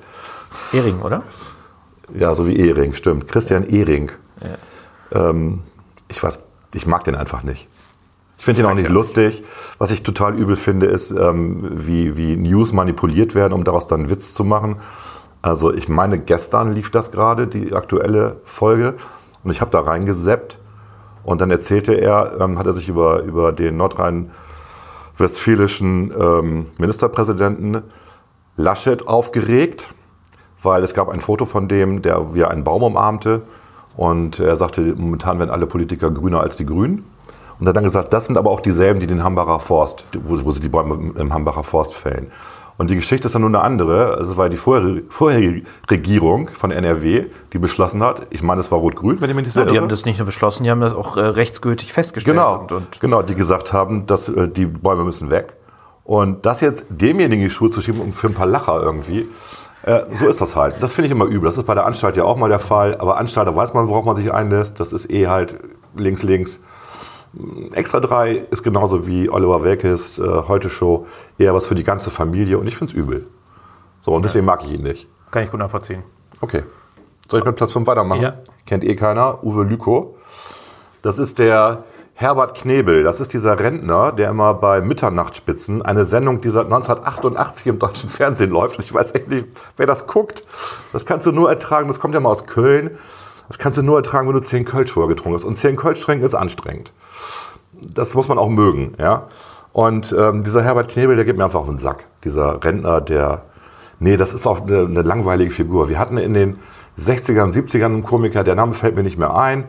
Ehring, 0.72 1.00
oder? 1.00 1.24
Ja, 2.14 2.34
so 2.34 2.46
wie 2.46 2.56
Ehring, 2.56 2.94
stimmt. 2.94 3.26
Christian 3.26 3.64
Ehring. 3.64 4.12
Ähm, 5.12 5.62
ich 6.08 6.22
weiß, 6.22 6.38
ich 6.74 6.86
mag 6.86 7.02
den 7.04 7.16
einfach 7.16 7.42
nicht. 7.42 7.68
Ich 8.38 8.44
finde 8.44 8.60
ihn 8.60 8.66
auch 8.66 8.74
nicht 8.74 8.88
lustig. 8.88 9.42
Was 9.78 9.90
ich 9.90 10.02
total 10.02 10.34
übel 10.34 10.56
finde, 10.56 10.86
ist, 10.86 11.10
ähm, 11.10 11.68
wie, 11.72 12.16
wie 12.16 12.36
News 12.36 12.72
manipuliert 12.72 13.34
werden, 13.34 13.54
um 13.54 13.64
daraus 13.64 13.86
dann 13.86 14.00
einen 14.00 14.10
Witz 14.10 14.34
zu 14.34 14.44
machen. 14.44 14.76
Also 15.42 15.72
ich 15.72 15.88
meine, 15.88 16.18
gestern 16.18 16.72
lief 16.72 16.90
das 16.90 17.10
gerade, 17.10 17.46
die 17.46 17.74
aktuelle 17.74 18.36
Folge. 18.44 18.94
Und 19.42 19.50
ich 19.50 19.60
habe 19.60 19.70
da 19.70 19.80
reingeseppt. 19.80 20.58
Und 21.24 21.40
dann 21.40 21.50
erzählte 21.50 21.94
er, 21.94 22.36
ähm, 22.40 22.58
hat 22.58 22.66
er 22.66 22.72
sich 22.72 22.88
über, 22.88 23.22
über 23.22 23.52
den 23.52 23.76
nordrhein-westfälischen 25.16 26.12
ähm, 26.18 26.66
Ministerpräsidenten 26.78 27.82
Laschet 28.56 29.06
aufgeregt, 29.06 29.88
weil 30.62 30.82
es 30.82 30.94
gab 30.94 31.08
ein 31.08 31.20
Foto 31.20 31.44
von 31.44 31.68
dem, 31.68 32.02
der 32.02 32.34
wie 32.34 32.44
einen 32.44 32.64
Baum 32.64 32.82
umarmte. 32.82 33.42
Und 33.96 34.40
er 34.40 34.56
sagte, 34.56 34.94
momentan 34.96 35.38
werden 35.38 35.50
alle 35.50 35.66
Politiker 35.66 36.10
grüner 36.10 36.40
als 36.40 36.56
die 36.56 36.66
Grünen. 36.66 37.04
Und 37.58 37.66
er 37.66 37.70
hat 37.70 37.76
dann 37.76 37.84
gesagt, 37.84 38.12
das 38.12 38.26
sind 38.26 38.36
aber 38.36 38.50
auch 38.50 38.60
dieselben, 38.60 39.00
die 39.00 39.06
den 39.06 39.24
Hambacher 39.24 39.60
Forst, 39.60 40.04
wo, 40.24 40.44
wo 40.44 40.50
sie 40.50 40.60
die 40.60 40.68
Bäume 40.68 41.12
im 41.18 41.32
Hambacher 41.32 41.62
Forst 41.62 41.94
fällen. 41.94 42.30
Und 42.78 42.90
die 42.90 42.94
Geschichte 42.94 43.26
ist 43.26 43.34
dann 43.34 43.42
nur 43.42 43.48
eine 43.50 43.60
andere. 43.60 44.16
Also 44.18 44.32
Es 44.32 44.36
war 44.36 44.48
die 44.48 44.56
vorherige, 44.56 45.04
vorherige 45.08 45.62
Regierung 45.90 46.48
von 46.48 46.70
NRW, 46.70 47.26
die 47.52 47.58
beschlossen 47.58 48.02
hat, 48.02 48.26
ich 48.30 48.42
meine, 48.42 48.60
es 48.60 48.70
war 48.70 48.78
Rot-Grün, 48.78 49.20
wenn 49.20 49.30
ich 49.30 49.36
mich 49.36 49.46
nicht 49.46 49.56
die 49.56 49.60
irre. 49.60 49.76
haben 49.76 49.88
das 49.88 50.04
nicht 50.04 50.18
nur 50.18 50.26
beschlossen, 50.26 50.64
die 50.64 50.70
haben 50.70 50.80
das 50.80 50.92
auch 50.92 51.16
äh, 51.16 51.20
rechtsgültig 51.20 51.92
festgestellt. 51.92 52.36
Genau, 52.36 52.58
Und, 52.60 52.72
und 52.72 53.00
genau, 53.00 53.22
die 53.22 53.34
gesagt 53.34 53.72
haben, 53.72 54.06
dass 54.06 54.28
äh, 54.28 54.48
die 54.48 54.66
Bäume 54.66 55.04
müssen 55.04 55.30
weg. 55.30 55.54
Und 56.04 56.44
das 56.46 56.60
jetzt 56.60 56.86
demjenigen 56.90 57.42
in 57.42 57.48
die 57.48 57.50
Schuhe 57.50 57.70
zu 57.70 57.80
schieben, 57.80 58.00
um 58.00 58.12
für 58.12 58.28
ein 58.28 58.34
paar 58.34 58.46
Lacher 58.46 58.80
irgendwie, 58.82 59.26
äh, 59.82 60.00
so 60.14 60.26
ist 60.26 60.40
das 60.40 60.54
halt. 60.54 60.76
Das 60.80 60.92
finde 60.92 61.06
ich 61.06 61.12
immer 61.12 61.24
übel. 61.24 61.46
Das 61.46 61.56
ist 61.56 61.64
bei 61.64 61.74
der 61.74 61.86
Anstalt 61.86 62.16
ja 62.16 62.24
auch 62.24 62.36
mal 62.36 62.48
der 62.48 62.58
Fall. 62.58 62.96
Aber 62.98 63.16
Anstalt, 63.18 63.48
da 63.48 63.56
weiß 63.56 63.72
man, 63.74 63.88
worauf 63.88 64.04
man 64.04 64.16
sich 64.16 64.32
einlässt. 64.32 64.78
Das 64.80 64.92
ist 64.92 65.10
eh 65.10 65.26
halt 65.28 65.56
links, 65.96 66.22
links. 66.22 66.60
Extra 67.72 68.00
3 68.00 68.46
ist 68.50 68.62
genauso 68.62 69.06
wie 69.06 69.30
Oliver 69.30 69.62
Welkes 69.62 70.18
äh, 70.18 70.22
Heute 70.48 70.70
Show 70.70 71.06
eher 71.38 71.54
was 71.54 71.66
für 71.66 71.74
die 71.74 71.84
ganze 71.84 72.10
Familie 72.10 72.58
und 72.58 72.66
ich 72.66 72.76
finde 72.76 72.92
es 72.92 72.96
übel. 72.96 73.26
So, 74.00 74.12
und 74.12 74.24
deswegen 74.24 74.46
mag 74.46 74.64
ich 74.64 74.72
ihn 74.72 74.82
nicht. 74.82 75.06
Kann 75.30 75.42
ich 75.42 75.50
gut 75.50 75.60
nachvollziehen. 75.60 76.02
Okay. 76.40 76.62
Soll 77.28 77.40
ich 77.40 77.46
mit 77.46 77.56
Platz 77.56 77.72
5 77.72 77.86
weitermachen? 77.86 78.22
Ja. 78.22 78.38
Kennt 78.64 78.84
eh 78.84 78.94
keiner. 78.94 79.42
Uwe 79.44 79.64
Lüko. 79.64 80.16
Das 81.02 81.18
ist 81.18 81.38
der 81.38 81.84
Herbert 82.14 82.56
Knebel. 82.56 83.02
Das 83.02 83.20
ist 83.20 83.34
dieser 83.34 83.58
Rentner, 83.58 84.12
der 84.12 84.30
immer 84.30 84.54
bei 84.54 84.80
Mitternachtsspitzen, 84.80 85.82
eine 85.82 86.04
Sendung, 86.04 86.40
die 86.40 86.48
seit 86.48 86.64
1988 86.64 87.66
im 87.66 87.78
deutschen 87.78 88.08
Fernsehen 88.08 88.50
läuft. 88.50 88.78
Ich 88.78 88.94
weiß 88.94 89.14
echt 89.14 89.28
nicht, 89.28 89.48
wer 89.76 89.86
das 89.86 90.06
guckt. 90.06 90.42
Das 90.92 91.04
kannst 91.04 91.26
du 91.26 91.32
nur 91.32 91.50
ertragen. 91.50 91.88
Das 91.88 92.00
kommt 92.00 92.14
ja 92.14 92.20
mal 92.20 92.30
aus 92.30 92.46
Köln. 92.46 92.96
Das 93.48 93.58
kannst 93.58 93.78
du 93.78 93.82
nur 93.82 93.96
ertragen, 93.96 94.26
wenn 94.28 94.34
du 94.34 94.40
10 94.40 94.64
Kölsch 94.64 94.92
vorher 94.92 95.14
getrunken 95.14 95.38
hast. 95.38 95.44
Und 95.44 95.56
10 95.56 95.76
Kölsch 95.76 96.00
trinken 96.00 96.24
ist 96.24 96.34
anstrengend. 96.34 96.92
Das 97.72 98.14
muss 98.14 98.28
man 98.28 98.38
auch 98.38 98.48
mögen, 98.48 98.94
ja. 98.98 99.28
Und 99.72 100.14
ähm, 100.18 100.42
dieser 100.42 100.62
Herbert 100.62 100.88
Knebel, 100.88 101.16
der 101.16 101.24
geht 101.26 101.36
mir 101.36 101.44
einfach 101.44 101.60
auf 101.60 101.66
den 101.66 101.78
Sack. 101.78 102.06
Dieser 102.24 102.64
Rentner, 102.64 103.02
der, 103.02 103.42
nee, 103.98 104.16
das 104.16 104.32
ist 104.32 104.46
auch 104.46 104.62
eine, 104.62 104.80
eine 104.80 105.02
langweilige 105.02 105.50
Figur. 105.50 105.88
Wir 105.90 105.98
hatten 105.98 106.16
in 106.16 106.32
den 106.32 106.58
60ern, 106.98 107.52
70ern 107.52 107.84
einen 107.84 108.02
Komiker, 108.02 108.42
der 108.42 108.54
Name 108.54 108.72
fällt 108.72 108.96
mir 108.96 109.02
nicht 109.02 109.18
mehr 109.18 109.36
ein. 109.36 109.64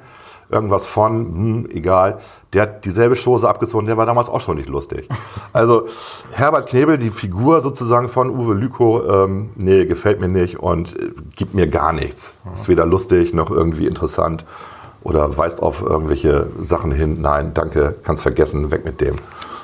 Irgendwas 0.50 0.88
von, 0.88 1.26
hm, 1.26 1.70
egal. 1.72 2.20
Der 2.54 2.64
hat 2.64 2.86
dieselbe 2.86 3.16
Chose 3.16 3.48
abgezogen, 3.48 3.86
der 3.86 3.98
war 3.98 4.06
damals 4.06 4.30
auch 4.30 4.40
schon 4.40 4.58
nicht 4.58 4.70
lustig. 4.70 5.10
Also 5.54 5.88
Herbert 6.34 6.68
Knebel, 6.70 6.98
die 6.98 7.10
Figur 7.10 7.62
sozusagen 7.62 8.10
von 8.10 8.30
Uwe 8.30 8.54
Lüko, 8.54 9.04
ähm, 9.26 9.50
nee, 9.56 9.86
gefällt 9.86 10.22
mir 10.22 10.28
nicht 10.28 10.60
und 10.60 10.96
äh, 10.98 11.12
gibt 11.36 11.54
mir 11.54 11.68
gar 11.68 11.94
nichts. 11.94 12.36
Ist 12.54 12.70
weder 12.70 12.86
lustig 12.86 13.34
noch 13.34 13.50
irgendwie 13.52 13.88
interessant 13.88 14.46
oder 15.02 15.38
weist 15.38 15.62
auf 15.62 15.82
irgendwelche 15.82 16.48
Sachen 16.60 16.92
hin. 16.92 17.22
Nein, 17.22 17.54
danke, 17.54 17.96
kannst 18.04 18.24
vergessen, 18.24 18.72
weg 18.72 18.86
mit 18.86 19.02
dem. 19.02 19.16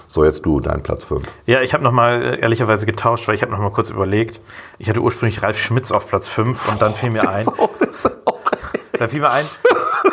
So, 0.08 0.24
jetzt 0.24 0.46
du, 0.46 0.60
dein 0.60 0.84
Platz 0.84 1.04
5. 1.06 1.24
Ja, 1.48 1.62
ich 1.62 1.74
habe 1.74 1.84
nochmal 1.84 2.38
ehrlicherweise 2.40 2.86
getauscht, 2.86 3.28
weil 3.28 3.36
ich 3.36 3.42
habe 3.42 3.52
nochmal 3.52 3.72
kurz 3.72 3.90
überlegt. 3.90 4.40
Ich 4.78 4.88
hatte 4.88 5.00
ursprünglich 5.00 5.42
Ralf 5.42 5.58
Schmitz 5.58 5.92
auf 5.92 6.08
Platz 6.08 6.28
5 6.28 6.72
und 6.72 6.82
dann 6.82 6.94
fiel 6.94 7.10
mir 7.10 7.28
ein, 7.28 7.46
dann 9.00 9.10
fiel 9.10 9.22
mir 9.22 9.32
ein, 9.32 9.46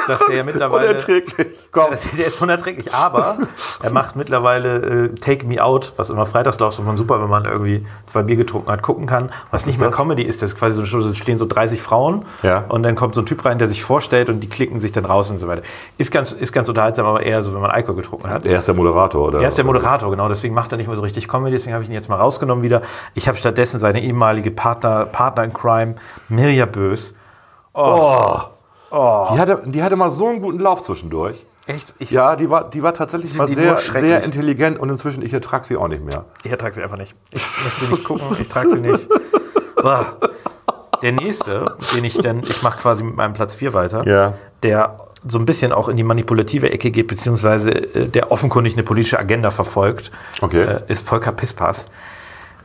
dass 0.07 0.25
der 0.27 0.37
ja 0.37 0.43
mittlerweile... 0.45 0.89
Unerträglich. 0.89 1.69
Komm. 1.73 1.91
Das, 1.91 2.11
der 2.11 2.27
ist 2.27 2.41
unerträglich, 2.43 2.95
aber 2.95 3.39
er 3.83 3.91
macht 3.91 4.17
mittlerweile 4.17 5.07
äh, 5.07 5.15
Take 5.15 5.47
Me 5.47 5.63
Out, 5.63 5.93
was 5.97 6.11
immer 6.11 6.27
freitags 6.27 6.59
läuft, 6.59 6.79
wo 6.79 6.83
man 6.83 6.97
super, 6.97 7.21
wenn 7.23 7.29
man 7.31 7.45
irgendwie 7.45 7.87
zwei 8.07 8.23
Bier 8.23 8.37
getrunken 8.37 8.71
hat, 8.71 8.83
gucken 8.83 9.07
kann. 9.07 9.31
Was 9.51 9.67
nicht 9.67 9.77
ist 9.77 9.81
mehr 9.81 9.91
das? 9.91 9.97
Comedy 9.99 10.23
ist, 10.23 10.43
das 10.43 10.53
ist 10.53 10.59
quasi 10.59 10.75
so 10.75 10.81
eine 10.83 10.87
Show, 10.89 11.01
da 11.01 11.15
stehen 11.15 11.39
so 11.39 11.47
30 11.47 11.81
Frauen 11.81 12.25
Ja. 12.43 12.65
und 12.69 12.83
dann 12.83 12.95
kommt 12.95 13.15
so 13.15 13.23
ein 13.23 13.27
Typ 13.27 13.45
rein, 13.45 13.59
der 13.59 13.69
sich 13.69 13.83
vorstellt 13.83 14.29
und 14.29 14.41
die 14.41 14.49
klicken 14.49 14.81
sich 14.81 14.93
dann 14.93 15.05
raus 15.05 15.31
und 15.31 15.37
so 15.39 15.49
weiter. 15.49 15.63
Ist 15.99 16.11
ganz, 16.13 16.33
ist 16.33 16.53
ganz 16.53 16.69
unterhaltsam, 16.69 17.07
aber 17.07 17.23
eher 17.23 17.43
so, 17.43 17.53
wenn 17.55 17.61
man 17.61 17.71
Alkohol 17.71 17.97
getrunken 17.97 18.31
hat. 18.31 18.45
Er 18.47 18.59
ist 18.59 18.69
der 18.69 18.75
Moderator, 18.75 19.27
oder? 19.29 19.41
Er 19.41 19.49
ist 19.49 19.59
der 19.59 19.65
Moderator, 19.65 20.11
genau. 20.11 20.29
Deswegen 20.29 20.55
macht 20.55 20.73
er 20.73 20.79
nicht 20.79 20.87
mehr 20.87 20.97
so 20.97 21.03
richtig 21.03 21.29
Comedy. 21.29 21.53
Deswegen 21.53 21.75
habe 21.75 21.85
ich 21.85 21.91
ihn 21.91 21.95
jetzt 21.95 22.09
mal 22.09 22.17
rausgenommen 22.17 22.63
wieder. 22.65 22.83
Ich 23.15 23.29
habe 23.29 23.37
stattdessen 23.39 23.79
seine 23.79 24.03
ehemalige 24.03 24.51
Partner, 24.51 25.07
Partner 25.07 25.45
in 25.45 25.53
Crime, 25.53 25.95
Mirja 26.29 26.67
Bös. 26.67 27.15
Die 28.91 29.39
hatte, 29.39 29.63
die 29.67 29.83
hatte 29.83 29.97
mal 29.97 30.11
so 30.11 30.27
einen 30.29 30.41
guten 30.41 30.59
Lauf 30.61 30.83
zwischendurch. 30.83 31.37
Echt? 31.67 31.95
Ich, 31.99 32.11
Ja, 32.11 32.35
die 32.35 32.51
war, 32.51 32.69
die 32.69 32.83
war 32.83 32.93
tatsächlich 32.95 33.35
mal 33.35 33.47
sehr, 33.47 33.77
sehr 33.79 34.25
intelligent 34.25 34.79
und 34.81 34.89
inzwischen, 34.91 35.25
ich 35.25 35.33
ertrage 35.33 35.65
sie 35.65 35.77
auch 35.77 35.87
nicht 35.89 36.05
mehr. 36.05 36.25
ich 36.43 36.51
ertrage 36.51 36.75
sie 36.75 36.83
einfach 36.83 36.97
nicht. 36.99 37.15
Ich 37.31 37.43
möchte 37.65 37.85
sie 37.85 37.91
nicht 37.93 38.05
gucken. 38.05 38.37
Ich 38.41 38.49
trage 38.49 38.71
sie 38.71 38.81
nicht. 38.81 39.09
Der 41.03 41.13
nächste, 41.13 41.77
den 41.95 42.05
ich 42.05 42.19
dann, 42.19 42.43
ich 42.43 42.63
mache 42.63 42.79
quasi 42.81 43.03
mit 43.05 43.17
meinem 43.17 43.33
Platz 43.33 43.55
4 43.55 43.73
weiter, 43.73 44.07
Ja. 44.07 44.35
der 44.63 44.97
so 45.27 45.39
ein 45.39 45.47
bisschen 45.47 45.73
auch 45.73 45.89
in 45.89 45.97
die 45.97 46.03
manipulative 46.03 46.71
Ecke 46.71 46.91
geht, 46.91 47.07
beziehungsweise 47.07 47.71
äh, 47.71 48.09
der 48.09 48.33
offenkundig 48.33 48.73
eine 48.75 48.83
politische 48.83 49.19
Agenda 49.19 49.51
verfolgt, 49.51 50.11
Okay. 50.43 50.63
äh, 50.63 50.81
ist 50.89 51.07
Volker 51.07 51.33
Pispas. 51.33 51.87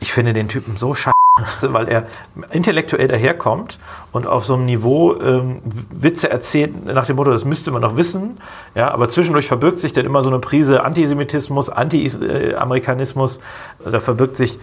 Ich 0.00 0.12
finde 0.12 0.32
den 0.34 0.48
Typen 0.48 0.76
so 0.76 0.94
scheiße, 0.94 1.12
weil 1.60 1.88
er 1.88 2.04
intellektuell 2.50 3.08
daherkommt 3.08 3.78
und 4.12 4.26
auf 4.26 4.44
so 4.44 4.54
einem 4.54 4.64
Niveau 4.64 5.20
ähm, 5.20 5.60
Witze 5.90 6.30
erzählt 6.30 6.86
nach 6.86 7.06
dem 7.06 7.16
Motto, 7.16 7.30
das 7.30 7.44
müsste 7.44 7.70
man 7.70 7.82
doch 7.82 7.96
wissen, 7.96 8.38
ja, 8.74 8.90
aber 8.90 9.08
zwischendurch 9.08 9.46
verbirgt 9.46 9.78
sich 9.78 9.92
dann 9.92 10.06
immer 10.06 10.22
so 10.22 10.30
eine 10.30 10.38
Prise 10.38 10.84
Antisemitismus, 10.84 11.68
Anti-Amerikanismus, 11.68 13.40
da 13.84 14.00
verbirgt 14.00 14.36
sich 14.36 14.58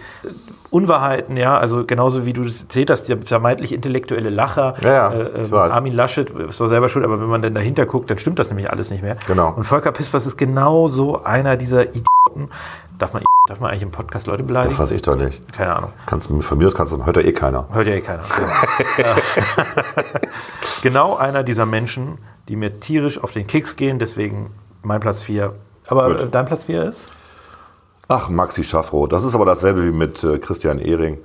Unwahrheiten, 0.70 1.36
ja, 1.36 1.56
also 1.56 1.84
genauso 1.84 2.26
wie 2.26 2.32
du 2.32 2.42
das 2.42 2.62
erzählt 2.62 2.90
hast, 2.90 3.04
der 3.08 3.18
vermeintlich 3.18 3.72
intellektuelle 3.72 4.30
Lacher, 4.30 4.74
Ja, 4.82 5.12
äh, 5.12 5.42
äh, 5.42 5.50
weiß. 5.50 5.72
Armin 5.72 5.92
Laschet 5.92 6.30
ist 6.30 6.60
doch 6.60 6.66
selber 6.66 6.88
schuld, 6.88 7.04
aber 7.04 7.20
wenn 7.20 7.28
man 7.28 7.42
dann 7.42 7.54
dahinter 7.54 7.86
guckt, 7.86 8.10
dann 8.10 8.18
stimmt 8.18 8.40
das 8.40 8.48
nämlich 8.48 8.70
alles 8.70 8.90
nicht 8.90 9.04
mehr. 9.04 9.16
Genau. 9.28 9.52
Und 9.54 9.62
Volker 9.62 9.92
Pispas 9.92 10.26
ist 10.26 10.36
genau 10.36 10.88
so 10.88 11.22
einer 11.22 11.56
dieser 11.56 11.82
Idioten. 11.82 12.50
Darf 12.98 13.12
man, 13.12 13.22
darf 13.48 13.60
man 13.60 13.70
eigentlich 13.70 13.82
im 13.82 13.90
Podcast 13.90 14.26
Leute 14.26 14.44
beleidigen? 14.44 14.72
Das 14.72 14.80
weiß 14.80 14.90
ich 14.92 15.02
doch 15.02 15.16
nicht. 15.16 15.52
Keine 15.52 15.74
Ahnung. 15.74 15.92
Kannst, 16.06 16.28
von 16.28 16.58
mir 16.58 16.68
aus 16.68 16.74
kannst 16.74 16.92
du, 16.92 17.04
hört 17.04 17.16
ja 17.16 17.22
eh 17.22 17.32
keiner. 17.32 17.66
Hört 17.72 17.86
ja 17.86 17.94
eh 17.94 18.00
keiner. 18.00 18.22
genau 20.82 21.16
einer 21.16 21.42
dieser 21.42 21.66
Menschen, 21.66 22.18
die 22.48 22.56
mir 22.56 22.80
tierisch 22.80 23.22
auf 23.22 23.32
den 23.32 23.46
Keks 23.46 23.76
gehen, 23.76 23.98
deswegen 23.98 24.50
mein 24.82 25.00
Platz 25.00 25.22
4. 25.22 25.54
Aber 25.88 26.08
Gut. 26.08 26.22
äh, 26.22 26.28
dein 26.30 26.46
Platz 26.46 26.64
4 26.64 26.84
ist? 26.84 27.12
Ach, 28.08 28.28
Maxi 28.28 28.64
Schaffroth. 28.64 29.12
Das 29.12 29.24
ist 29.24 29.34
aber 29.34 29.44
dasselbe 29.44 29.84
wie 29.84 29.92
mit 29.92 30.22
äh, 30.22 30.38
Christian 30.38 30.78
Ehring. 30.78 31.18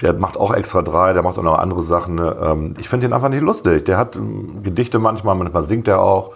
Der 0.00 0.12
macht 0.14 0.36
auch 0.36 0.52
extra 0.52 0.82
drei, 0.82 1.12
der 1.12 1.22
macht 1.22 1.38
auch 1.38 1.42
noch 1.42 1.58
andere 1.58 1.82
Sachen. 1.82 2.16
ne? 2.16 2.36
Ähm, 2.42 2.74
ich 2.78 2.88
finde 2.88 3.06
ihn 3.06 3.12
einfach 3.12 3.28
nicht 3.28 3.42
lustig. 3.42 3.84
Der 3.84 3.96
hat 3.96 4.16
ähm, 4.16 4.62
Gedichte 4.62 4.98
manchmal, 4.98 5.34
manchmal 5.34 5.62
singt 5.62 5.88
er 5.88 6.00
auch. 6.00 6.32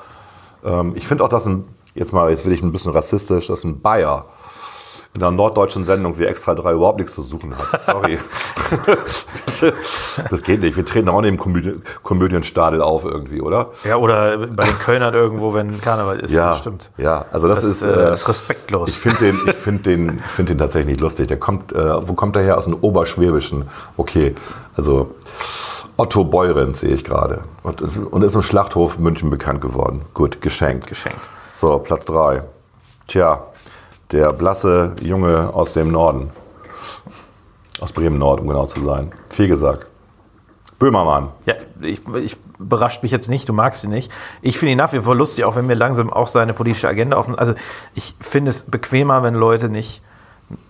Ähm, 0.65 0.93
ich 0.97 1.07
finde 1.07 1.25
auch, 1.25 1.29
dass 1.29 1.47
ein, 1.47 1.65
jetzt 1.97 2.13
mal, 2.13 2.31
jetzt 2.31 2.45
will 2.45 2.53
ich 2.53 2.63
ein 2.63 2.73
bisschen 2.73 2.93
rassistisch, 2.93 3.49
dass 3.49 3.65
ein 3.65 3.81
Bayer 3.81 4.27
in 5.17 5.23
einer 5.23 5.31
norddeutschen 5.31 5.85
Sendung 5.85 6.19
wie 6.19 6.27
Extra 6.27 6.55
3 6.55 6.75
überhaupt 6.75 6.99
nichts 6.99 7.15
zu 7.15 7.23
suchen 7.23 7.55
hat. 7.57 7.83
Sorry. 7.83 8.19
das 10.31 10.43
geht 10.43 10.61
nicht. 10.61 10.77
Wir 10.77 10.85
treten 10.85 11.09
auch 11.09 11.23
nicht 11.23 11.31
im 11.31 11.39
Komödie 11.39 11.81
Komödienstadel 12.03 12.83
auf 12.83 13.05
irgendwie, 13.05 13.41
oder? 13.41 13.71
Ja, 13.85 13.97
oder 13.97 14.37
bei 14.37 14.67
den 14.67 14.79
Kölnern 14.79 15.15
irgendwo, 15.15 15.55
wenn 15.55 15.81
Karneval 15.81 16.21
ist. 16.21 16.33
Ja, 16.33 16.51
das 16.51 16.59
stimmt. 16.59 16.91
Ja, 16.99 17.25
also 17.33 17.49
das, 17.49 17.61
Das, 17.61 17.69
ist, 17.69 17.83
äh, 17.83 18.11
äh, 18.11 18.13
ist 18.13 18.29
respektlos. 18.29 18.91
Ich 18.91 18.99
finde 18.99 19.19
den, 19.19 19.41
ich 19.49 19.57
find 19.57 19.87
den, 19.87 20.17
ich 20.19 20.25
find 20.31 20.51
den 20.51 20.59
tatsächlich 20.59 20.89
nicht 20.89 21.01
lustig. 21.01 21.29
Der 21.29 21.39
kommt, 21.39 21.73
äh, 21.73 22.09
wo 22.09 22.13
kommt 22.13 22.37
der 22.37 22.43
her? 22.43 22.59
Aus 22.59 22.65
dem 22.65 22.75
Oberschwäbischen. 22.75 23.69
Okay, 23.97 24.35
also 24.77 25.15
Otto 25.97 26.25
Beurens 26.25 26.81
sehe 26.81 26.95
ich 26.95 27.05
gerade. 27.05 27.45
Und, 27.63 27.81
und 27.81 28.23
ist 28.23 28.35
im 28.35 28.43
Schlachthof 28.43 28.99
München 28.99 29.31
bekannt 29.31 29.63
geworden. 29.63 30.03
Gut, 30.13 30.43
geschenkt. 30.43 30.89
Geschenkt. 30.89 31.21
So, 31.59 31.79
Platz 31.79 32.05
drei. 32.05 32.43
Tja, 33.07 33.43
der 34.13 34.35
blasse 34.35 34.95
Junge 35.01 35.55
aus 35.55 35.73
dem 35.73 35.91
Norden. 35.91 36.29
Aus 37.81 37.95
Bremen-Nord, 37.95 38.41
um 38.41 38.49
genau 38.49 38.67
zu 38.67 38.81
sein. 38.81 39.11
Fegesack. 39.27 39.87
Böhmermann. 40.79 41.31
Ja, 41.47 41.55
ich, 41.81 42.07
ich 42.17 42.37
überrascht 42.59 43.03
mich 43.03 43.11
jetzt 43.11 43.31
nicht, 43.31 43.49
du 43.49 43.55
magst 43.55 43.85
ihn 43.85 43.91
nicht. 43.91 44.13
Ich 44.43 44.59
finde 44.59 44.73
ihn 44.73 44.79
nach 44.79 44.93
wie 44.93 45.01
vor 45.01 45.15
lustig, 45.15 45.47
auch 45.47 45.57
wenn 45.57 45.67
mir 45.67 45.77
langsam 45.77 46.13
auch 46.13 46.27
seine 46.27 46.53
politische 46.53 46.89
Agenda 46.89 47.17
offen. 47.17 47.35
Also 47.35 47.55
ich 47.95 48.15
finde 48.21 48.51
es 48.51 48.65
bequemer, 48.65 49.23
wenn 49.23 49.33
Leute 49.33 49.71
nicht 49.71 50.03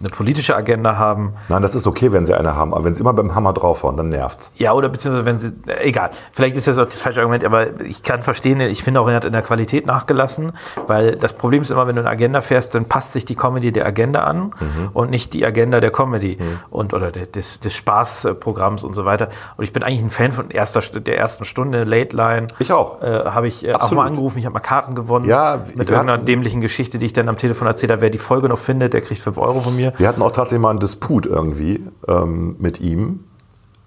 eine 0.01 0.09
politische 0.11 0.57
Agenda 0.57 0.97
haben. 0.97 1.35
Nein, 1.49 1.61
das 1.61 1.75
ist 1.75 1.87
okay, 1.87 2.11
wenn 2.13 2.25
sie 2.25 2.33
eine 2.35 2.55
haben. 2.57 2.73
Aber 2.73 2.85
wenn 2.85 2.95
sie 2.95 3.03
immer 3.03 3.13
beim 3.13 3.35
Hammer 3.35 3.53
draufhauen, 3.53 3.97
dann 3.97 4.09
nervt's. 4.09 4.51
Ja, 4.57 4.73
oder 4.73 4.89
beziehungsweise 4.89 5.27
wenn 5.27 5.39
sie, 5.39 5.49
äh, 5.67 5.89
egal, 5.89 6.11
vielleicht 6.33 6.57
ist 6.57 6.67
das 6.67 6.79
auch 6.79 6.87
das 6.87 6.97
falsche 6.97 7.21
Argument, 7.21 7.45
aber 7.45 7.81
ich 7.83 8.03
kann 8.03 8.23
verstehen, 8.23 8.61
ich 8.61 8.83
finde 8.83 9.01
auch, 9.01 9.09
er 9.09 9.17
hat 9.17 9.27
in 9.27 9.33
der 9.33 9.43
Qualität 9.43 9.85
nachgelassen, 9.87 10.53
weil 10.87 11.17
das 11.17 11.35
Problem 11.35 11.61
ist 11.63 11.71
immer, 11.71 11.87
wenn 11.87 11.97
du 11.97 12.01
eine 12.01 12.11
Agenda 12.11 12.41
fährst, 12.41 12.75
dann 12.75 12.87
passt 12.87 13.13
sich 13.13 13.27
die 13.27 13.35
Comedy 13.35 13.71
der 13.71 13.85
Agenda 13.87 14.25
an 14.25 14.53
und 14.95 15.11
nicht 15.11 15.35
die 15.35 15.45
Agenda 15.45 15.81
der 15.81 15.91
Comedy 15.91 16.39
und 16.71 16.95
oder 16.95 17.11
der, 17.11 17.27
des, 17.27 17.61
des 17.61 17.75
Spaßprogramms 17.75 18.83
und 18.85 18.95
so 18.95 19.05
weiter. 19.05 19.29
Und 19.59 19.65
ich 19.65 19.73
bin 19.73 19.83
eigentlich 19.83 20.03
ein 20.03 20.11
Fan 20.11 20.33
von 20.33 20.51
erster, 20.51 20.81
St- 20.81 21.01
der 21.01 21.19
ersten 21.19 21.45
Stunde, 21.45 21.85
Late 21.85 22.17
Line. 22.17 22.47
Ich 22.59 22.73
auch. 22.73 23.03
Äh, 23.03 23.25
habe 23.27 23.49
ich 23.49 23.67
äh, 23.67 23.73
auch 23.75 23.81
Absolut. 23.81 24.05
mal 24.05 24.09
angerufen, 24.09 24.39
ich 24.39 24.47
habe 24.47 24.55
mal 24.55 24.61
Karten 24.61 24.95
gewonnen. 24.95 25.29
Ja, 25.29 25.59
mit 25.59 25.77
irgendeiner 25.81 26.13
hatten- 26.15 26.25
dämlichen 26.25 26.61
Geschichte, 26.61 26.99
die 26.99 27.07
ich 27.07 27.13
dann 27.13 27.29
am 27.29 27.37
Telefon 27.37 27.67
erzähle. 27.67 28.01
Wer 28.01 28.11
die 28.11 28.19
Folge 28.19 28.49
noch 28.49 28.59
findet, 28.59 28.93
der 28.95 29.03
kriegt 29.03 29.21
5 29.21 29.37
Euro 29.39 29.61
von 29.67 29.77
mir. 29.77 29.93
Wir 29.99 30.09
hatten 30.09 30.23
auch 30.23 30.33
tatsächlich 30.33 30.63
mal 30.63 30.71
einen 30.71 30.81
Disput 30.81 31.27
irgendwie 31.27 31.85
ähm, 32.09 32.57
mit 32.59 32.81
ihm 32.81 33.21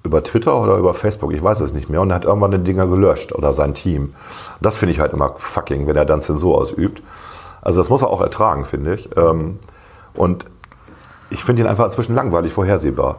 über 0.04 0.24
Twitter 0.24 0.60
oder 0.62 0.78
über 0.78 0.94
Facebook, 0.94 1.34
ich 1.34 1.44
weiß 1.44 1.60
es 1.60 1.74
nicht 1.74 1.90
mehr, 1.90 2.02
und 2.02 2.10
er 2.12 2.16
hat 2.16 2.26
irgendwann 2.26 2.52
den 2.52 2.64
Dinger 2.64 2.88
gelöscht 2.88 3.34
oder 3.34 3.52
sein 3.54 3.74
Team. 3.74 4.14
Das 4.62 4.78
finde 4.78 4.94
ich 4.94 5.00
halt 5.00 5.12
immer 5.14 5.34
fucking, 5.36 5.88
wenn 5.88 5.96
er 5.98 6.06
dann 6.06 6.22
Zensur 6.22 6.58
ausübt. 6.58 7.02
Also 7.62 7.82
das 7.82 7.90
muss 7.90 8.02
er 8.02 8.10
auch 8.10 8.22
ertragen, 8.22 8.64
finde 8.64 8.94
ich. 8.94 9.10
Ähm, 9.18 9.60
und 10.14 10.46
ich 11.30 11.44
finde 11.44 11.64
ihn 11.64 11.68
einfach 11.68 11.86
inzwischen 11.86 12.16
langweilig 12.16 12.54
vorhersehbar. 12.54 13.18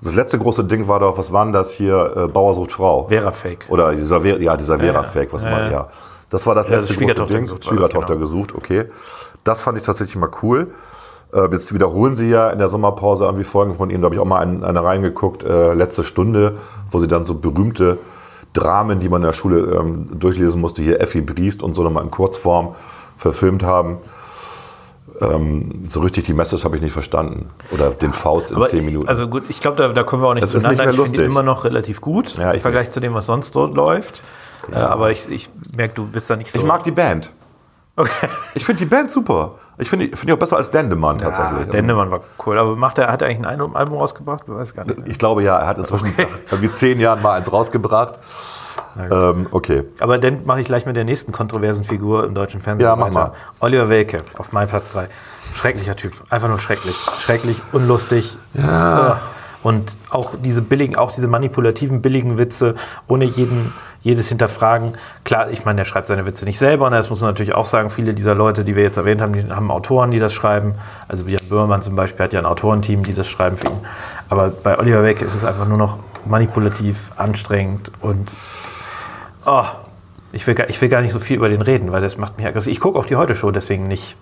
Das 0.00 0.14
letzte 0.14 0.38
große 0.38 0.64
Ding 0.64 0.88
war 0.88 1.00
doch, 1.00 1.16
was 1.18 1.32
war 1.32 1.44
denn 1.44 1.52
das 1.52 1.72
hier, 1.72 2.12
äh, 2.16 2.28
Bauer 2.28 2.54
sucht 2.54 2.72
Frau? 2.72 3.06
Vera 3.08 3.30
Fake. 3.30 3.66
Oder 3.68 3.94
dieser, 3.94 4.20
Vera- 4.22 4.38
ja, 4.40 4.56
dieser. 4.56 4.78
Vera-Fake, 4.78 5.32
was 5.32 5.44
Ja, 5.44 5.50
man, 5.50 5.60
ja. 5.66 5.70
ja. 5.70 5.88
Das 6.30 6.46
war 6.46 6.54
das 6.54 6.66
Ja, 6.68 6.76
letzte 6.76 6.88
das 6.88 6.88
große 6.88 6.94
Schwiegertochter 6.98 7.34
Ding. 7.34 7.42
gesucht 7.44 7.50
war 7.52 7.58
das, 7.60 7.68
Schwiegertochter 7.68 8.14
genau. 8.14 8.26
gesucht, 8.26 8.54
okay. 8.54 8.84
Das 9.44 9.60
fand 9.60 9.78
ich 9.78 9.84
tatsächlich 9.84 10.16
mal 10.16 10.30
cool. 10.42 10.72
Äh, 11.34 11.48
jetzt 11.52 11.74
wiederholen 11.74 12.14
sie 12.16 12.28
ja 12.28 12.50
in 12.50 12.58
der 12.58 12.68
Sommerpause 12.68 13.24
irgendwie 13.24 13.44
Folgen 13.44 13.74
von 13.74 13.90
ihnen. 13.90 14.00
Da 14.02 14.06
habe 14.06 14.14
ich 14.14 14.20
auch 14.20 14.24
mal 14.26 14.40
eine, 14.40 14.66
eine 14.66 14.84
reingeguckt, 14.84 15.42
äh, 15.42 15.74
letzte 15.74 16.04
Stunde, 16.04 16.58
wo 16.90 16.98
sie 17.00 17.08
dann 17.08 17.24
so 17.24 17.34
berühmte 17.34 17.98
Dramen, 18.52 19.00
die 19.00 19.08
man 19.08 19.22
in 19.22 19.26
der 19.26 19.32
Schule 19.32 19.58
ähm, 19.74 20.06
durchlesen 20.18 20.60
musste, 20.60 20.82
hier 20.82 21.00
Effi 21.00 21.20
Briest 21.20 21.62
und 21.62 21.74
so 21.74 21.82
nochmal 21.82 22.04
in 22.04 22.10
Kurzform 22.10 22.74
verfilmt 23.16 23.64
haben. 23.64 23.98
Ähm, 25.20 25.84
so 25.88 26.00
richtig 26.00 26.24
die 26.24 26.34
Message 26.34 26.64
habe 26.64 26.76
ich 26.76 26.82
nicht 26.82 26.92
verstanden. 26.92 27.50
Oder 27.72 27.90
den 27.90 28.12
Faust 28.12 28.50
in 28.50 28.64
zehn 28.64 28.84
Minuten. 28.84 29.08
Also 29.08 29.28
gut, 29.28 29.44
ich 29.48 29.60
glaube, 29.60 29.76
da, 29.76 29.88
da 29.88 30.02
kommen 30.02 30.22
wir 30.22 30.28
auch 30.28 30.34
nicht 30.34 30.42
Das 30.42 30.54
ist 30.54 30.62
zueinander. 30.62 30.86
nicht 30.86 30.96
mehr 30.98 31.04
ich 31.06 31.10
finde 31.10 31.24
immer 31.24 31.42
noch 31.42 31.64
relativ 31.64 32.00
gut 32.00 32.36
Ja, 32.36 32.50
im 32.50 32.56
ich 32.56 32.62
Vergleich 32.62 32.84
nicht. 32.86 32.92
zu 32.92 33.00
dem, 33.00 33.14
was 33.14 33.26
sonst 33.26 33.54
dort 33.54 33.74
läuft. 33.74 34.22
Äh, 34.72 34.76
aber 34.76 35.10
ich, 35.10 35.28
ich 35.30 35.50
merke, 35.76 35.94
du 35.94 36.06
bist 36.06 36.30
da 36.30 36.36
nicht 36.36 36.50
so. 36.50 36.58
ich 36.58 36.64
mag 36.64 36.82
die 36.84 36.90
Band. 36.90 37.32
Okay. 37.96 38.28
Ich 38.54 38.64
finde 38.64 38.80
die 38.84 38.90
Band 38.90 39.10
super. 39.10 39.56
Ich 39.78 39.88
finde 39.90 40.06
find 40.16 40.28
die 40.28 40.32
auch 40.32 40.38
besser 40.38 40.56
als 40.56 40.70
Dendemann 40.70 41.18
tatsächlich. 41.18 41.66
Ja, 41.66 41.72
Dendemann 41.72 42.10
war 42.10 42.20
cool. 42.46 42.58
Aber 42.58 42.76
macht 42.76 42.98
er, 42.98 43.10
hat 43.10 43.22
er 43.22 43.28
eigentlich 43.28 43.46
ein 43.46 43.74
Album- 43.74 43.98
rausgebracht? 43.98 44.44
Ich 44.46 44.54
weiß 44.54 44.74
gar 44.74 44.84
nicht. 44.84 45.08
Ich 45.08 45.18
glaube 45.18 45.42
ja, 45.42 45.58
er 45.58 45.66
hat 45.66 45.78
inzwischen 45.78 46.12
irgendwie 46.50 46.70
zehn 46.70 47.00
Jahren 47.00 47.22
mal 47.22 47.32
eins 47.38 47.52
rausgebracht. 47.52 48.18
Ähm, 48.96 49.48
okay. 49.50 49.82
Aber 50.00 50.18
dann 50.18 50.46
mache 50.46 50.60
ich 50.60 50.66
gleich 50.66 50.86
mit 50.86 50.94
der 50.94 51.04
nächsten 51.04 51.32
kontroversen 51.32 51.82
Figur 51.84 52.24
im 52.24 52.34
deutschen 52.34 52.62
Fernsehen 52.62 52.86
Ja, 52.86 52.94
mach 52.94 53.06
weiter. 53.06 53.18
mal. 53.18 53.32
Oliver 53.60 53.88
Welke 53.88 54.22
auf 54.38 54.52
meinem 54.52 54.68
Platz 54.68 54.92
3. 54.92 55.08
Schrecklicher 55.54 55.96
Typ. 55.96 56.12
Einfach 56.30 56.48
nur 56.48 56.60
schrecklich. 56.60 56.94
Schrecklich, 57.18 57.60
unlustig. 57.72 58.38
Ja. 58.54 59.20
Und 59.64 59.96
auch 60.10 60.34
diese 60.40 60.62
billigen, 60.62 60.94
auch 60.94 61.10
diese 61.10 61.26
manipulativen, 61.26 62.00
billigen 62.02 62.38
Witze, 62.38 62.76
ohne 63.08 63.24
jeden, 63.24 63.72
jedes 64.02 64.28
Hinterfragen. 64.28 64.92
Klar, 65.24 65.50
ich 65.50 65.64
meine, 65.64 65.78
der 65.78 65.84
schreibt 65.84 66.06
seine 66.06 66.26
Witze 66.26 66.44
nicht 66.44 66.58
selber. 66.58 66.86
Und 66.86 66.92
das 66.92 67.10
muss 67.10 67.20
man 67.20 67.30
natürlich 67.30 67.54
auch 67.54 67.66
sagen. 67.66 67.90
Viele 67.90 68.14
dieser 68.14 68.36
Leute, 68.36 68.62
die 68.62 68.76
wir 68.76 68.84
jetzt 68.84 68.98
erwähnt 68.98 69.20
haben, 69.20 69.32
die 69.32 69.50
haben 69.50 69.72
Autoren, 69.72 70.12
die 70.12 70.20
das 70.20 70.32
schreiben. 70.32 70.74
Also 71.08 71.26
Jan 71.26 71.40
Böhmermann 71.48 71.82
zum 71.82 71.96
Beispiel 71.96 72.24
hat 72.24 72.32
ja 72.32 72.38
ein 72.38 72.46
Autorenteam, 72.46 73.02
die 73.02 73.14
das 73.14 73.28
schreiben 73.28 73.56
für 73.56 73.68
ihn. 73.68 73.80
Aber 74.28 74.50
bei 74.50 74.78
Oliver 74.78 75.02
Welke 75.02 75.24
ist 75.24 75.34
es 75.34 75.44
einfach 75.44 75.66
nur 75.66 75.78
noch 75.78 75.98
manipulativ, 76.24 77.10
anstrengend 77.16 77.90
und 78.00 78.32
Oh, 79.46 79.64
ich 80.32 80.46
will, 80.46 80.54
gar, 80.54 80.68
ich 80.70 80.80
will 80.80 80.88
gar 80.88 81.02
nicht 81.02 81.12
so 81.12 81.20
viel 81.20 81.36
über 81.36 81.48
den 81.48 81.60
reden, 81.60 81.92
weil 81.92 82.00
das 82.00 82.16
macht 82.16 82.38
mich 82.38 82.46
aggressiv. 82.46 82.72
Ich 82.72 82.80
gucke 82.80 82.98
auch 82.98 83.06
die 83.06 83.16
Heute-Show 83.16 83.50
deswegen 83.50 83.86
nicht. 83.86 84.16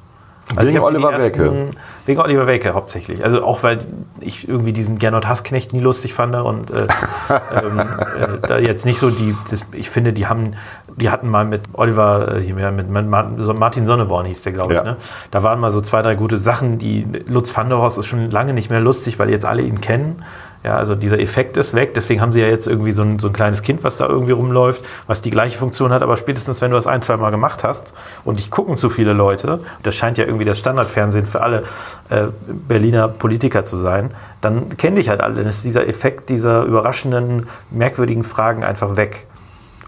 Also 0.55 0.69
Wegen 0.69 0.81
Oliver 0.81 1.13
Welke? 1.13 1.71
Wegen 2.05 2.21
Oliver 2.21 2.47
Welke 2.47 2.75
hauptsächlich. 2.75 3.25
Also 3.25 3.45
auch, 3.45 3.63
weil 3.63 3.79
ich 4.21 4.49
irgendwie 4.49 4.73
diesen 4.73 4.99
Gernot 4.99 5.27
Hassknecht 5.27 5.73
nie 5.73 5.81
lustig 5.81 6.15
fand 6.15 6.35
und 6.35 6.71
äh, 6.71 6.83
ähm, 7.65 7.79
äh, 7.79 8.39
da 8.47 8.59
jetzt 8.59 8.85
nicht 8.85 8.99
so 8.99 9.11
die, 9.11 9.35
das, 9.51 9.65
ich 9.73 9.89
finde, 9.89 10.13
die 10.13 10.27
haben, 10.27 10.55
die 10.97 11.11
hatten 11.11 11.29
mal 11.29 11.45
mit 11.45 11.63
Oliver, 11.75 12.37
äh, 12.37 12.41
hier 12.41 12.55
mehr, 12.55 12.73
mit 12.73 12.91
Martin 12.91 13.59
Martin 13.59 13.87
Sonneborn 13.87 14.27
hieß 14.27 14.43
der, 14.43 14.53
glaube 14.53 14.75
ich, 14.75 14.79
Ja. 14.79 14.85
ne? 14.85 14.97
Da 15.31 15.43
waren 15.43 15.61
mal 15.61 15.71
so 15.71 15.81
zwei, 15.81 16.03
drei 16.03 16.15
gute 16.15 16.37
Sachen, 16.39 16.79
die 16.79 17.07
Lutz 17.29 17.57
van 17.57 17.69
der 17.69 17.79
Horst 17.79 17.99
ist 17.99 18.07
schon 18.07 18.31
lange 18.31 18.53
nicht 18.53 18.71
mehr 18.71 18.81
lustig, 18.81 19.19
weil 19.19 19.31
jetzt 19.31 19.47
alle 19.47 19.63
ihn 19.63 19.81
kennen. 19.81 20.23
Ja, 20.65 20.77
also 20.77 20.95
dieser 20.95 21.19
Effekt 21.19 21.57
ist 21.57 21.75
weg. 21.75 21.95
Deswegen 21.95 22.21
haben 22.21 22.33
sie 22.33 22.41
ja 22.41 22.47
jetzt 22.47 22.69
irgendwie 22.69 22.93
so 22.93 23.03
ein, 23.03 23.19
so 23.19 23.27
ein 23.29 23.33
kleines 23.33 23.63
Kind, 23.63 23.83
was 23.83 23.97
da 23.97 24.07
irgendwie 24.07 24.33
rumläuft, 24.33 24.85
was 25.09 25.21
die 25.21 25.31
gleiche 25.31 25.59
Funktion 25.59 25.93
hat. 25.93 26.03
Aber 26.03 26.17
spätestens, 26.17 26.61
wenn 26.61 26.71
du 26.71 26.77
das 26.77 26.87
ein, 26.87 27.03
zwei 27.03 27.17
Mal 27.17 27.31
gemacht 27.31 27.65
hast 27.65 27.95
und 28.25 28.39
dich 28.39 28.51
gucken 28.51 28.77
zu 28.77 28.89
viele 28.89 29.13
Leute, 29.13 29.61
das 29.83 29.97
scheint 29.97 30.19
ja 30.19 30.25
irgendwie 30.25 30.45
das 30.45 30.59
Standardfernsehen 30.61 31.27
für 31.27 31.43
alle 31.43 31.65
äh, 32.11 32.27
Berliner 32.47 33.09
Politiker 33.09 33.65
zu 33.65 33.77
sein, 33.77 34.13
dann 34.41 34.77
kennen 34.77 34.97
dich 34.97 35.09
halt 35.09 35.21
alle. 35.21 35.35
Dann 35.35 35.47
ist 35.47 35.65
dieser 35.65 35.89
Effekt 35.89 36.31
dieser 36.31 36.63
überraschenden, 36.63 37.47
merkwürdigen 37.71 38.23
Fragen 38.23 38.63
einfach 38.63 38.97
weg. 38.97 39.27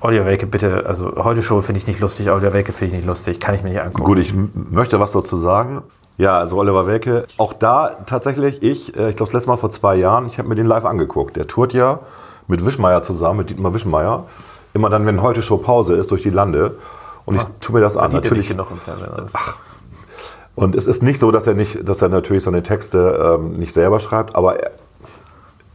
Oliver 0.00 0.26
Welke, 0.26 0.46
bitte, 0.46 0.84
also 0.86 1.14
heute 1.16 1.40
Show 1.40 1.60
finde 1.62 1.80
ich 1.80 1.86
nicht 1.86 2.00
lustig, 2.00 2.30
Oliver 2.30 2.52
Welke 2.52 2.72
finde 2.72 2.92
ich 2.92 2.96
nicht 2.98 3.06
lustig, 3.06 3.40
kann 3.40 3.54
ich 3.54 3.62
mir 3.62 3.70
nicht 3.70 3.80
angucken. 3.80 4.04
Gut, 4.04 4.18
ich 4.18 4.34
möchte 4.52 5.00
was 5.00 5.12
dazu 5.12 5.38
sagen. 5.38 5.82
Ja, 6.16 6.38
also 6.38 6.56
Oliver 6.58 6.86
Welke, 6.86 7.26
auch 7.38 7.52
da 7.52 7.96
tatsächlich, 8.06 8.62
ich, 8.62 8.96
äh, 8.96 9.10
ich 9.10 9.16
glaube 9.16 9.30
das 9.30 9.32
letzte 9.32 9.48
Mal 9.48 9.56
vor 9.56 9.70
zwei 9.70 9.96
Jahren, 9.96 10.26
ich 10.26 10.38
habe 10.38 10.48
mir 10.48 10.54
den 10.54 10.66
live 10.66 10.84
angeguckt. 10.84 11.36
Der 11.36 11.46
tourt 11.46 11.72
ja 11.72 12.00
mit 12.46 12.64
Wischmeier 12.64 13.02
zusammen, 13.02 13.38
mit 13.38 13.50
Dietmar 13.50 13.74
Wischmeier, 13.74 14.26
immer 14.74 14.90
dann, 14.90 15.06
wenn 15.06 15.22
heute 15.22 15.42
Show 15.42 15.56
Pause 15.56 15.94
ist, 15.94 16.10
durch 16.10 16.22
die 16.22 16.30
Lande. 16.30 16.76
Und 17.24 17.36
ich 17.36 17.42
tue 17.60 17.74
mir 17.74 17.80
das 17.80 17.96
an. 17.96 18.12
Natürlich, 18.12 18.48
genug 18.48 18.70
im 18.70 18.78
Fernsehen. 18.78 19.10
Alles. 19.10 19.32
Und 20.54 20.76
es 20.76 20.86
ist 20.86 21.02
nicht 21.02 21.18
so, 21.18 21.32
dass 21.32 21.46
er 21.46 21.54
nicht, 21.54 21.88
dass 21.88 22.00
er 22.00 22.08
natürlich 22.08 22.44
seine 22.44 22.62
Texte 22.62 23.38
ähm, 23.40 23.54
nicht 23.54 23.74
selber 23.74 23.98
schreibt, 23.98 24.36
aber 24.36 24.60
er, 24.60 24.70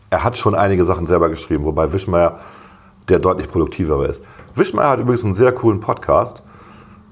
er 0.09 0.23
hat 0.23 0.37
schon 0.37 0.55
einige 0.55 0.85
Sachen 0.85 1.05
selber 1.05 1.29
geschrieben, 1.29 1.65
wobei 1.65 1.91
Wischmeier 1.91 2.39
der 3.09 3.19
deutlich 3.19 3.49
produktivere 3.49 4.05
ist. 4.05 4.23
Wischmeier 4.55 4.91
hat 4.91 4.99
übrigens 4.99 5.25
einen 5.25 5.33
sehr 5.33 5.51
coolen 5.51 5.79
Podcast. 5.79 6.43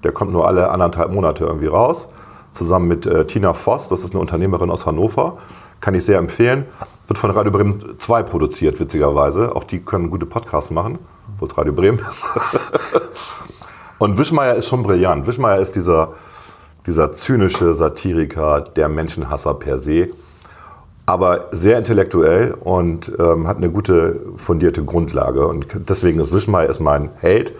Der 0.03 0.11
kommt 0.11 0.32
nur 0.32 0.47
alle 0.47 0.69
anderthalb 0.69 1.11
Monate 1.11 1.43
irgendwie 1.43 1.65
raus. 1.65 2.07
Zusammen 2.51 2.87
mit 2.87 3.05
äh, 3.05 3.25
Tina 3.25 3.53
Voss, 3.53 3.89
das 3.89 4.03
ist 4.03 4.11
eine 4.11 4.19
Unternehmerin 4.19 4.69
aus 4.69 4.85
Hannover. 4.85 5.37
Kann 5.79 5.93
ich 5.93 6.05
sehr 6.05 6.17
empfehlen. 6.17 6.65
Wird 7.07 7.17
von 7.17 7.31
Radio 7.31 7.51
Bremen 7.51 7.95
2 7.97 8.23
produziert, 8.23 8.79
witzigerweise. 8.79 9.55
Auch 9.55 9.63
die 9.63 9.79
können 9.79 10.09
gute 10.09 10.25
Podcasts 10.25 10.71
machen, 10.71 10.97
wo 11.39 11.45
es 11.45 11.57
Radio 11.57 11.73
Bremen 11.73 11.99
ist. 12.07 12.25
Und 13.99 14.17
Wischmeier 14.17 14.55
ist 14.55 14.67
schon 14.67 14.83
brillant. 14.83 15.25
Wischmeier 15.25 15.59
ist 15.59 15.75
dieser, 15.75 16.13
dieser 16.85 17.11
zynische 17.11 17.73
Satiriker, 17.73 18.61
der 18.61 18.89
Menschenhasser 18.89 19.53
per 19.55 19.79
se, 19.79 20.09
aber 21.05 21.47
sehr 21.51 21.77
intellektuell 21.77 22.53
und 22.53 23.11
ähm, 23.17 23.47
hat 23.47 23.57
eine 23.57 23.71
gute 23.71 24.21
fundierte 24.35 24.83
Grundlage. 24.83 25.47
Und 25.47 25.65
deswegen 25.89 26.19
ist 26.19 26.33
Wischmeier 26.33 26.69
ist 26.69 26.79
mein 26.79 27.11
Held. 27.17 27.53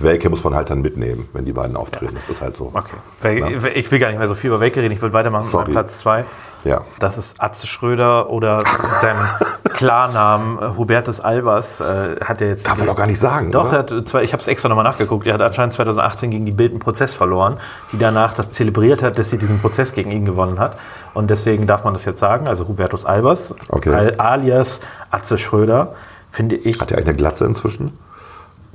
Welke 0.00 0.30
muss 0.30 0.44
man 0.44 0.54
halt 0.54 0.70
dann 0.70 0.80
mitnehmen, 0.80 1.28
wenn 1.32 1.44
die 1.44 1.52
beiden 1.52 1.74
auftreten. 1.76 2.14
Das 2.14 2.28
ist 2.28 2.40
halt 2.40 2.56
so. 2.56 2.70
Okay. 2.72 2.96
Wel- 3.22 3.66
Ich 3.74 3.90
will 3.90 3.98
gar 3.98 4.08
nicht 4.10 4.18
mehr 4.18 4.28
so 4.28 4.34
viel 4.36 4.48
über 4.50 4.60
Welke 4.60 4.80
reden. 4.80 4.92
Ich 4.94 5.02
will 5.02 5.12
weitermachen 5.12 5.42
Sorry. 5.44 5.64
mit 5.64 5.72
Platz 5.72 5.98
2. 6.00 6.24
Ja. 6.64 6.82
Das 7.00 7.18
ist 7.18 7.40
Atze 7.42 7.66
Schröder 7.66 8.30
oder 8.30 8.58
mit 8.58 9.00
seinem 9.00 9.18
Klarnamen 9.72 10.58
äh, 10.58 10.76
Hubertus 10.76 11.20
Albers. 11.20 11.80
Äh, 11.80 12.16
hat 12.24 12.40
er 12.40 12.48
jetzt 12.48 12.66
Darf 12.66 12.78
man 12.78 12.86
doch 12.86 12.96
gar 12.96 13.06
nicht 13.06 13.18
sagen, 13.18 13.50
Doch, 13.52 13.72
hat, 13.72 13.92
zwei- 14.06 14.22
ich 14.22 14.32
habe 14.32 14.40
es 14.40 14.46
extra 14.48 14.68
nochmal 14.68 14.84
nachgeguckt. 14.84 15.26
Er 15.26 15.34
hat 15.34 15.42
anscheinend 15.42 15.72
2018 15.74 16.30
gegen 16.30 16.44
die 16.44 16.52
Bild 16.52 16.72
einen 16.72 16.80
Prozess 16.80 17.14
verloren, 17.14 17.58
die 17.92 17.98
danach 17.98 18.34
das 18.34 18.50
zelebriert 18.50 19.02
hat, 19.02 19.18
dass 19.18 19.30
sie 19.30 19.38
diesen 19.38 19.60
Prozess 19.60 19.92
gegen 19.92 20.10
ihn 20.10 20.24
gewonnen 20.24 20.58
hat. 20.58 20.78
Und 21.14 21.30
deswegen 21.30 21.66
darf 21.66 21.84
man 21.84 21.92
das 21.92 22.04
jetzt 22.04 22.20
sagen. 22.20 22.48
Also 22.48 22.66
Hubertus 22.68 23.04
Albers, 23.04 23.54
Okay. 23.68 23.94
al- 23.94 24.14
alias 24.18 24.80
Atze 25.10 25.38
Schröder, 25.38 25.94
finde 26.30 26.56
ich. 26.56 26.80
Hat 26.80 26.90
er 26.90 26.98
eigentlich 26.98 27.08
eine 27.08 27.16
Glatze 27.16 27.44
inzwischen? 27.46 27.92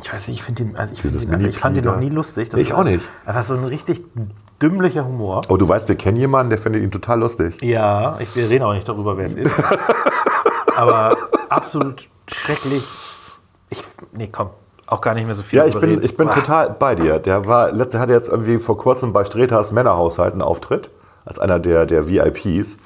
Ich 0.02 0.12
weiß 0.12 0.28
nicht, 0.28 0.40
ich 0.40 0.44
finde 0.44 0.64
ihn, 0.64 0.76
also 0.76 0.94
ich, 0.94 1.02
find 1.02 1.24
ihn, 1.24 1.34
also 1.34 1.48
ich 1.48 1.58
fand 1.58 1.78
ihn 1.78 1.84
noch 1.86 1.98
nie 1.98 2.10
lustig. 2.10 2.50
Das 2.50 2.60
Ich 2.60 2.74
auch 2.74 2.84
nicht. 2.84 3.08
Einfach 3.26 3.44
so 3.44 3.54
ein 3.54 3.64
richtig 3.64 4.02
dümmlicher 4.62 5.06
Humor. 5.06 5.42
Oh, 5.50 5.58
du 5.58 5.68
weißt, 5.68 5.88
wir 5.88 5.96
kennen 5.96 6.18
jemanden, 6.18 6.50
der 6.50 6.60
findet 6.60 6.82
ihn 6.84 6.92
total 6.92 7.20
lustig. 7.20 7.62
Ja, 7.62 8.18
ich, 8.20 8.36
wir 8.36 8.50
reden 8.50 8.64
auch 8.64 8.74
nicht 8.74 8.88
darüber, 8.88 9.18
wer 9.18 9.28
es 9.28 9.36
ist. 9.36 9.52
Aber 10.76 11.16
absolut 11.50 12.10
schrecklich. 12.28 12.84
Ich, 13.70 13.84
nee, 14.14 14.30
komm, 14.32 14.50
auch 14.88 15.02
gar 15.02 15.14
nicht 15.14 15.26
mehr 15.26 15.36
so 15.36 15.44
viel 15.44 15.60
Ja, 15.60 15.66
ich 15.66 15.74
bin, 15.74 15.90
reden. 15.90 16.04
ich 16.04 16.18
bin 16.18 16.28
Boah. 16.28 16.36
total 16.36 16.70
bei 16.72 16.96
dir. 16.96 17.20
Der 17.20 17.46
war, 17.46 17.72
der 17.72 18.00
hatte 18.00 18.14
jetzt 18.14 18.30
irgendwie 18.30 18.60
vor 18.60 18.78
kurzem 18.78 19.14
bei 19.14 19.24
Streters 19.24 19.72
Männerhaushalt 19.72 20.34
einen 20.34 20.42
Auftritt, 20.42 20.90
als 21.26 21.40
einer 21.40 21.60
der, 21.60 21.86
der 21.86 22.08
VIPs. 22.08 22.78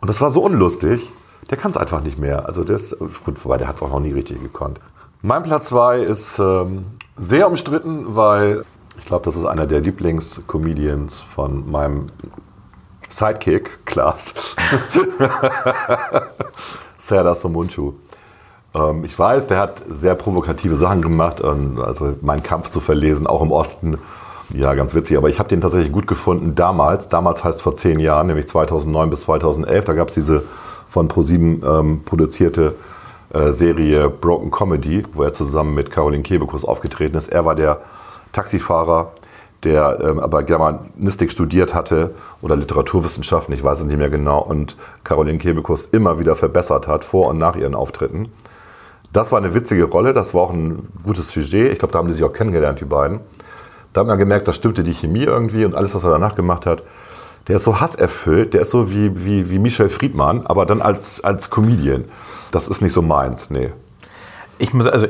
Und 0.00 0.08
das 0.08 0.20
war 0.20 0.30
so 0.30 0.42
unlustig, 0.42 1.10
der 1.50 1.58
kann 1.58 1.70
es 1.70 1.76
einfach 1.76 2.02
nicht 2.02 2.18
mehr. 2.18 2.46
Also 2.46 2.64
das, 2.64 2.96
gut, 2.98 3.44
wobei 3.44 3.58
der 3.58 3.68
hat 3.68 3.76
es 3.76 3.82
auch 3.82 3.90
noch 3.90 4.00
nie 4.00 4.12
richtig 4.12 4.40
gekonnt. 4.40 4.80
Mein 5.22 5.42
Platz 5.42 5.66
2 5.66 6.00
ist 6.00 6.38
ähm, 6.38 6.86
sehr 7.18 7.46
umstritten, 7.46 8.16
weil 8.16 8.64
ich 8.98 9.04
glaube, 9.04 9.26
das 9.26 9.36
ist 9.36 9.44
einer 9.44 9.66
der 9.66 9.82
Lieblingscomedians 9.82 11.20
von 11.20 11.70
meinem 11.70 12.06
Sidekick, 13.06 13.84
Klaas. 13.84 14.56
Serdar 16.96 17.34
Somunchu. 17.34 17.92
Ähm, 18.74 19.04
ich 19.04 19.18
weiß, 19.18 19.46
der 19.46 19.58
hat 19.58 19.82
sehr 19.90 20.14
provokative 20.14 20.76
Sachen 20.76 21.02
gemacht, 21.02 21.42
und 21.42 21.78
also 21.78 22.16
meinen 22.22 22.42
Kampf 22.42 22.70
zu 22.70 22.80
verlesen, 22.80 23.26
auch 23.26 23.42
im 23.42 23.52
Osten. 23.52 23.98
Ja, 24.54 24.72
ganz 24.72 24.94
witzig, 24.94 25.18
aber 25.18 25.28
ich 25.28 25.38
habe 25.38 25.50
den 25.50 25.60
tatsächlich 25.60 25.92
gut 25.92 26.06
gefunden 26.06 26.54
damals. 26.54 27.10
Damals 27.10 27.44
heißt 27.44 27.60
vor 27.60 27.76
zehn 27.76 28.00
Jahren, 28.00 28.28
nämlich 28.28 28.48
2009 28.48 29.10
bis 29.10 29.20
2011. 29.22 29.84
Da 29.84 29.92
gab 29.92 30.08
es 30.08 30.14
diese 30.14 30.44
von 30.88 31.08
ProSieben 31.08 31.62
ähm, 31.62 32.04
produzierte 32.06 32.74
Serie 33.32 34.10
Broken 34.10 34.50
Comedy, 34.50 35.04
wo 35.12 35.22
er 35.22 35.32
zusammen 35.32 35.74
mit 35.74 35.90
Caroline 35.90 36.22
Kebekus 36.22 36.64
aufgetreten 36.64 37.16
ist. 37.16 37.28
Er 37.28 37.44
war 37.44 37.54
der 37.54 37.80
Taxifahrer, 38.32 39.12
der 39.64 39.98
ähm, 40.02 40.18
aber 40.18 40.42
Germanistik 40.42 41.30
studiert 41.30 41.74
hatte 41.74 42.14
oder 42.42 42.56
Literaturwissenschaften, 42.56 43.54
ich 43.54 43.62
weiß 43.62 43.80
es 43.80 43.84
nicht 43.84 43.98
mehr 43.98 44.10
genau, 44.10 44.40
und 44.40 44.76
Caroline 45.04 45.38
Kebekus 45.38 45.86
immer 45.86 46.18
wieder 46.18 46.34
verbessert 46.34 46.88
hat, 46.88 47.04
vor 47.04 47.28
und 47.28 47.38
nach 47.38 47.56
ihren 47.56 47.74
Auftritten. 47.74 48.28
Das 49.12 49.32
war 49.32 49.38
eine 49.38 49.54
witzige 49.54 49.84
Rolle, 49.84 50.14
das 50.14 50.34
war 50.34 50.42
auch 50.42 50.52
ein 50.52 50.88
gutes 51.04 51.32
Sujet. 51.32 51.72
Ich 51.72 51.80
glaube, 51.80 51.92
da 51.92 51.98
haben 51.98 52.08
die 52.08 52.14
sich 52.14 52.24
auch 52.24 52.32
kennengelernt, 52.32 52.80
die 52.80 52.84
beiden. 52.84 53.20
Da 53.92 54.02
hat 54.02 54.08
man 54.08 54.18
gemerkt, 54.18 54.46
da 54.46 54.52
stimmte 54.52 54.84
die 54.84 54.94
Chemie 54.94 55.24
irgendwie 55.24 55.64
und 55.64 55.74
alles, 55.74 55.94
was 55.94 56.04
er 56.04 56.10
danach 56.10 56.36
gemacht 56.36 56.64
hat. 56.64 56.84
Der 57.48 57.56
ist 57.56 57.64
so 57.64 57.80
hasserfüllt, 57.80 58.54
der 58.54 58.60
ist 58.60 58.70
so 58.70 58.92
wie, 58.92 59.24
wie, 59.24 59.50
wie 59.50 59.58
Michel 59.58 59.88
Friedmann, 59.88 60.46
aber 60.46 60.64
dann 60.64 60.80
als, 60.80 61.24
als 61.24 61.50
Comedian. 61.50 62.04
Das 62.50 62.68
ist 62.68 62.82
nicht 62.82 62.92
so 62.92 63.02
meins, 63.02 63.50
nee. 63.50 63.72
Ich 64.58 64.74
muss, 64.74 64.86
also, 64.86 65.06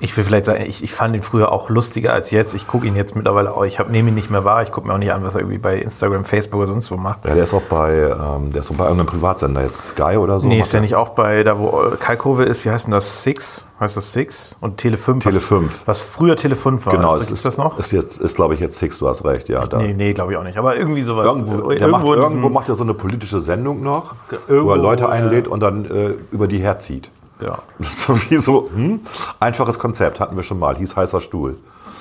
Ich 0.00 0.16
will 0.16 0.24
vielleicht 0.24 0.46
sagen, 0.46 0.64
ich, 0.66 0.82
ich 0.82 0.92
fand 0.92 1.14
ihn 1.16 1.22
früher 1.22 1.50
auch 1.52 1.68
lustiger 1.68 2.12
als 2.12 2.30
jetzt. 2.30 2.54
Ich 2.54 2.66
gucke 2.66 2.86
ihn 2.86 2.96
jetzt 2.96 3.14
mittlerweile 3.16 3.52
auch. 3.56 3.64
Ich 3.64 3.78
hab- 3.78 3.90
nehme 3.90 4.08
ihn 4.10 4.14
nicht 4.14 4.30
mehr 4.30 4.44
wahr. 4.44 4.62
Ich 4.62 4.70
gucke 4.70 4.86
mir 4.86 4.94
auch 4.94 4.98
nicht 4.98 5.12
an, 5.12 5.22
was 5.24 5.34
er 5.34 5.40
irgendwie 5.40 5.58
bei 5.58 5.76
Instagram, 5.78 6.24
Facebook 6.24 6.58
oder 6.60 6.68
sonst 6.68 6.90
wo 6.90 6.96
macht. 6.96 7.24
Ja, 7.24 7.34
der 7.34 7.44
ist 7.44 7.54
auch 7.54 7.62
bei, 7.62 7.94
ähm, 7.94 8.52
der 8.52 8.60
ist 8.60 8.70
auch 8.70 8.76
bei 8.76 8.84
irgendeinem 8.84 9.06
Privatsender, 9.06 9.62
jetzt 9.62 9.84
Sky 9.88 10.16
oder 10.16 10.40
so. 10.40 10.48
Nee, 10.48 10.60
ist 10.60 10.72
der 10.72 10.80
nicht 10.80 10.94
auch 10.96 11.10
bei, 11.10 11.42
da 11.42 11.58
wo 11.58 11.68
äh, 11.92 11.96
Kalkove 11.96 12.44
ist, 12.44 12.64
wie 12.64 12.70
heißt 12.70 12.86
denn 12.86 12.92
das? 12.92 13.22
Six? 13.22 13.66
Heißt 13.80 13.96
das 13.96 14.12
Six? 14.12 14.56
Und 14.60 14.76
Tele 14.76 14.96
5? 14.96 15.24
Tele 15.24 15.36
was, 15.36 15.44
5. 15.44 15.82
Was 15.86 16.00
früher 16.00 16.36
Tele 16.36 16.54
5 16.54 16.86
war. 16.86 16.92
Genau, 16.92 17.16
ist, 17.16 17.30
ist 17.30 17.44
das 17.44 17.58
noch? 17.58 17.78
Ist, 17.78 17.90
jetzt, 17.92 18.18
ist 18.18 18.36
glaube 18.36 18.54
ich, 18.54 18.60
jetzt 18.60 18.78
Six, 18.78 18.98
du 18.98 19.08
hast 19.08 19.24
recht, 19.24 19.48
ja. 19.48 19.66
Da. 19.66 19.78
nee, 19.78 19.92
nee, 19.92 20.12
glaube 20.12 20.32
ich 20.32 20.38
auch 20.38 20.44
nicht. 20.44 20.56
Aber 20.58 20.76
irgendwie 20.76 21.02
sowas. 21.02 21.26
Irgendwo, 21.26 21.70
Äh, 21.70 21.78
der 21.78 21.88
macht, 21.88 22.04
irgendwo 22.04 22.48
macht 22.48 22.68
er 22.68 22.76
so 22.76 22.84
eine 22.84 22.94
politische 22.94 23.40
Sendung 23.40 23.82
noch, 23.82 24.14
Irgendwo, 24.46 24.68
wo 24.68 24.72
er 24.74 24.78
Leute 24.78 25.04
äh, 25.04 25.08
einlädt 25.08 25.48
und 25.48 25.60
dann 25.60 25.84
äh, 25.86 26.14
über 26.30 26.46
die 26.46 26.58
herzieht. 26.58 27.10
Ja. 27.42 27.58
Das 27.78 27.88
ist 27.88 28.00
so 28.02 28.30
wie 28.30 28.38
so, 28.38 28.70
hm? 28.74 29.00
einfaches 29.40 29.78
Konzept, 29.78 30.20
hatten 30.20 30.36
wir 30.36 30.42
schon 30.42 30.58
mal, 30.58 30.76
hieß 30.76 30.96
heißer 30.96 31.20
Stuhl. 31.20 31.56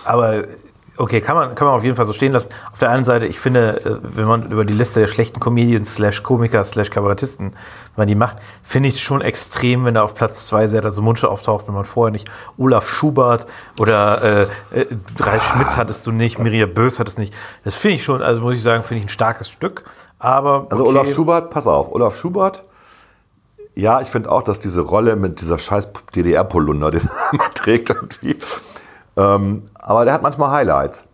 Aber 0.05 0.43
okay, 0.97 1.21
kann 1.21 1.35
man, 1.35 1.55
kann 1.55 1.67
man 1.67 1.75
auf 1.75 1.83
jeden 1.83 1.95
Fall 1.95 2.05
so 2.05 2.13
stehen 2.13 2.31
lassen. 2.31 2.49
Auf 2.71 2.79
der 2.79 2.89
einen 2.89 3.05
Seite, 3.05 3.25
ich 3.25 3.39
finde, 3.39 3.83
äh, 3.85 3.97
wenn 4.01 4.25
man 4.25 4.51
über 4.51 4.65
die 4.65 4.73
Liste 4.73 4.99
der 4.99 5.07
schlechten 5.07 5.39
Comedians, 5.39 5.95
slash 5.95 6.23
Komiker, 6.23 6.63
slash 6.63 6.89
Kabarettisten, 6.89 7.47
wenn 7.51 7.57
man 7.95 8.07
die 8.07 8.15
macht, 8.15 8.37
finde 8.61 8.89
ich 8.89 8.95
es 8.95 9.01
schon 9.01 9.21
extrem, 9.21 9.85
wenn 9.85 9.95
da 9.95 10.03
auf 10.03 10.15
Platz 10.15 10.47
zwei 10.47 10.67
Serda 10.67 10.89
Mundsche 11.01 11.29
auftaucht, 11.29 11.67
wenn 11.67 11.75
man 11.75 11.85
vorher 11.85 12.11
nicht 12.11 12.29
Olaf 12.57 12.87
Schubert 12.87 13.47
oder 13.79 14.47
äh, 14.71 14.79
äh, 14.79 14.85
Ralf 15.19 15.43
Schmitz 15.43 15.77
hattest 15.77 16.05
du 16.05 16.11
nicht, 16.11 16.39
Mirja 16.39 16.67
Bös 16.67 16.99
hattest 16.99 17.17
nicht. 17.17 17.33
Das 17.63 17.75
finde 17.75 17.95
ich 17.95 18.03
schon, 18.03 18.21
also 18.21 18.41
muss 18.41 18.55
ich 18.55 18.63
sagen, 18.63 18.83
finde 18.83 18.99
ich 18.99 19.05
ein 19.05 19.09
starkes 19.09 19.49
Stück. 19.49 19.83
Aber 20.19 20.67
Also 20.69 20.83
okay. 20.83 20.91
Olaf 20.91 21.11
Schubert, 21.11 21.49
pass 21.49 21.65
auf, 21.65 21.91
Olaf 21.91 22.15
Schubert, 22.15 22.63
ja, 23.73 24.01
ich 24.01 24.09
finde 24.09 24.31
auch, 24.31 24.43
dass 24.43 24.59
diese 24.59 24.81
Rolle 24.81 25.15
mit 25.15 25.41
dieser 25.41 25.57
scheiß 25.57 25.89
DDR-Polunder, 26.15 26.91
den 26.91 27.01
immer 27.31 27.49
trägt 27.53 27.89
irgendwie, 27.89 28.37
ähm, 29.17 29.61
aber 29.75 30.05
der 30.05 30.13
hat 30.13 30.21
manchmal 30.21 30.51
Highlights. 30.51 31.05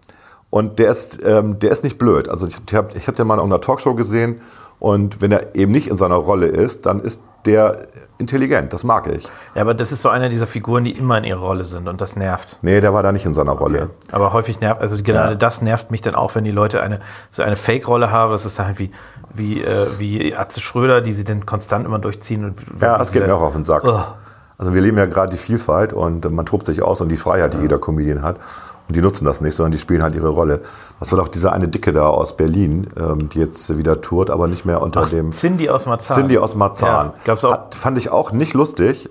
Und 0.50 0.80
der 0.80 0.90
ist, 0.90 1.20
ähm, 1.26 1.60
der 1.60 1.72
ist 1.72 1.84
nicht 1.84 1.98
blöd. 1.98 2.30
Also 2.30 2.48
ich 2.48 2.56
habe 2.74 2.92
ich 2.96 3.08
hab 3.08 3.16
den 3.16 3.28
mal 3.28 3.36
in 3.36 3.42
einer 3.42 3.60
Talkshow 3.60 3.96
gesehen 3.96 4.40
und 4.80 5.22
wenn 5.22 5.32
er 5.32 5.56
eben 5.56 5.72
nicht 5.72 5.88
in 5.88 5.98
seiner 5.98 6.16
Rolle 6.16 6.48
ist, 6.48 6.86
dann 6.86 7.00
ist 7.00 7.22
der 7.46 7.88
intelligent, 8.18 8.74
das 8.74 8.84
mag 8.84 9.08
ich. 9.08 9.26
Ja, 9.56 9.62
aber 9.62 9.74
das 9.74 9.92
ist 9.92 10.02
so 10.02 10.10
eine 10.10 10.30
dieser 10.30 10.48
Figuren, 10.48 10.84
die 10.84 10.92
immer 10.92 11.18
in 11.20 11.24
ihrer 11.24 11.40
Rolle 11.40 11.64
sind 11.64 11.88
und 11.88 12.02
das 12.02 12.16
nervt. 12.16 12.58
Nee, 12.62 12.82
der 12.82 12.94
war 12.94 13.04
da 13.04 13.12
nicht 13.12 13.26
in 13.26 13.34
seiner 13.34 13.52
Rolle. 13.54 13.90
Aber 14.12 14.34
häufig 14.34 14.60
nervt, 14.60 14.82
also 14.82 14.98
gerade 15.02 15.30
Ja. 15.32 15.36
das 15.36 15.62
nervt 15.62 15.92
mich 15.92 16.02
dann 16.02 16.16
auch, 16.16 16.36
wenn 16.36 16.44
die 16.44 16.52
Leute 16.52 16.82
eine, 16.82 17.00
so 17.32 17.44
eine 17.44 17.56
Fake-Rolle 17.56 18.12
haben. 18.12 18.32
Das 18.32 18.46
ist 18.46 18.58
dann 18.60 18.66
halt 18.68 18.80
wie, 18.80 18.92
wie, 19.34 19.62
äh, 19.62 19.88
wie 19.98 20.36
Atze 20.36 20.60
Schröder, 20.62 21.02
die 21.02 21.14
sie 21.14 21.24
dann 21.24 21.46
konstant 21.46 21.86
immer 21.86 22.00
durchziehen. 22.00 22.44
Und, 22.44 22.56
Ja, 22.82 22.98
das 22.98 23.12
geht 23.12 23.26
mir 23.26 23.36
auch 23.36 23.42
auf 23.42 23.54
den 23.54 23.64
Sack. 23.64 23.84
Ugh. 23.84 24.04
Also 24.58 24.74
wir 24.74 24.82
leben 24.82 24.98
ja 24.98 25.06
gerade 25.06 25.30
die 25.32 25.38
Vielfalt 25.38 25.94
und 25.94 26.30
man 26.32 26.46
tobt 26.48 26.66
sich 26.66 26.82
aus 26.82 27.00
und 27.00 27.10
die 27.10 27.18
Freiheit, 27.18 27.54
die 27.54 27.60
jeder 27.60 27.78
Comedian 27.78 28.24
hat. 28.24 28.38
Und 28.88 28.96
die 28.96 29.02
nutzen 29.02 29.26
das 29.26 29.42
nicht, 29.42 29.56
sondern 29.56 29.72
die 29.72 29.80
spielen 29.80 30.02
halt 30.02 30.16
ihre 30.16 30.30
Rolle. 30.30 30.62
Das 31.00 31.12
war 31.12 31.20
doch 31.20 31.28
diese 31.28 31.52
eine 31.52 31.68
Dicke 31.68 31.92
da 31.92 32.08
aus 32.08 32.38
Berlin, 32.38 32.88
ähm, 32.98 33.30
die 33.30 33.40
jetzt 33.40 33.78
wieder 33.78 34.02
tourt, 34.02 34.30
aber 34.30 34.48
nicht 34.48 34.66
mehr 34.66 34.82
unter 34.82 35.02
Ach, 35.02 35.10
dem... 35.10 35.32
Cindy 35.32 35.70
aus 35.70 35.86
Marzahn. 35.86 36.18
Cindy 36.18 36.38
aus 36.38 36.56
Marzahn. 36.56 37.08
Ja, 37.08 37.14
gab's 37.26 37.44
auch. 37.44 37.52
Hat, 37.52 37.76
fand 37.76 37.98
ich 37.98 38.12
auch 38.12 38.32
nicht 38.32 38.54
lustig. 38.54 39.10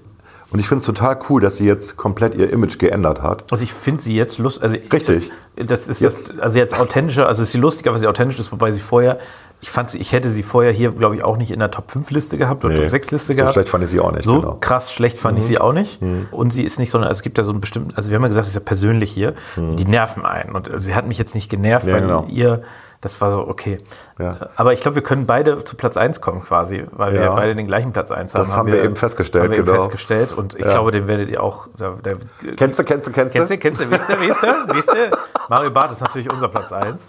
Und 0.51 0.61
ich 0.61 0.69
finde 0.69 0.81
es 0.81 0.87
total 0.87 1.19
cool, 1.29 1.41
dass 1.41 1.57
sie 1.57 1.67
jetzt 1.67 1.97
komplett 1.97 2.35
ihr 2.37 2.51
Image 2.53 2.79
geändert 2.79 3.21
hat. 3.23 3.45
Also 3.51 3.65
ich 3.65 3.73
finde 3.73 4.01
sie 4.03 4.15
jetzt 4.15 4.39
lustig. 4.39 4.63
Also 4.63 4.77
Richtig. 4.93 5.31
Das 5.57 5.89
ist 5.89 6.01
Jetzt- 6.01 6.31
das, 6.31 6.39
also 6.39 6.59
jetzt 6.59 6.79
authentischer, 6.79 7.27
also 7.27 7.43
ist 7.43 7.53
sie 7.53 7.59
lustiger, 7.59 7.93
weil 7.93 7.99
sie 7.99 8.07
authentisch 8.07 8.39
ist, 8.39 8.53
wobei 8.53 8.71
sie 8.71 8.81
vorher, 8.81 9.19
ich 9.61 9.71
fand 9.71 9.91
sie, 9.91 9.99
ich 9.99 10.13
hätte 10.13 10.29
sie 10.29 10.43
vorher 10.45 10.71
hier, 10.71 10.93
glaube 10.93 11.17
ich, 11.17 11.25
auch 11.25 11.37
nicht 11.37 11.51
in 11.51 11.59
der 11.59 11.71
Top 11.71 11.91
5 11.91 12.11
Liste 12.11 12.37
gehabt 12.39 12.65
oder 12.65 12.75
Nee, 12.75 12.81
Top 12.83 12.91
6 12.91 13.11
Liste 13.11 13.33
so 13.33 13.37
gehabt. 13.39 13.55
schlecht 13.55 13.69
fand 13.71 13.83
ich 13.85 13.91
sie 13.91 13.99
auch 14.01 14.13
nicht, 14.13 14.25
So 14.25 14.41
genau. 14.41 14.55
Mhm. 14.55 14.61
krass 14.61 14.93
schlecht 14.93 15.19
fand 15.19 15.39
ich 15.39 15.45
sie 15.45 15.59
auch 15.59 15.73
nicht. 15.73 16.01
Und 16.31 16.53
sie 16.53 16.63
ist 16.63 16.79
nicht 16.79 16.91
so, 16.91 16.99
eine- 16.99 17.09
es 17.09 17.23
gibt 17.23 17.39
ja 17.39 17.45
so 17.45 17.51
einen 17.53 17.61
bestimmten, 17.61 17.95
also 17.97 18.11
wir 18.11 18.17
haben 18.17 18.23
ja 18.23 18.29
gesagt, 18.29 18.45
es 18.45 18.51
ist 18.51 18.55
ja 18.55 18.61
persönlich 18.61 19.11
hier, 19.11 19.35
die 19.57 19.85
nerven 19.85 20.25
einen. 20.25 20.55
Und 20.55 20.71
sie 20.77 20.95
hat 20.95 21.09
mich 21.09 21.19
jetzt 21.19 21.35
nicht 21.35 21.51
genervt, 21.51 21.85
Mhm. 21.87 21.91
Ja, 21.91 21.95
weil 21.97 22.03
genau. 22.03 22.27
ihr, 22.29 22.63
das 23.07 23.21
war 23.21 23.31
so, 23.31 23.47
okay. 23.47 23.79
Ja. 24.19 24.49
Aber 24.57 24.73
ich 24.73 24.81
glaube, 24.81 24.97
wir 24.97 25.03
können 25.03 25.27
beide 25.27 25.63
zu 25.65 25.77
Platz 25.77 25.97
1 25.97 26.21
kommen 26.21 26.43
quasi, 26.43 26.87
weil 26.93 27.13
wir 27.15 27.23
Ja. 27.23 27.35
beide 27.35 27.55
den 27.55 27.67
gleichen 27.67 27.93
Platz 27.93 28.11
1 28.11 28.35
haben. 28.35 28.41
Das 28.43 28.57
haben 28.57 28.67
wir 28.71 28.83
eben 28.83 28.97
festgestellt, 28.97 29.45
haben 29.45 29.51
wir 29.51 29.59
eben 29.59 29.67
genau. 29.67 29.81
festgestellt. 29.81 30.33
Und 30.33 30.55
ich 30.55 30.65
Ja. 30.65 30.73
glaube, 30.73 30.91
den 30.91 31.07
werdet 31.07 31.29
ihr 31.29 31.43
auch, 31.43 31.69
da, 31.77 31.95
da, 32.03 32.13
Kennst 32.57 32.79
du, 32.79 32.85
kennst 32.85 33.09
du, 33.09 33.13
kennst 33.13 33.35
du? 33.35 33.39
Kennst 33.39 33.51
du, 33.51 33.59
kennst 33.59 33.81
du, 33.81 33.91
wisst 33.91 34.09
ihr, 34.09 34.21
wisst 34.21 34.43
ihr, 34.43 34.55
wisst 34.75 34.95
ihr? 34.95 35.11
Mario 35.49 35.71
Barth 35.71 35.93
ist 35.93 36.01
natürlich 36.01 36.31
unser 36.33 36.49
Platz 36.49 36.73
1. 36.73 37.07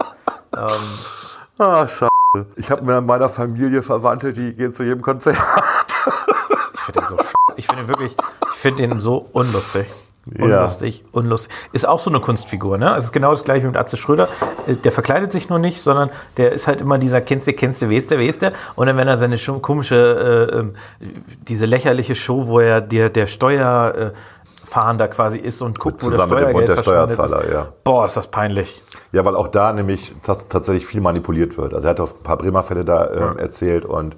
Ähm, 0.56 0.66
Ah, 1.58 1.88
scheiße. 1.88 2.08
Ich 2.56 2.70
habe 2.70 2.82
mir 2.84 2.98
in 2.98 3.06
meiner 3.06 3.28
Familie 3.28 3.82
Verwandte, 3.82 4.32
die 4.32 4.54
gehen 4.54 4.72
zu 4.72 4.84
jedem 4.84 5.02
Konzert. 5.02 5.36
ich 6.74 6.80
finde 6.80 7.00
den 7.00 7.08
so 7.08 7.16
sch- 7.16 7.32
Ich 7.56 7.66
finde 7.66 7.82
ihn 7.82 7.88
wirklich, 7.88 8.14
ich 8.52 8.58
finde 8.58 8.86
den 8.86 9.00
so 9.00 9.28
unlustig. 9.32 9.86
Ja. 10.36 10.44
Unlustig, 10.44 11.04
unlustig. 11.12 11.50
Ist 11.72 11.88
auch 11.88 11.98
so 11.98 12.10
eine 12.10 12.20
Kunstfigur, 12.20 12.76
ne? 12.76 12.94
Es 12.98 13.04
ist 13.04 13.12
genau 13.12 13.30
das 13.30 13.44
gleiche 13.44 13.62
wie 13.64 13.68
mit 13.68 13.76
Atze 13.78 13.96
Schröder. 13.96 14.28
Äh, 14.66 14.74
Der 14.74 14.92
verkleidet 14.92 15.32
sich 15.32 15.48
nur 15.48 15.58
nicht, 15.58 15.80
sondern 15.80 16.10
der 16.36 16.52
ist 16.52 16.68
halt 16.68 16.82
immer 16.82 16.98
dieser 16.98 17.22
kennst 17.22 17.46
du, 17.46 17.54
kennst 17.54 17.80
du, 17.80 17.90
weißt 17.90 18.10
du, 18.10 18.18
weißt 18.18 18.42
du. 18.42 18.52
Und 18.76 18.86
dann, 18.88 18.96
wenn 18.98 19.08
er 19.08 19.16
seine 19.16 19.38
komische, 19.62 20.50
äh, 20.52 20.56
ähm, 20.58 20.74
diese 21.48 21.64
lächerliche 21.64 22.14
Show, 22.14 22.46
wo 22.46 22.60
er 22.60 22.82
der, 22.82 23.08
der 23.08 23.26
Steuerfahnder 23.26 25.08
quasi 25.08 25.38
ist 25.38 25.62
und 25.62 25.78
guckt, 25.78 26.02
wo 26.02 26.08
der 26.10 26.16
Zusammen 26.18 26.34
mit 26.34 26.42
dem 26.44 26.52
Bund 26.52 26.64
Steuergeld 26.64 26.78
der 26.78 26.82
Steuerzahler, 27.16 27.44
ist. 27.44 27.52
ja. 27.52 27.68
Boah, 27.84 28.04
ist 28.04 28.16
das 28.16 28.28
peinlich. 28.28 28.82
Ja, 29.12 29.24
weil 29.24 29.34
auch 29.36 29.48
da 29.48 29.72
nämlich 29.72 30.12
tats- 30.26 30.46
tatsächlich 30.48 30.86
viel 30.86 31.00
manipuliert 31.00 31.56
wird. 31.56 31.74
Also 31.74 31.86
er 31.86 31.90
hat 31.90 32.00
auch 32.00 32.14
ein 32.14 32.22
paar 32.22 32.36
Bremer 32.36 32.62
Fälle 32.62 32.84
da 32.84 33.08
ähm, 33.10 33.38
erzählt 33.38 33.84
und 33.86 34.14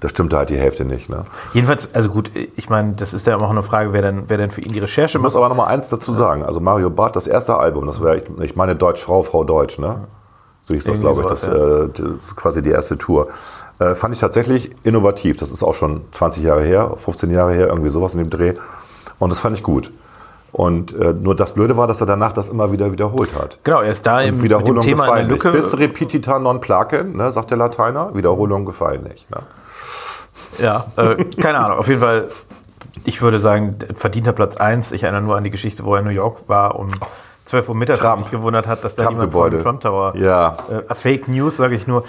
da 0.00 0.08
stimmte 0.08 0.36
halt 0.38 0.48
die 0.50 0.56
Hälfte 0.56 0.84
nicht. 0.84 1.08
Ne? 1.10 1.24
Jedenfalls, 1.52 1.94
also 1.94 2.08
gut, 2.10 2.30
ich 2.56 2.68
meine, 2.70 2.94
das 2.94 3.12
ist 3.12 3.26
ja 3.26 3.36
auch 3.36 3.50
eine 3.50 3.62
Frage, 3.62 3.92
wer 3.92 4.02
denn, 4.02 4.24
wer 4.28 4.38
denn 4.38 4.50
für 4.50 4.62
ihn 4.62 4.72
die 4.72 4.78
Recherche 4.78 5.18
Ich 5.18 5.22
muss 5.22 5.34
macht. 5.34 5.40
aber 5.44 5.48
noch 5.50 5.56
mal 5.62 5.66
eins 5.66 5.90
dazu 5.90 6.12
sagen. 6.12 6.42
Also 6.42 6.60
Mario 6.60 6.90
Barth, 6.90 7.16
das 7.16 7.26
erste 7.26 7.56
Album, 7.56 7.86
das 7.86 8.00
war, 8.00 8.16
ich, 8.16 8.24
ich 8.40 8.56
meine 8.56 8.76
Deutsch, 8.76 9.02
Frau, 9.02 9.22
Frau 9.22 9.44
Deutsch, 9.44 9.78
ne? 9.78 10.06
So 10.62 10.74
hieß 10.74 10.84
das, 10.84 11.00
glaube 11.00 11.22
ich, 11.22 11.26
das, 11.26 11.44
äh, 11.48 11.88
quasi 12.36 12.62
die 12.62 12.70
erste 12.70 12.96
Tour. 12.96 13.28
Äh, 13.78 13.94
fand 13.94 14.14
ich 14.14 14.20
tatsächlich 14.20 14.70
innovativ. 14.84 15.36
Das 15.38 15.50
ist 15.50 15.62
auch 15.62 15.74
schon 15.74 16.02
20 16.12 16.44
Jahre 16.44 16.62
her, 16.62 16.92
15 16.96 17.30
Jahre 17.30 17.52
her, 17.52 17.68
irgendwie 17.68 17.88
sowas 17.90 18.14
in 18.14 18.22
dem 18.22 18.30
Dreh. 18.30 18.54
Und 19.18 19.30
das 19.30 19.40
fand 19.40 19.56
ich 19.56 19.62
gut. 19.62 19.90
Und 20.52 20.92
äh, 20.96 21.12
nur 21.12 21.34
das 21.36 21.52
Blöde 21.54 21.76
war, 21.76 21.86
dass 21.86 22.00
er 22.00 22.06
danach 22.06 22.32
das 22.32 22.48
immer 22.48 22.72
wieder 22.72 22.92
wiederholt 22.92 23.30
hat. 23.38 23.58
Genau, 23.64 23.80
er 23.80 23.90
ist 23.90 24.04
da 24.06 24.20
im, 24.20 24.28
Und 24.28 24.30
mit 24.30 24.38
dem 24.40 24.44
Wiederholung 24.44 24.82
Thema 24.82 25.04
in 25.04 25.08
der 25.08 25.14
gefallen. 25.14 25.28
Lücke. 25.28 25.52
Bis 25.52 25.78
repetita 25.78 26.38
non 26.38 26.60
placen, 26.60 27.16
ne, 27.16 27.30
sagt 27.32 27.50
der 27.50 27.58
Lateiner. 27.58 28.14
Wiederholung 28.14 28.64
gefallen 28.64 29.04
nicht. 29.04 29.30
Ne? 29.30 29.38
Ja, 30.60 30.86
äh, 30.96 31.24
keine 31.40 31.58
Ahnung. 31.64 31.78
Auf 31.78 31.88
jeden 31.88 32.00
Fall, 32.00 32.28
ich 33.04 33.20
würde 33.22 33.38
sagen, 33.38 33.76
verdienter 33.94 34.32
Platz 34.32 34.56
1. 34.56 34.92
Ich 34.92 35.02
erinnere 35.04 35.22
nur 35.22 35.36
an 35.36 35.44
die 35.44 35.50
Geschichte, 35.50 35.84
wo 35.84 35.94
er 35.94 36.00
in 36.00 36.06
New 36.06 36.10
York 36.12 36.48
war 36.48 36.76
um 36.78 36.88
12 37.46 37.68
Uhr 37.70 37.74
mittags 37.74 38.00
und 38.00 38.06
Trump. 38.06 38.22
sich 38.22 38.30
gewundert 38.30 38.68
hat, 38.68 38.84
dass 38.84 38.94
da 38.94 39.08
jemand 39.08 39.32
vor 39.32 39.50
dem 39.50 39.60
Trump 39.60 39.80
Tower. 39.80 40.14
Ja. 40.16 40.56
Äh, 40.88 40.94
Fake 40.94 41.26
News, 41.26 41.56
sage 41.56 41.74
ich 41.74 41.86
nur. 41.88 42.04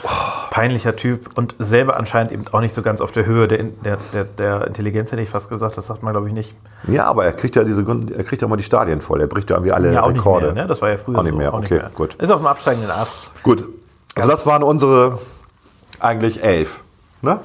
Peinlicher 0.51 0.95
Typ 0.95 1.29
und 1.35 1.55
selber 1.57 1.97
anscheinend 1.97 2.31
eben 2.31 2.45
auch 2.51 2.59
nicht 2.59 2.75
so 2.75 2.81
ganz 2.83 3.01
auf 3.01 3.11
der 3.11 3.25
Höhe 3.25 3.47
der, 3.47 3.63
der, 3.63 3.97
der, 4.13 4.23
der 4.25 4.67
Intelligenz, 4.67 5.11
hätte 5.11 5.21
ich 5.23 5.29
fast 5.29 5.49
gesagt. 5.49 5.77
Das 5.77 5.87
sagt 5.87 6.03
man, 6.03 6.13
glaube 6.13 6.27
ich, 6.27 6.33
nicht. 6.33 6.55
Ja, 6.87 7.05
aber 7.05 7.25
er 7.25 7.31
kriegt 7.31 7.55
ja 7.55 7.63
diese, 7.63 7.81
er 7.81 8.23
kriegt 8.23 8.41
ja 8.41 8.47
immer 8.47 8.57
die 8.57 8.63
Stadien 8.63 9.01
voll. 9.01 9.19
Er 9.21 9.27
bricht 9.27 9.49
ja 9.49 9.55
irgendwie 9.55 9.71
alle 9.71 9.91
Ja, 9.93 10.03
auch 10.03 10.09
Rekorde. 10.09 10.45
nicht 10.47 10.55
mehr. 10.55 10.63
Ne? 10.63 10.67
Das 10.69 10.81
war 10.81 10.89
ja 10.89 10.97
früher 10.97 11.17
Auch 11.17 11.23
nicht 11.23 11.31
so. 11.31 11.37
mehr, 11.37 11.53
okay, 11.55 11.81
gut. 11.95 12.13
Ist 12.15 12.29
auf 12.29 12.39
dem 12.39 12.47
absteigenden 12.47 12.91
Ast. 12.91 13.31
Gut. 13.41 13.67
Also 14.15 14.29
das 14.29 14.45
waren 14.45 14.61
unsere 14.61 15.17
eigentlich 15.99 16.43
elf. 16.43 16.83
Ne? 17.21 17.39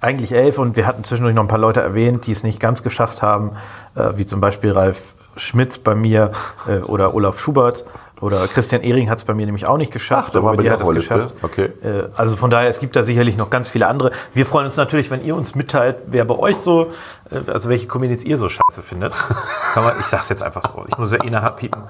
Eigentlich 0.00 0.32
elf 0.32 0.58
und 0.58 0.76
wir 0.76 0.86
hatten 0.86 1.04
zwischendurch 1.04 1.34
noch 1.34 1.42
ein 1.42 1.48
paar 1.48 1.58
Leute 1.58 1.80
erwähnt, 1.80 2.26
die 2.26 2.32
es 2.32 2.42
nicht 2.42 2.60
ganz 2.60 2.82
geschafft 2.82 3.22
haben, 3.22 3.52
äh, 3.94 4.10
wie 4.16 4.24
zum 4.24 4.40
Beispiel 4.40 4.72
Ralf 4.72 5.14
Schmitz 5.36 5.78
bei 5.78 5.94
mir 5.94 6.32
äh, 6.66 6.78
oder 6.78 7.14
Olaf 7.14 7.38
Schubert 7.38 7.84
oder 8.20 8.46
Christian 8.48 8.82
Ehring 8.82 9.08
hat 9.10 9.18
es 9.18 9.24
bei 9.24 9.34
mir 9.34 9.46
nämlich 9.46 9.66
auch 9.66 9.76
nicht 9.76 9.92
geschafft. 9.92 10.26
Ach, 10.28 10.30
der 10.30 10.42
war 10.42 10.50
aber 10.50 10.56
bei 10.56 10.62
die 10.64 10.68
dir 10.68 10.72
hat 10.72 10.80
es 10.80 10.88
geschafft. 10.88 11.34
Okay. 11.42 11.70
Äh, 11.82 12.08
also 12.16 12.36
von 12.36 12.50
daher, 12.50 12.68
es 12.68 12.80
gibt 12.80 12.96
da 12.96 13.02
sicherlich 13.02 13.36
noch 13.36 13.50
ganz 13.50 13.68
viele 13.68 13.86
andere. 13.86 14.10
Wir 14.34 14.46
freuen 14.46 14.66
uns 14.66 14.76
natürlich, 14.76 15.10
wenn 15.10 15.24
ihr 15.24 15.36
uns 15.36 15.54
mitteilt, 15.54 16.02
wer 16.06 16.24
bei 16.24 16.36
euch 16.36 16.56
so, 16.56 16.90
äh, 17.30 17.50
also 17.50 17.68
welche 17.68 17.86
Comedians 17.86 18.24
ihr 18.24 18.36
so 18.36 18.48
scheiße 18.48 18.82
findet. 18.82 19.12
Kann 19.74 19.84
man, 19.84 19.94
ich 20.00 20.06
sag's 20.06 20.28
jetzt 20.28 20.42
einfach 20.42 20.62
so. 20.62 20.84
Ich 20.88 20.98
muss 20.98 21.12
ja 21.12 21.22
eh 21.22 21.30
nachher 21.30 21.52
piepen. 21.52 21.82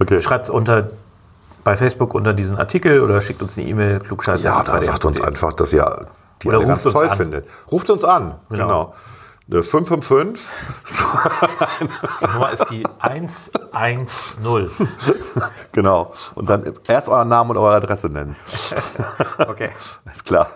Okay. 0.00 0.20
Schreibt 0.20 0.46
es 0.46 0.50
unter 0.50 0.88
bei 1.64 1.76
Facebook 1.76 2.14
unter 2.14 2.32
diesen 2.32 2.58
Artikel 2.58 3.00
oder 3.00 3.20
schickt 3.20 3.40
uns 3.40 3.56
eine 3.56 3.68
E-Mail, 3.68 4.00
klugscheiße. 4.00 4.46
Ja, 4.46 4.62
da 4.64 4.82
sagt 4.82 5.04
uns 5.04 5.20
einfach, 5.20 5.52
dass 5.52 5.72
ihr 5.72 6.06
die 6.42 6.48
Oder 6.48 6.58
alle 6.58 6.66
ruft 6.66 6.74
ganz 6.76 6.86
uns 6.86 6.94
toll 6.94 7.08
an. 7.08 7.16
findet. 7.16 7.46
Ruft 7.70 7.90
uns 7.90 8.04
an. 8.04 8.38
Genau. 8.48 8.94
Genau. 9.48 9.60
Äh, 9.60 9.62
555. 9.62 10.48
Die 12.20 12.26
Nummer 12.26 12.52
ist 12.52 12.70
die 12.70 12.84
110. 13.00 14.06
genau. 15.72 16.12
Und 16.34 16.48
dann 16.48 16.72
erst 16.86 17.08
euren 17.08 17.28
Namen 17.28 17.50
und 17.50 17.56
eure 17.58 17.76
Adresse 17.76 18.08
nennen. 18.08 18.36
Okay. 19.38 19.70
Ist 20.12 20.24
klar. 20.24 20.46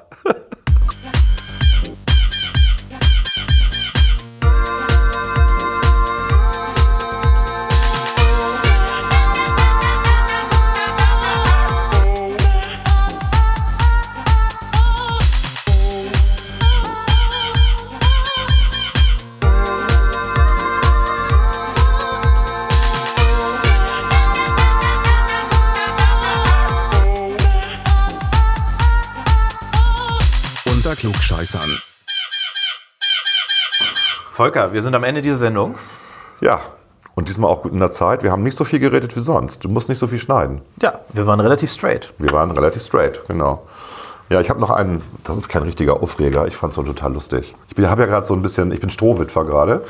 Klugscheißern. 31.46 31.70
Volker, 34.28 34.72
wir 34.72 34.82
sind 34.82 34.94
am 34.94 35.04
Ende 35.04 35.22
dieser 35.22 35.36
Sendung. 35.36 35.76
Ja, 36.40 36.60
und 37.14 37.28
diesmal 37.28 37.50
auch 37.50 37.62
gut 37.62 37.72
in 37.72 37.80
der 37.80 37.90
Zeit. 37.90 38.22
Wir 38.22 38.32
haben 38.32 38.42
nicht 38.42 38.56
so 38.56 38.64
viel 38.64 38.80
geredet 38.80 39.16
wie 39.16 39.20
sonst. 39.20 39.64
Du 39.64 39.68
musst 39.68 39.88
nicht 39.88 39.98
so 39.98 40.06
viel 40.06 40.18
schneiden. 40.18 40.60
Ja, 40.82 41.00
wir 41.12 41.26
waren 41.26 41.40
relativ 41.40 41.70
straight. 41.70 42.12
Wir 42.18 42.32
waren 42.32 42.50
relativ 42.50 42.82
straight, 42.82 43.22
genau. 43.26 43.62
Ja, 44.28 44.40
ich 44.40 44.50
habe 44.50 44.60
noch 44.60 44.70
einen, 44.70 45.02
das 45.22 45.36
ist 45.36 45.48
kein 45.48 45.62
richtiger 45.62 46.02
Aufreger, 46.02 46.48
ich 46.48 46.56
fand 46.56 46.76
es 46.76 46.84
total 46.84 47.12
lustig. 47.12 47.54
Ich 47.76 47.86
habe 47.86 48.02
ja 48.02 48.08
gerade 48.08 48.26
so 48.26 48.34
ein 48.34 48.42
bisschen, 48.42 48.72
ich 48.72 48.80
bin 48.80 48.90
Strohwitwer 48.90 49.44
gerade. 49.44 49.84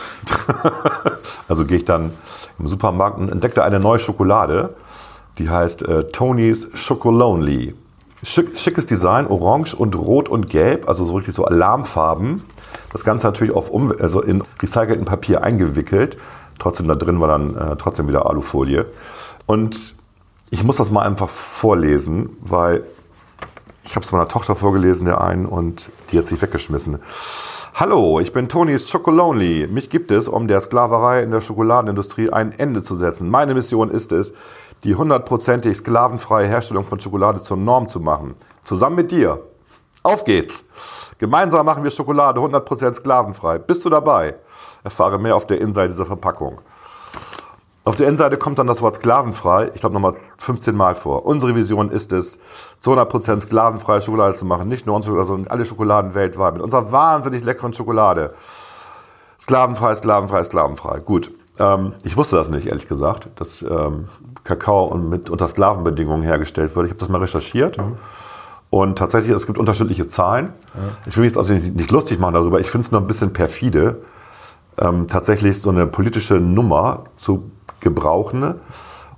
also 1.48 1.64
gehe 1.64 1.78
ich 1.78 1.86
dann 1.86 2.12
im 2.58 2.68
Supermarkt 2.68 3.18
und 3.18 3.32
entdeckte 3.32 3.64
eine 3.64 3.80
neue 3.80 3.98
Schokolade, 3.98 4.74
die 5.38 5.48
heißt 5.48 5.82
äh, 5.88 6.04
Tony's 6.08 6.68
Chocolonely. 6.86 7.74
Schick, 8.26 8.58
schickes 8.58 8.86
Design, 8.86 9.28
orange 9.28 9.72
und 9.72 9.94
rot 9.94 10.28
und 10.28 10.50
gelb, 10.50 10.88
also 10.88 11.04
so 11.04 11.14
richtig 11.14 11.32
so 11.32 11.44
Alarmfarben. 11.44 12.42
Das 12.90 13.04
Ganze 13.04 13.28
natürlich 13.28 13.54
auf 13.54 13.70
um, 13.70 13.92
also 14.00 14.20
in 14.20 14.42
recyceltem 14.60 15.04
Papier 15.04 15.44
eingewickelt. 15.44 16.16
Trotzdem 16.58 16.88
da 16.88 16.96
drin 16.96 17.20
war 17.20 17.28
dann 17.28 17.54
äh, 17.54 17.76
trotzdem 17.76 18.08
wieder 18.08 18.26
Alufolie. 18.26 18.86
Und 19.46 19.94
ich 20.50 20.64
muss 20.64 20.74
das 20.74 20.90
mal 20.90 21.06
einfach 21.06 21.28
vorlesen, 21.28 22.30
weil 22.40 22.82
ich 23.84 23.94
habe 23.94 24.04
es 24.04 24.10
meiner 24.10 24.26
Tochter 24.26 24.56
vorgelesen, 24.56 25.06
der 25.06 25.20
einen, 25.20 25.46
und 25.46 25.92
die 26.10 26.18
hat 26.18 26.26
sich 26.26 26.42
weggeschmissen. 26.42 26.98
Hallo, 27.74 28.18
ich 28.18 28.32
bin 28.32 28.48
Tonys 28.48 28.90
Chocolonely. 28.90 29.68
Mich 29.70 29.88
gibt 29.88 30.10
es, 30.10 30.26
um 30.26 30.48
der 30.48 30.60
Sklaverei 30.60 31.22
in 31.22 31.30
der 31.30 31.40
Schokoladenindustrie 31.40 32.30
ein 32.30 32.50
Ende 32.50 32.82
zu 32.82 32.96
setzen. 32.96 33.28
Meine 33.28 33.54
Mission 33.54 33.90
ist 33.90 34.10
es, 34.10 34.32
die 34.84 34.94
hundertprozentig 34.94 35.76
sklavenfreie 35.76 36.46
Herstellung 36.46 36.84
von 36.84 37.00
Schokolade 37.00 37.40
zur 37.40 37.56
Norm 37.56 37.88
zu 37.88 38.00
machen. 38.00 38.34
Zusammen 38.62 38.96
mit 38.96 39.10
dir. 39.10 39.42
Auf 40.02 40.24
geht's! 40.24 40.64
Gemeinsam 41.18 41.66
machen 41.66 41.82
wir 41.82 41.90
Schokolade 41.90 42.40
100% 42.40 42.94
sklavenfrei. 42.94 43.58
Bist 43.58 43.84
du 43.84 43.90
dabei? 43.90 44.36
Erfahre 44.84 45.18
mehr 45.18 45.34
auf 45.34 45.46
der 45.46 45.60
Innenseite 45.60 45.88
dieser 45.88 46.06
Verpackung. 46.06 46.60
Auf 47.86 47.96
der 47.96 48.08
Innenseite 48.08 48.36
kommt 48.36 48.58
dann 48.58 48.66
das 48.66 48.82
Wort 48.82 48.96
sklavenfrei, 48.96 49.70
ich 49.72 49.80
glaube 49.80 49.94
nochmal 49.94 50.16
15 50.38 50.74
Mal 50.74 50.96
vor. 50.96 51.24
Unsere 51.24 51.54
Vision 51.54 51.90
ist 51.90 52.12
es, 52.12 52.38
zu 52.80 52.92
100% 52.92 53.40
sklavenfreie 53.40 54.02
Schokolade 54.02 54.34
zu 54.34 54.44
machen. 54.44 54.68
Nicht 54.68 54.86
nur 54.86 54.96
unsere, 54.96 55.24
sondern 55.24 55.50
alle 55.50 55.64
Schokoladen 55.64 56.14
weltweit. 56.14 56.54
Mit 56.54 56.62
unserer 56.62 56.90
wahnsinnig 56.90 57.44
leckeren 57.44 57.72
Schokolade. 57.72 58.34
Sklavenfrei, 59.40 59.94
sklavenfrei, 59.94 60.42
sklavenfrei. 60.44 60.98
Gut. 60.98 61.30
Ähm, 61.58 61.92
ich 62.02 62.16
wusste 62.16 62.36
das 62.36 62.50
nicht, 62.50 62.66
ehrlich 62.66 62.88
gesagt, 62.88 63.28
dass 63.36 63.62
ähm, 63.62 64.08
Kakao 64.46 64.96
mit, 64.96 65.28
unter 65.28 65.48
Sklavenbedingungen 65.48 66.22
hergestellt 66.22 66.74
wird. 66.74 66.86
Ich 66.86 66.92
habe 66.92 67.00
das 67.00 67.08
mal 67.08 67.18
recherchiert. 67.18 67.76
Und 68.70 68.98
tatsächlich, 68.98 69.34
es 69.34 69.46
gibt 69.46 69.58
unterschiedliche 69.58 70.08
Zahlen. 70.08 70.52
Ich 71.06 71.16
will 71.16 71.24
mich 71.24 71.30
jetzt 71.30 71.38
also 71.38 71.54
nicht, 71.54 71.76
nicht 71.76 71.90
lustig 71.90 72.18
machen 72.18 72.34
darüber. 72.34 72.60
Ich 72.60 72.70
finde 72.70 72.84
es 72.84 72.92
nur 72.92 73.00
ein 73.00 73.06
bisschen 73.06 73.32
perfide, 73.32 74.02
ähm, 74.78 75.06
tatsächlich 75.08 75.60
so 75.60 75.70
eine 75.70 75.86
politische 75.86 76.34
Nummer 76.34 77.04
zu 77.16 77.50
gebrauchen, 77.80 78.54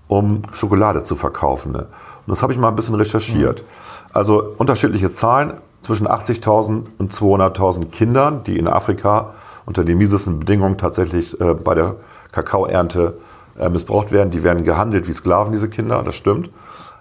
um 0.07 0.43
Schokolade 0.53 1.03
zu 1.03 1.17
verkaufen. 1.17 1.75
Und 1.75 1.87
das 2.27 2.43
habe 2.43 2.53
ich 2.53 2.59
mal 2.59 2.69
ein 2.69 2.77
bisschen 2.77 2.95
recherchiert. 2.95 3.65
Also 4.13 4.55
unterschiedliche 4.59 5.11
Zahlen 5.11 5.55
zwischen 5.83 6.07
80.000 6.07 6.85
und 6.99 7.13
200.000 7.13 7.87
Kindern, 7.87 8.45
die 8.45 8.59
in 8.59 8.69
Afrika 8.69 9.35
unter 9.65 9.85
den 9.85 9.99
miesesten 9.99 10.39
Bedingungen 10.39 10.79
tatsächlich 10.79 11.39
äh, 11.41 11.55
bei 11.55 11.75
der 11.75 11.97
Kakaoernte 12.33 13.15
äh, 13.59 13.69
missbraucht 13.69 14.13
werden. 14.13 14.31
Die 14.31 14.43
werden 14.43 14.65
gehandelt 14.65 15.09
wie 15.09 15.13
Sklaven, 15.13 15.53
diese 15.53 15.69
Kinder, 15.69 16.03
das 16.03 16.15
stimmt 16.17 16.51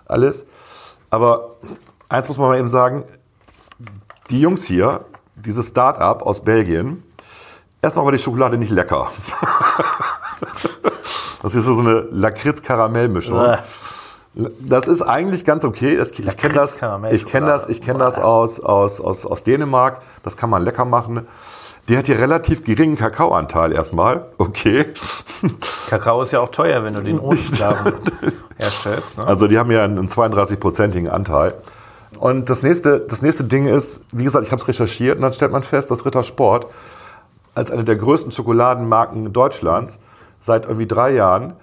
alles. 0.07 0.45
Aber 1.09 1.55
eins 2.09 2.27
muss 2.27 2.37
man 2.37 2.49
mal 2.49 2.59
eben 2.59 2.69
sagen, 2.69 3.03
die 4.29 4.41
Jungs 4.41 4.65
hier, 4.65 5.05
dieses 5.35 5.69
Start-up 5.69 6.21
aus 6.23 6.41
Belgien, 6.41 7.03
erstmal 7.81 8.05
war 8.05 8.11
die 8.11 8.17
Schokolade 8.17 8.57
nicht 8.57 8.71
lecker. 8.71 9.07
Das 11.43 11.53
ist 11.53 11.65
so 11.65 11.79
eine 11.79 12.07
Lakritz-Karamell-Mischung. 12.11 13.39
Äh. 13.39 13.57
Das 14.59 14.87
ist 14.87 15.01
eigentlich 15.03 15.45
ganz 15.45 15.63
okay. 15.63 15.97
Ich 16.01 16.35
kenne 16.35 16.55
das, 16.55 16.81
ich 17.11 17.25
kenn 17.25 17.45
das, 17.45 17.69
ich 17.69 17.79
kenn 17.79 17.99
das 17.99 18.17
aus, 18.17 18.59
aus, 18.59 18.99
aus, 18.99 19.25
aus 19.25 19.43
Dänemark. 19.43 20.01
Das 20.23 20.35
kann 20.35 20.49
man 20.49 20.63
lecker 20.63 20.83
machen. 20.83 21.27
Die 21.88 21.97
hat 21.97 22.07
hier 22.07 22.19
relativ 22.19 22.63
geringen 22.63 22.97
Kakaoanteil 22.97 23.71
erstmal. 23.71 24.25
Okay. 24.38 24.85
Kakao 25.89 26.21
ist 26.21 26.31
ja 26.31 26.41
auch 26.41 26.49
teuer, 26.49 26.83
wenn 26.83 26.93
du 26.93 27.01
den 27.01 27.19
ohne 27.19 27.38
Sklaven 27.38 27.93
herstellst. 28.57 29.17
Ne? 29.17 29.27
Also 29.27 29.47
die 29.47 29.57
haben 29.57 29.71
ja 29.71 29.83
einen 29.85 30.07
32-prozentigen 30.07 31.09
Anteil. 31.09 31.53
Und 32.19 32.49
das 32.49 32.61
nächste, 32.61 32.99
das 32.99 33.21
nächste 33.21 33.45
Ding 33.45 33.67
ist, 33.67 34.01
wie 34.11 34.25
gesagt, 34.25 34.45
ich 34.45 34.51
habe 34.51 34.61
es 34.61 34.67
recherchiert 34.67 35.17
und 35.17 35.21
dann 35.21 35.33
stellt 35.33 35.51
man 35.51 35.63
fest, 35.63 35.89
dass 35.91 36.05
Ritter 36.05 36.23
Sport 36.23 36.67
als 37.55 37.71
eine 37.71 37.83
der 37.83 37.95
größten 37.95 38.31
Schokoladenmarken 38.31 39.31
Deutschlands 39.31 39.99
seit 40.39 40.65
irgendwie 40.65 40.88
drei 40.88 41.11
Jahren 41.13 41.53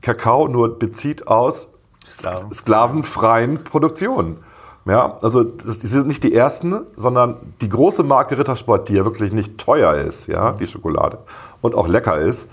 Kakao 0.00 0.48
nur 0.48 0.78
bezieht 0.78 1.26
aus 1.26 1.68
Sklaven. 2.06 2.50
sklavenfreien 2.50 3.64
Produktionen. 3.64 4.38
Ja, 4.86 5.18
also 5.20 5.44
das, 5.44 5.80
die 5.80 5.86
sind 5.86 6.06
nicht 6.06 6.22
die 6.24 6.34
ersten, 6.34 6.80
sondern 6.96 7.36
die 7.60 7.68
große 7.68 8.02
Marke 8.02 8.38
Rittersport, 8.38 8.88
die 8.88 8.94
ja 8.94 9.04
wirklich 9.04 9.32
nicht 9.32 9.58
teuer 9.58 9.94
ist, 9.94 10.26
ja, 10.26 10.52
die 10.52 10.66
Schokolade 10.66 11.18
und 11.60 11.74
auch 11.74 11.86
lecker 11.86 12.16
ist, 12.16 12.48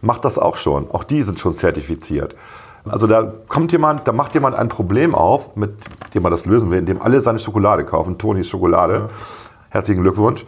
macht 0.00 0.24
das 0.24 0.38
auch 0.38 0.56
schon. 0.56 0.90
Auch 0.90 1.04
die 1.04 1.22
sind 1.22 1.40
schon 1.40 1.52
zertifiziert. 1.52 2.36
Also 2.84 3.06
da 3.06 3.32
kommt 3.48 3.72
jemand, 3.72 4.08
da 4.08 4.12
macht 4.12 4.34
jemand 4.34 4.56
ein 4.56 4.68
Problem 4.68 5.14
auf, 5.14 5.56
mit 5.56 5.74
dem 6.14 6.22
man 6.22 6.30
das 6.30 6.46
lösen 6.46 6.70
will, 6.70 6.78
indem 6.78 7.00
alle 7.00 7.20
seine 7.20 7.38
Schokolade 7.38 7.84
kaufen, 7.84 8.18
Tonis 8.18 8.48
Schokolade. 8.48 9.08
Herzlichen 9.70 10.02
Glückwunsch. 10.02 10.44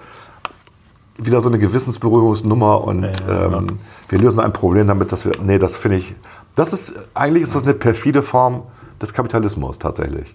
Wieder 1.16 1.40
so 1.40 1.48
eine 1.48 1.60
Gewissensberührungsnummer 1.60 2.82
und 2.82 3.04
ähm, 3.28 3.78
wir 4.08 4.18
lösen 4.18 4.40
ein 4.40 4.52
Problem 4.52 4.88
damit, 4.88 5.12
dass 5.12 5.24
wir, 5.24 5.32
nee, 5.42 5.58
das 5.58 5.76
finde 5.76 5.98
ich, 5.98 6.14
das 6.56 6.72
ist, 6.72 7.08
eigentlich 7.14 7.44
ist 7.44 7.54
das 7.54 7.62
eine 7.62 7.74
perfide 7.74 8.22
Form 8.22 8.62
des 9.00 9.14
Kapitalismus 9.14 9.78
tatsächlich. 9.78 10.34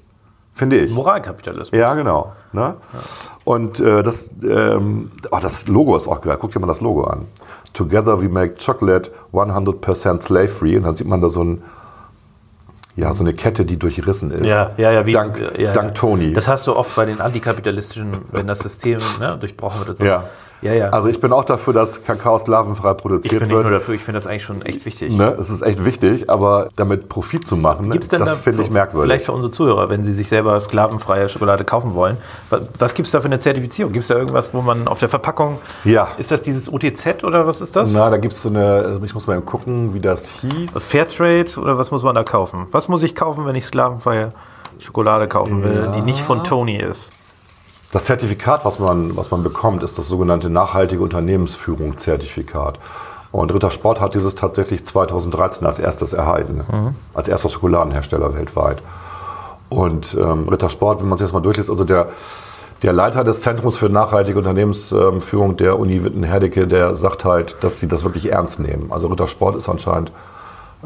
Finde 0.60 0.78
ich. 0.78 0.92
Moralkapitalismus. 0.92 1.80
Ja, 1.80 1.94
genau. 1.94 2.34
Ne? 2.52 2.76
Und 3.46 3.80
äh, 3.80 4.04
das, 4.04 4.30
ähm, 4.44 5.10
oh, 5.32 5.38
das 5.42 5.70
Logo 5.70 5.96
ist 5.96 6.10
auch 6.10 6.20
geil. 6.20 6.36
Guck 6.38 6.52
dir 6.52 6.60
mal 6.60 6.68
das 6.68 6.82
Logo 6.82 7.06
an. 7.06 7.28
Together 7.74 8.22
we 8.22 8.28
make 8.28 8.56
chocolate 8.58 9.10
100% 9.32 10.22
slave 10.22 10.50
free. 10.50 10.76
Und 10.76 10.84
dann 10.84 10.98
sieht 10.98 11.08
man 11.08 11.22
da 11.22 11.30
so, 11.30 11.46
ein, 11.46 11.64
ja, 12.98 13.14
so 13.14 13.24
eine 13.24 13.34
Kette, 13.34 13.64
die 13.64 13.80
durchrissen 13.80 14.32
ist. 14.32 14.44
Ja, 14.44 14.72
ja, 14.76 14.92
ja, 14.92 15.06
wie, 15.06 15.14
Dank, 15.14 15.40
ja, 15.40 15.62
ja. 15.62 15.72
dank 15.72 15.96
Tony. 15.96 16.34
Das 16.34 16.50
hast 16.50 16.68
du 16.68 16.76
oft 16.76 16.94
bei 16.94 17.06
den 17.06 17.22
antikapitalistischen, 17.22 18.18
wenn 18.34 18.46
das 18.46 18.60
System 18.60 19.00
ne, 19.22 19.38
durchbrochen 19.40 19.80
wird 19.80 19.90
und 19.92 19.96
so. 19.96 20.04
ja. 20.04 20.26
Ja, 20.62 20.74
ja. 20.74 20.90
Also 20.90 21.08
ich 21.08 21.20
bin 21.20 21.32
auch 21.32 21.44
dafür, 21.46 21.74
dass 21.74 22.04
Kakao 22.04 22.38
sklavenfrei 22.38 22.92
ich 22.92 22.98
produziert 22.98 23.32
bin 23.40 23.48
nicht 23.48 23.52
wird. 23.52 23.64
nur 23.64 23.72
dafür, 23.72 23.96
ich 23.96 24.02
finde 24.02 24.18
das 24.18 24.28
eigentlich 24.28 24.44
schon 24.44 24.62
echt 24.64 24.86
wichtig. 24.86 25.16
Ne, 25.16 25.36
es 25.40 25.50
ist 25.50 25.62
echt 25.62 25.84
wichtig, 25.86 26.30
aber 26.30 26.70
damit 26.76 27.08
Profit 27.10 27.48
zu 27.48 27.56
machen, 27.56 27.90
das 27.92 28.08
da 28.10 28.26
finde 28.26 28.64
ich 28.64 28.72
merkwürdig. 28.72 29.06
Vielleicht 29.06 29.26
für 29.26 29.32
unsere 29.32 29.52
Zuhörer, 29.52 29.90
wenn 29.90 30.04
sie 30.04 30.14
sich 30.14 30.28
selber 30.28 30.60
sklavenfreie 30.60 31.30
Schokolade 31.30 31.64
kaufen 31.64 31.94
wollen. 31.96 32.18
wa- 32.50 32.60
Was 32.78 32.94
gibt 32.94 33.06
es 33.08 33.12
da 33.12 33.22
für 33.22 33.26
eine 33.28 33.40
Zertifizierung? 33.40 33.94
Gibt 33.94 34.04
es 34.04 34.10
da 34.10 34.16
irgendwas, 34.16 34.54
wo 34.54 34.62
man 34.62 34.88
auf 34.88 35.00
der 35.00 35.10
Verpackung. 35.10 35.60
Ja. 35.86 36.08
Ist 36.18 36.32
das 36.32 36.42
dieses 36.42 36.68
UTZ 36.70 37.24
oder 37.24 37.48
was 37.48 37.62
ist 37.62 37.76
das? 37.76 37.92
Na, 37.92 38.10
da 38.10 38.18
gibt 38.18 38.34
es 38.34 38.42
so 38.42 38.50
eine, 38.50 39.00
ich 39.04 39.14
muss 39.14 39.28
mal 39.28 39.36
eben 39.38 39.46
gucken, 39.46 39.94
wie 39.94 40.00
das 40.00 40.28
hieß. 40.42 40.72
Fairtrade 40.78 41.50
oder 41.60 41.78
was 41.78 41.92
muss 41.92 42.04
man 42.04 42.16
da 42.16 42.24
kaufen? 42.24 42.68
Was 42.72 42.88
muss 42.88 43.04
ich 43.04 43.16
kaufen, 43.16 43.46
wenn 43.46 43.56
ich 43.56 43.66
sklavenfreie 43.66 44.30
Schokolade 44.82 45.28
kaufen 45.28 45.64
will, 45.64 45.92
die 45.96 46.02
nicht 46.02 46.22
von 46.22 46.44
Tony 46.44 46.78
ist? 46.78 47.14
Das 47.92 48.06
Zertifikat, 48.06 48.66
was 48.66 48.78
man, 48.78 49.18
was 49.18 49.32
man 49.32 49.42
bekommt, 49.42 49.82
ist 49.82 49.98
das 49.98 50.08
sogenannte 50.08 50.50
Nachhaltige 50.50 51.02
Unternehmensführung-Zertifikat. 51.02 52.78
Und 53.32 53.54
Ritter 53.54 53.72
Sport 53.72 54.00
hat 54.00 54.14
dieses 54.14 54.36
tatsächlich 54.36 54.86
2013 54.86 55.66
als 55.66 55.80
erstes 55.80 56.14
erhalten, 56.14 56.62
als 57.14 57.28
erster 57.28 57.50
Schokoladenhersteller 57.50 58.36
weltweit. 58.36 58.82
Und 59.70 60.16
ähm, 60.20 60.48
Ritter 60.50 60.70
Sport, 60.70 61.02
wenn 61.02 61.10
man 61.10 61.18
sich 61.18 61.26
das 61.26 61.34
mal 61.34 61.42
durchliest, 61.42 61.70
also 61.70 61.84
der, 61.84 62.08
der 62.82 62.94
Leiter 62.94 63.24
des 63.24 63.42
Zentrums 63.42 63.78
für 63.78 63.90
nachhaltige 63.90 64.38
Unternehmensführung 64.38 65.58
der 65.58 65.80
Uni 65.80 66.04
Witten-Herdecke, 66.04 66.68
der 66.68 66.96
sagt 66.96 67.26
halt, 67.26 67.58
dass 67.62 67.80
sie 67.80 67.88
das 67.88 68.04
wirklich 68.04 68.32
ernst 68.32 68.60
nehmen. 68.60 68.92
Also 68.92 69.08
Ritter 69.08 69.28
Sport 69.28 69.56
ist 69.56 69.70
anscheinend, 69.70 70.12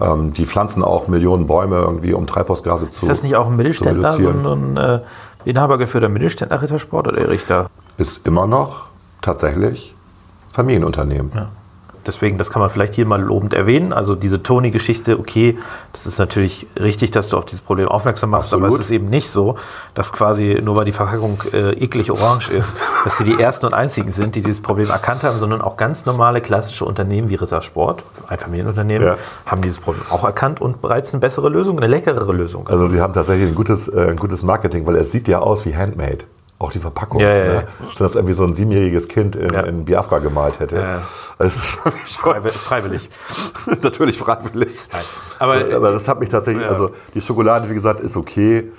ähm, 0.01 0.33
die 0.33 0.45
pflanzen 0.45 0.83
auch 0.83 1.07
Millionen 1.07 1.47
Bäume 1.47 1.77
irgendwie, 1.77 2.13
um 2.13 2.25
Treibhausgase 2.25 2.89
zu 2.89 3.01
Ist 3.01 3.09
das 3.09 3.23
nicht 3.23 3.35
auch 3.35 3.47
ein 3.47 3.55
Mittelständler, 3.55 4.11
so 4.11 4.29
ein 4.29 4.77
äh, 4.77 4.99
inhabergeführter 5.45 6.09
Mittelständler 6.09 6.61
Rittersport 6.61 7.07
oder 7.07 7.29
Richter? 7.29 7.69
ist 7.97 8.27
immer 8.27 8.47
noch 8.47 8.87
tatsächlich 9.21 9.93
Familienunternehmen. 10.49 11.31
Deswegen, 12.05 12.37
das 12.37 12.51
kann 12.51 12.59
man 12.61 12.69
vielleicht 12.69 12.95
hier 12.95 13.05
mal 13.05 13.21
lobend 13.21 13.53
erwähnen. 13.53 13.93
Also 13.93 14.15
diese 14.15 14.43
Toni-Geschichte, 14.43 15.17
okay, 15.19 15.57
das 15.91 16.05
ist 16.05 16.19
natürlich 16.19 16.67
richtig, 16.79 17.11
dass 17.11 17.29
du 17.29 17.37
auf 17.37 17.45
dieses 17.45 17.61
Problem 17.61 17.87
aufmerksam 17.87 18.29
machst, 18.31 18.53
aber 18.53 18.65
Absolut. 18.65 18.81
es 18.81 18.85
ist 18.87 18.91
eben 18.91 19.09
nicht 19.09 19.29
so, 19.29 19.55
dass 19.93 20.11
quasi, 20.11 20.59
nur 20.63 20.75
weil 20.75 20.85
die 20.85 20.91
Verpackung 20.91 21.41
äh, 21.53 21.71
eklig 21.73 22.11
orange 22.11 22.49
ist, 22.49 22.77
dass 23.03 23.17
sie 23.17 23.23
die 23.23 23.39
ersten 23.39 23.65
und 23.65 23.73
einzigen 23.73 24.11
sind, 24.11 24.35
die 24.35 24.41
dieses 24.41 24.61
Problem 24.61 24.89
erkannt 24.89 25.23
haben, 25.23 25.39
sondern 25.39 25.61
auch 25.61 25.77
ganz 25.77 26.05
normale 26.05 26.41
klassische 26.41 26.85
Unternehmen 26.85 27.29
wie 27.29 27.35
Rittersport, 27.35 28.03
ein 28.27 28.39
Familienunternehmen, 28.39 29.07
Ja. 29.07 29.17
haben 29.45 29.61
dieses 29.61 29.79
Problem 29.79 30.03
auch 30.09 30.23
erkannt 30.23 30.61
und 30.61 30.81
bereits 30.81 31.13
eine 31.13 31.21
bessere 31.21 31.49
Lösung, 31.49 31.77
eine 31.77 31.87
leckerere 31.87 32.33
Lösung. 32.33 32.67
Also 32.67 32.87
sie 32.87 33.01
haben 33.01 33.13
tatsächlich 33.13 33.49
ein 33.49 33.55
gutes, 33.55 33.87
äh, 33.87 34.09
ein 34.09 34.17
gutes 34.17 34.43
Marketing, 34.43 34.85
weil 34.85 34.95
es 34.97 35.11
sieht 35.11 35.27
ja 35.27 35.39
aus 35.39 35.65
wie 35.65 35.75
Handmade. 35.75 36.25
Auch 36.59 36.71
die 36.71 36.79
Verpackung. 36.79 37.19
Ja, 37.19 37.29
ja, 37.33 37.45
ja. 37.45 37.51
ne? 37.53 37.67
Als 37.87 37.99
wenn 37.99 38.05
das 38.05 38.15
irgendwie 38.15 38.33
so 38.33 38.43
ein 38.45 38.53
siebenjähriges 38.53 39.07
Kind 39.07 39.35
in, 39.35 39.53
Ja. 39.53 39.61
in 39.61 39.83
Biafra 39.85 40.19
gemalt 40.19 40.59
hätte. 40.59 40.77
Ja. 40.77 41.01
Freiwi- 41.47 42.51
Freiwillig. 42.51 43.09
natürlich 43.81 44.17
freiwillig. 44.17 44.87
Aber, 45.39 45.55
Aber 45.75 45.91
das 45.91 46.07
hat 46.07 46.19
mich 46.19 46.29
tatsächlich, 46.29 46.63
Ja. 46.63 46.69
also 46.69 46.91
die 47.13 47.21
Schokolade, 47.21 47.69
wie 47.69 47.73
gesagt, 47.73 47.99
ist 47.99 48.15
okay. 48.15 48.71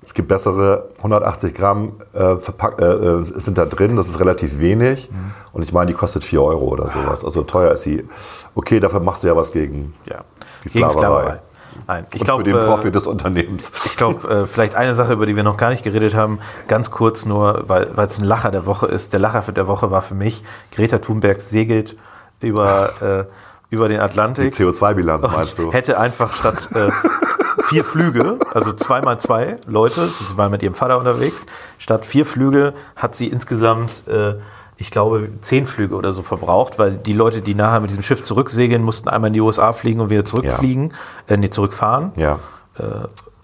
Es 0.00 0.14
gibt 0.14 0.28
bessere, 0.28 0.88
180 0.98 1.52
Gramm 1.52 1.92
äh, 2.14 2.36
verpack, 2.36 2.80
äh, 2.80 2.84
äh, 2.84 3.22
sind 3.24 3.58
da 3.58 3.66
drin, 3.66 3.94
das 3.96 4.08
ist 4.08 4.20
relativ 4.20 4.58
wenig. 4.58 5.10
Mhm. 5.10 5.32
Und 5.52 5.62
ich 5.62 5.72
meine, 5.74 5.86
die 5.86 5.92
kostet 5.92 6.24
4 6.24 6.40
Euro 6.42 6.66
oder 6.66 6.88
sowas. 6.88 7.24
Also 7.24 7.42
teuer 7.42 7.72
ist 7.72 7.82
sie. 7.82 8.06
Okay, 8.54 8.80
dafür 8.80 9.00
machst 9.00 9.22
du 9.22 9.28
ja 9.28 9.36
was 9.36 9.52
gegen 9.52 9.92
ja. 10.06 10.20
die 10.64 10.70
Gegen 10.70 10.88
Sklaverei. 10.88 11.40
Nein, 11.88 12.06
ich 12.12 12.20
Und 12.20 12.26
glaube, 12.26 12.44
für 12.44 12.50
den 12.50 12.60
äh, 12.60 12.64
Profit 12.66 12.94
des 12.94 13.06
Unternehmens. 13.06 13.72
Ich 13.86 13.96
glaube, 13.96 14.28
äh, 14.28 14.46
vielleicht 14.46 14.74
eine 14.74 14.94
Sache, 14.94 15.14
über 15.14 15.24
die 15.24 15.36
wir 15.36 15.42
noch 15.42 15.56
gar 15.56 15.70
nicht 15.70 15.82
geredet 15.82 16.14
haben, 16.14 16.38
ganz 16.68 16.90
kurz 16.90 17.24
nur, 17.24 17.64
weil 17.66 17.88
es 17.96 18.18
ein 18.18 18.24
Lacher 18.24 18.50
der 18.50 18.66
Woche 18.66 18.86
ist. 18.86 19.14
Der 19.14 19.20
Lacher 19.20 19.42
für 19.42 19.54
der 19.54 19.68
Woche 19.68 19.90
war 19.90 20.02
für 20.02 20.14
mich, 20.14 20.44
Greta 20.70 20.98
Thunberg 20.98 21.40
segelt 21.40 21.96
über, 22.40 22.90
äh, 23.00 23.74
über 23.74 23.88
den 23.88 23.96
Die 23.96 24.02
Atlantik. 24.02 24.52
CO2-Bilanz 24.52 25.26
meinst 25.32 25.58
du? 25.58 25.72
Hätte 25.72 25.98
einfach 25.98 26.30
statt 26.34 26.68
äh, 26.74 26.90
vier 27.62 27.84
Flüge, 27.84 28.38
also 28.52 28.74
zweimal 28.74 29.18
zwei 29.18 29.56
Leute, 29.66 30.06
sie 30.06 30.36
war 30.36 30.50
mit 30.50 30.62
ihrem 30.62 30.74
Vater 30.74 30.98
unterwegs, 30.98 31.46
statt 31.78 32.04
vier 32.04 32.26
Flüge 32.26 32.74
hat 32.96 33.14
sie 33.14 33.28
insgesamt, 33.28 34.04
ich 34.80 34.92
glaube, 34.92 35.28
zehn 35.40 35.66
Flüge 35.66 35.96
oder 35.96 36.12
so 36.12 36.22
verbraucht, 36.22 36.78
weil 36.78 36.92
die 36.92 37.12
Leute, 37.12 37.40
die 37.40 37.54
nachher 37.54 37.80
mit 37.80 37.90
diesem 37.90 38.04
Schiff 38.04 38.22
zurücksegeln, 38.22 38.82
mussten 38.82 39.08
einmal 39.08 39.28
in 39.28 39.34
die 39.34 39.40
USA 39.40 39.72
fliegen 39.72 40.00
und 40.00 40.08
wieder 40.08 40.24
zurückfliegen, 40.24 40.94
äh, 41.26 41.36
nee, 41.36 41.50
zurückfahren. 41.50 42.12
Ja. 42.16 42.38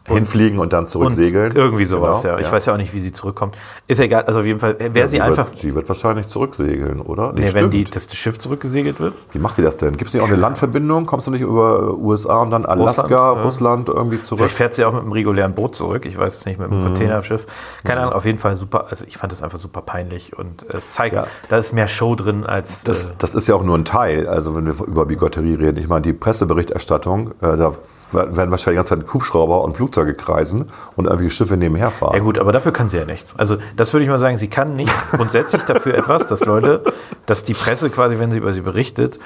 Hinfliegen 0.07 0.59
und 0.59 0.73
dann 0.75 0.87
zurücksegeln. 0.87 1.53
Und 1.53 1.57
irgendwie 1.57 1.85
sowas, 1.87 2.23
Genau, 2.23 2.35
ja. 2.35 2.41
Ich 2.41 2.53
weiß 2.53 2.67
ja 2.67 2.75
auch 2.75 2.77
nicht, 2.77 2.93
wie 2.93 3.01
sie 3.01 3.11
zurückkommt. 3.13 3.57
Ist 3.87 3.99
ja 3.99 4.05
egal, 4.05 4.25
also 4.25 4.41
auf 4.41 4.47
jeden 4.47 4.61
Fall, 4.61 4.79
wäre 4.79 4.99
Ja, 4.99 5.09
sie 5.09 5.21
einfach, 5.21 5.47
Wird, 5.47 5.57
sie 5.57 5.75
wird 5.75 5.89
wahrscheinlich 5.89 6.27
zurücksegeln, 6.27 7.01
oder? 7.01 7.33
nee, 7.33 7.43
wenn 7.43 7.49
stimmt. 7.49 7.73
die, 7.75 7.85
das 7.85 8.15
Schiff 8.15 8.39
zurückgesegelt 8.39 9.01
wird. 9.01 9.15
Wie 9.33 9.39
macht 9.39 9.57
ihr 9.59 9.65
das 9.65 9.79
denn? 9.79 9.97
Gibt 9.97 10.09
es 10.09 10.15
nicht 10.15 10.23
auch 10.23 10.29
eine 10.29 10.37
Landverbindung? 10.37 11.07
Kommst 11.07 11.27
du 11.27 11.31
nicht 11.31 11.41
über 11.41 11.95
USA 11.97 12.43
und 12.43 12.51
dann 12.51 12.67
Alaska, 12.67 13.31
Russland, 13.31 13.45
Russland, 13.45 13.89
ja. 13.89 13.95
irgendwie 13.95 14.23
zurück? 14.23 14.41
Vielleicht 14.41 14.57
fährt 14.57 14.75
sie 14.75 14.85
auch 14.85 14.93
mit 14.93 15.03
einem 15.03 15.13
regulären 15.13 15.55
Boot 15.55 15.75
zurück. 15.75 16.05
Ich 16.05 16.19
weiß 16.19 16.37
es 16.37 16.45
nicht, 16.47 16.59
mit 16.61 16.71
Mhm. 16.71 16.77
einem 16.77 16.85
Containerschiff. 16.87 17.47
Keine 17.85 18.01
Ahnung, 18.03 18.13
auf 18.13 18.27
jeden 18.27 18.39
Fall 18.39 18.57
super. 18.57 18.89
Also 18.91 19.07
ich 19.07 19.17
fand 19.17 19.33
das 19.33 19.43
einfach 19.43 19.59
super 19.59 19.81
peinlich 19.81 20.37
und 20.39 20.67
es 20.75 20.93
zeigt, 20.93 21.15
Ja. 21.17 21.27
da 21.49 21.57
ist 21.57 21.73
mehr 21.73 21.89
Show 21.89 22.15
drin 22.15 22.45
als. 22.45 22.85
Das, 22.85 23.13
äh, 23.13 23.15
das 23.17 23.35
ist 23.35 23.47
ja 23.47 23.55
auch 23.55 23.65
nur 23.65 23.77
ein 23.79 23.87
Teil, 23.87 24.29
also 24.29 24.55
wenn 24.55 24.67
wir 24.67 24.75
über 24.87 25.07
Bigotterie 25.07 25.55
reden. 25.55 25.79
Ich 25.79 25.89
meine, 25.89 26.03
die 26.03 26.13
Presseberichterstattung, 26.13 27.31
äh, 27.41 27.57
da 27.57 27.73
werden 28.13 28.51
wahrscheinlich 28.51 28.65
die 28.65 28.75
ganze 28.75 28.97
Zeit 28.97 29.13
Hubschrauber 29.15 29.63
und 29.63 29.77
Flugzeuge 29.77 29.94
kreisen 30.15 30.67
und 30.97 31.07
irgendwie 31.07 31.31
Schiffe 31.31 31.57
nebenher 31.57 31.91
fahren. 31.91 32.15
ja 32.15 32.21
gut, 32.21 32.39
aber 32.39 32.53
dafür 32.53 32.73
kann 32.73 32.89
sie 32.89 32.97
ja 32.99 33.05
nichts. 33.05 33.35
Also 33.39 33.59
das 33.77 33.93
würde 33.93 34.05
ich 34.05 34.11
mal 34.11 34.19
sagen, 34.19 34.37
sie 34.37 34.49
kann 34.49 34.77
nichts 34.77 35.11
grundsätzlich 35.13 35.63
dafür 35.63 35.95
etwas, 35.95 36.27
dass 36.27 36.45
Leute, 36.45 36.83
dass 37.27 37.45
die 37.45 37.55
Presse 37.55 37.91
quasi, 37.91 38.19
wenn 38.19 38.31
sie 38.31 38.39
über 38.39 38.53
sie 38.53 38.61
berichtet, 38.61 39.19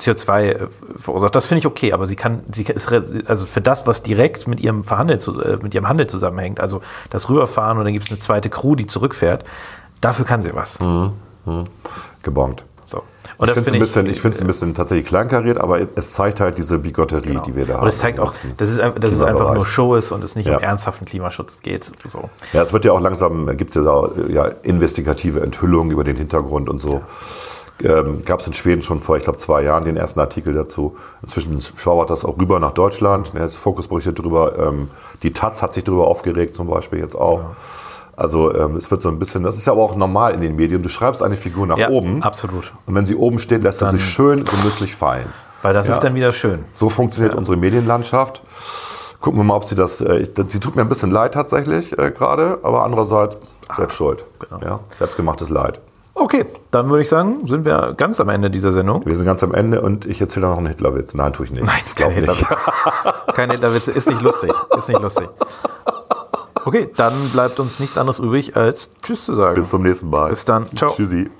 CO2 0.00 0.42
äh, 0.42 0.68
verursacht. 0.96 1.34
Das 1.34 1.46
finde 1.46 1.60
ich 1.60 1.66
okay, 1.66 1.92
aber 1.92 2.06
sie 2.06 2.16
kann, 2.16 2.42
sie 2.52 2.64
ist 2.64 2.92
also 3.26 3.46
für 3.46 3.60
das, 3.60 3.86
was 3.86 4.02
direkt 4.02 4.46
mit 4.48 4.60
ihrem 4.60 4.84
Verhandel, 4.84 5.18
äh, 5.18 5.56
mit 5.62 5.74
ihrem 5.74 5.88
Handel 5.88 6.06
zusammenhängt, 6.06 6.60
also 6.60 6.80
das 7.10 7.28
Rüberfahren 7.28 7.78
und 7.78 7.84
dann 7.84 7.92
gibt 7.92 8.06
es 8.06 8.10
eine 8.10 8.20
zweite 8.20 8.50
Crew, 8.50 8.74
die 8.74 8.86
zurückfährt, 8.86 9.44
dafür 10.00 10.24
kann 10.24 10.40
sie 10.40 10.54
was. 10.54 10.78
Gebongt. 12.22 12.64
So. 12.84 13.02
Und 13.38 13.48
ich 13.48 13.54
finde 13.54 13.60
es 13.60 13.66
ein, 13.66 13.72
finde 13.72 13.78
bisschen- 13.80 14.06
ich 14.06 14.20
find's 14.20 14.40
ein 14.40 14.46
bisschen 14.46 14.74
tatsächlich 14.74 15.06
kleinkariert, 15.06 15.58
aber 15.58 15.80
es 15.96 16.12
zeigt 16.12 16.40
halt 16.40 16.56
diese 16.58 16.78
Bigotterie, 16.78 17.40
die 17.46 17.54
wir 17.56 17.66
da 17.66 17.74
haben. 17.74 17.82
Und 17.82 17.88
es 17.88 17.98
zeigt 17.98 18.20
auch, 18.20 18.32
dass 18.56 18.68
es, 18.70 18.78
einfach- 18.78 18.98
dass 18.98 19.12
es 19.12 19.22
einfach 19.22 19.54
nur 19.54 19.66
Show 19.66 19.94
ist 19.96 20.12
und 20.12 20.22
es 20.22 20.36
nicht 20.36 20.46
Ja. 20.48 20.56
um 20.58 20.62
ernsthaften 20.62 21.04
Klimaschutz 21.04 21.60
geht. 21.60 21.90
So. 22.04 22.30
Ja, 22.52 22.62
es 22.62 22.72
wird 22.72 22.84
ja 22.84 22.92
auch 22.92 23.00
langsam, 23.00 23.56
gibt 23.56 23.74
es 23.74 23.84
ja, 23.84 24.08
ja 24.28 24.44
investigative 24.62 25.40
Enthüllungen 25.40 25.90
über 25.90 26.04
den 26.04 26.16
Hintergrund 26.16 26.68
und 26.68 26.80
so. 26.80 27.02
Ähm, 27.82 28.24
Gab 28.24 28.38
es 28.38 28.46
in 28.46 28.52
Schweden 28.52 28.82
schon 28.84 29.00
vor, 29.00 29.16
ich 29.16 29.24
glaube, 29.24 29.38
zwei 29.38 29.62
Jahren 29.64 29.84
den 29.84 29.96
ersten 29.96 30.20
Artikel 30.20 30.54
dazu. 30.54 30.94
Inzwischen 31.22 31.60
schwabert 31.60 32.08
das 32.08 32.24
auch 32.24 32.38
rüber 32.38 32.60
nach 32.60 32.72
Deutschland. 32.72 33.32
Ja, 33.34 33.40
Das 33.40 33.56
Fokus 33.56 33.88
berichtet 33.88 34.16
drüber. 34.20 34.56
Ähm, 34.58 34.90
die 35.24 35.32
Taz 35.32 35.60
hat 35.60 35.74
sich 35.74 35.82
darüber 35.82 36.06
aufgeregt, 36.06 36.54
zum 36.54 36.68
Beispiel 36.68 37.00
jetzt 37.00 37.16
auch. 37.16 37.40
Also 38.16 38.54
ähm, 38.54 38.76
es 38.76 38.90
wird 38.90 39.02
so 39.02 39.08
ein 39.08 39.18
bisschen, 39.18 39.42
das 39.42 39.56
ist 39.56 39.66
ja 39.66 39.72
aber 39.72 39.82
auch 39.82 39.96
normal 39.96 40.34
in 40.34 40.40
den 40.40 40.54
Medien. 40.56 40.82
Du 40.82 40.88
schreibst 40.88 41.22
eine 41.22 41.36
Figur 41.36 41.66
nach 41.66 41.76
Ja, 41.78 41.88
oben. 41.90 42.22
absolut. 42.22 42.72
Und 42.86 42.94
wenn 42.94 43.06
sie 43.06 43.16
oben 43.16 43.38
steht, 43.38 43.62
lässt 43.62 43.80
sie 43.80 43.90
sich 43.90 44.04
schön 44.04 44.44
genüsslich 44.44 44.94
fallen. 44.94 45.26
Weil 45.62 45.74
das 45.74 45.88
Ja. 45.88 45.94
ist 45.94 46.00
dann 46.00 46.14
wieder 46.14 46.32
schön. 46.32 46.64
So 46.72 46.88
funktioniert 46.90 47.34
unsere 47.34 47.56
Medienlandschaft. 47.56 48.42
Gucken 49.20 49.40
wir 49.40 49.44
mal, 49.44 49.56
ob 49.56 49.64
sie 49.64 49.74
das. 49.74 50.00
Äh, 50.02 50.26
sie 50.48 50.60
tut 50.60 50.76
mir 50.76 50.82
ein 50.82 50.88
bisschen 50.88 51.10
leid 51.10 51.32
tatsächlich 51.34 51.98
äh, 51.98 52.10
gerade, 52.10 52.58
aber 52.62 52.84
andererseits 52.84 53.38
selbst 53.74 53.96
schuld. 53.96 54.24
genau. 54.38 54.60
Ja, 54.62 54.80
selbstgemachtes 54.98 55.48
Leid. 55.48 55.80
Okay, 56.16 56.44
dann 56.70 56.90
würde 56.90 57.02
ich 57.02 57.08
sagen, 57.08 57.44
sind 57.46 57.64
wir 57.64 57.94
ganz 57.96 58.20
am 58.20 58.28
Ende 58.28 58.48
dieser 58.50 58.70
Sendung. 58.70 59.04
Wir 59.04 59.16
sind 59.16 59.24
ganz 59.24 59.42
am 59.42 59.52
Ende 59.52 59.80
und 59.80 60.04
ich 60.06 60.20
erzähle 60.20 60.46
noch 60.46 60.58
einen 60.58 60.68
Hitlerwitz. 60.68 61.14
Nein, 61.14 61.32
tue 61.32 61.46
ich 61.46 61.52
nicht. 61.52 61.64
Nein, 61.64 61.80
kein. 61.96 62.10
Hitlerwitz. 62.12 62.44
Kein 63.34 63.50
Hitlerwitz, 63.50 63.88
ist 63.88 64.06
nicht 64.08 64.22
lustig. 64.22 64.52
Ist 64.76 64.88
nicht 64.88 65.00
lustig. 65.02 65.28
Okay, 66.64 66.90
dann 66.96 67.12
bleibt 67.30 67.60
uns 67.60 67.78
nichts 67.78 67.98
anderes 67.98 68.18
übrig, 68.18 68.56
als 68.56 68.90
Tschüss 69.02 69.26
zu 69.26 69.34
sagen. 69.34 69.54
Bis 69.54 69.70
zum 69.70 69.82
nächsten 69.82 70.08
Mal. 70.08 70.30
Bis 70.30 70.44
dann. 70.44 70.66
Ciao. 70.74 70.92
Tschüssi. 70.92 71.30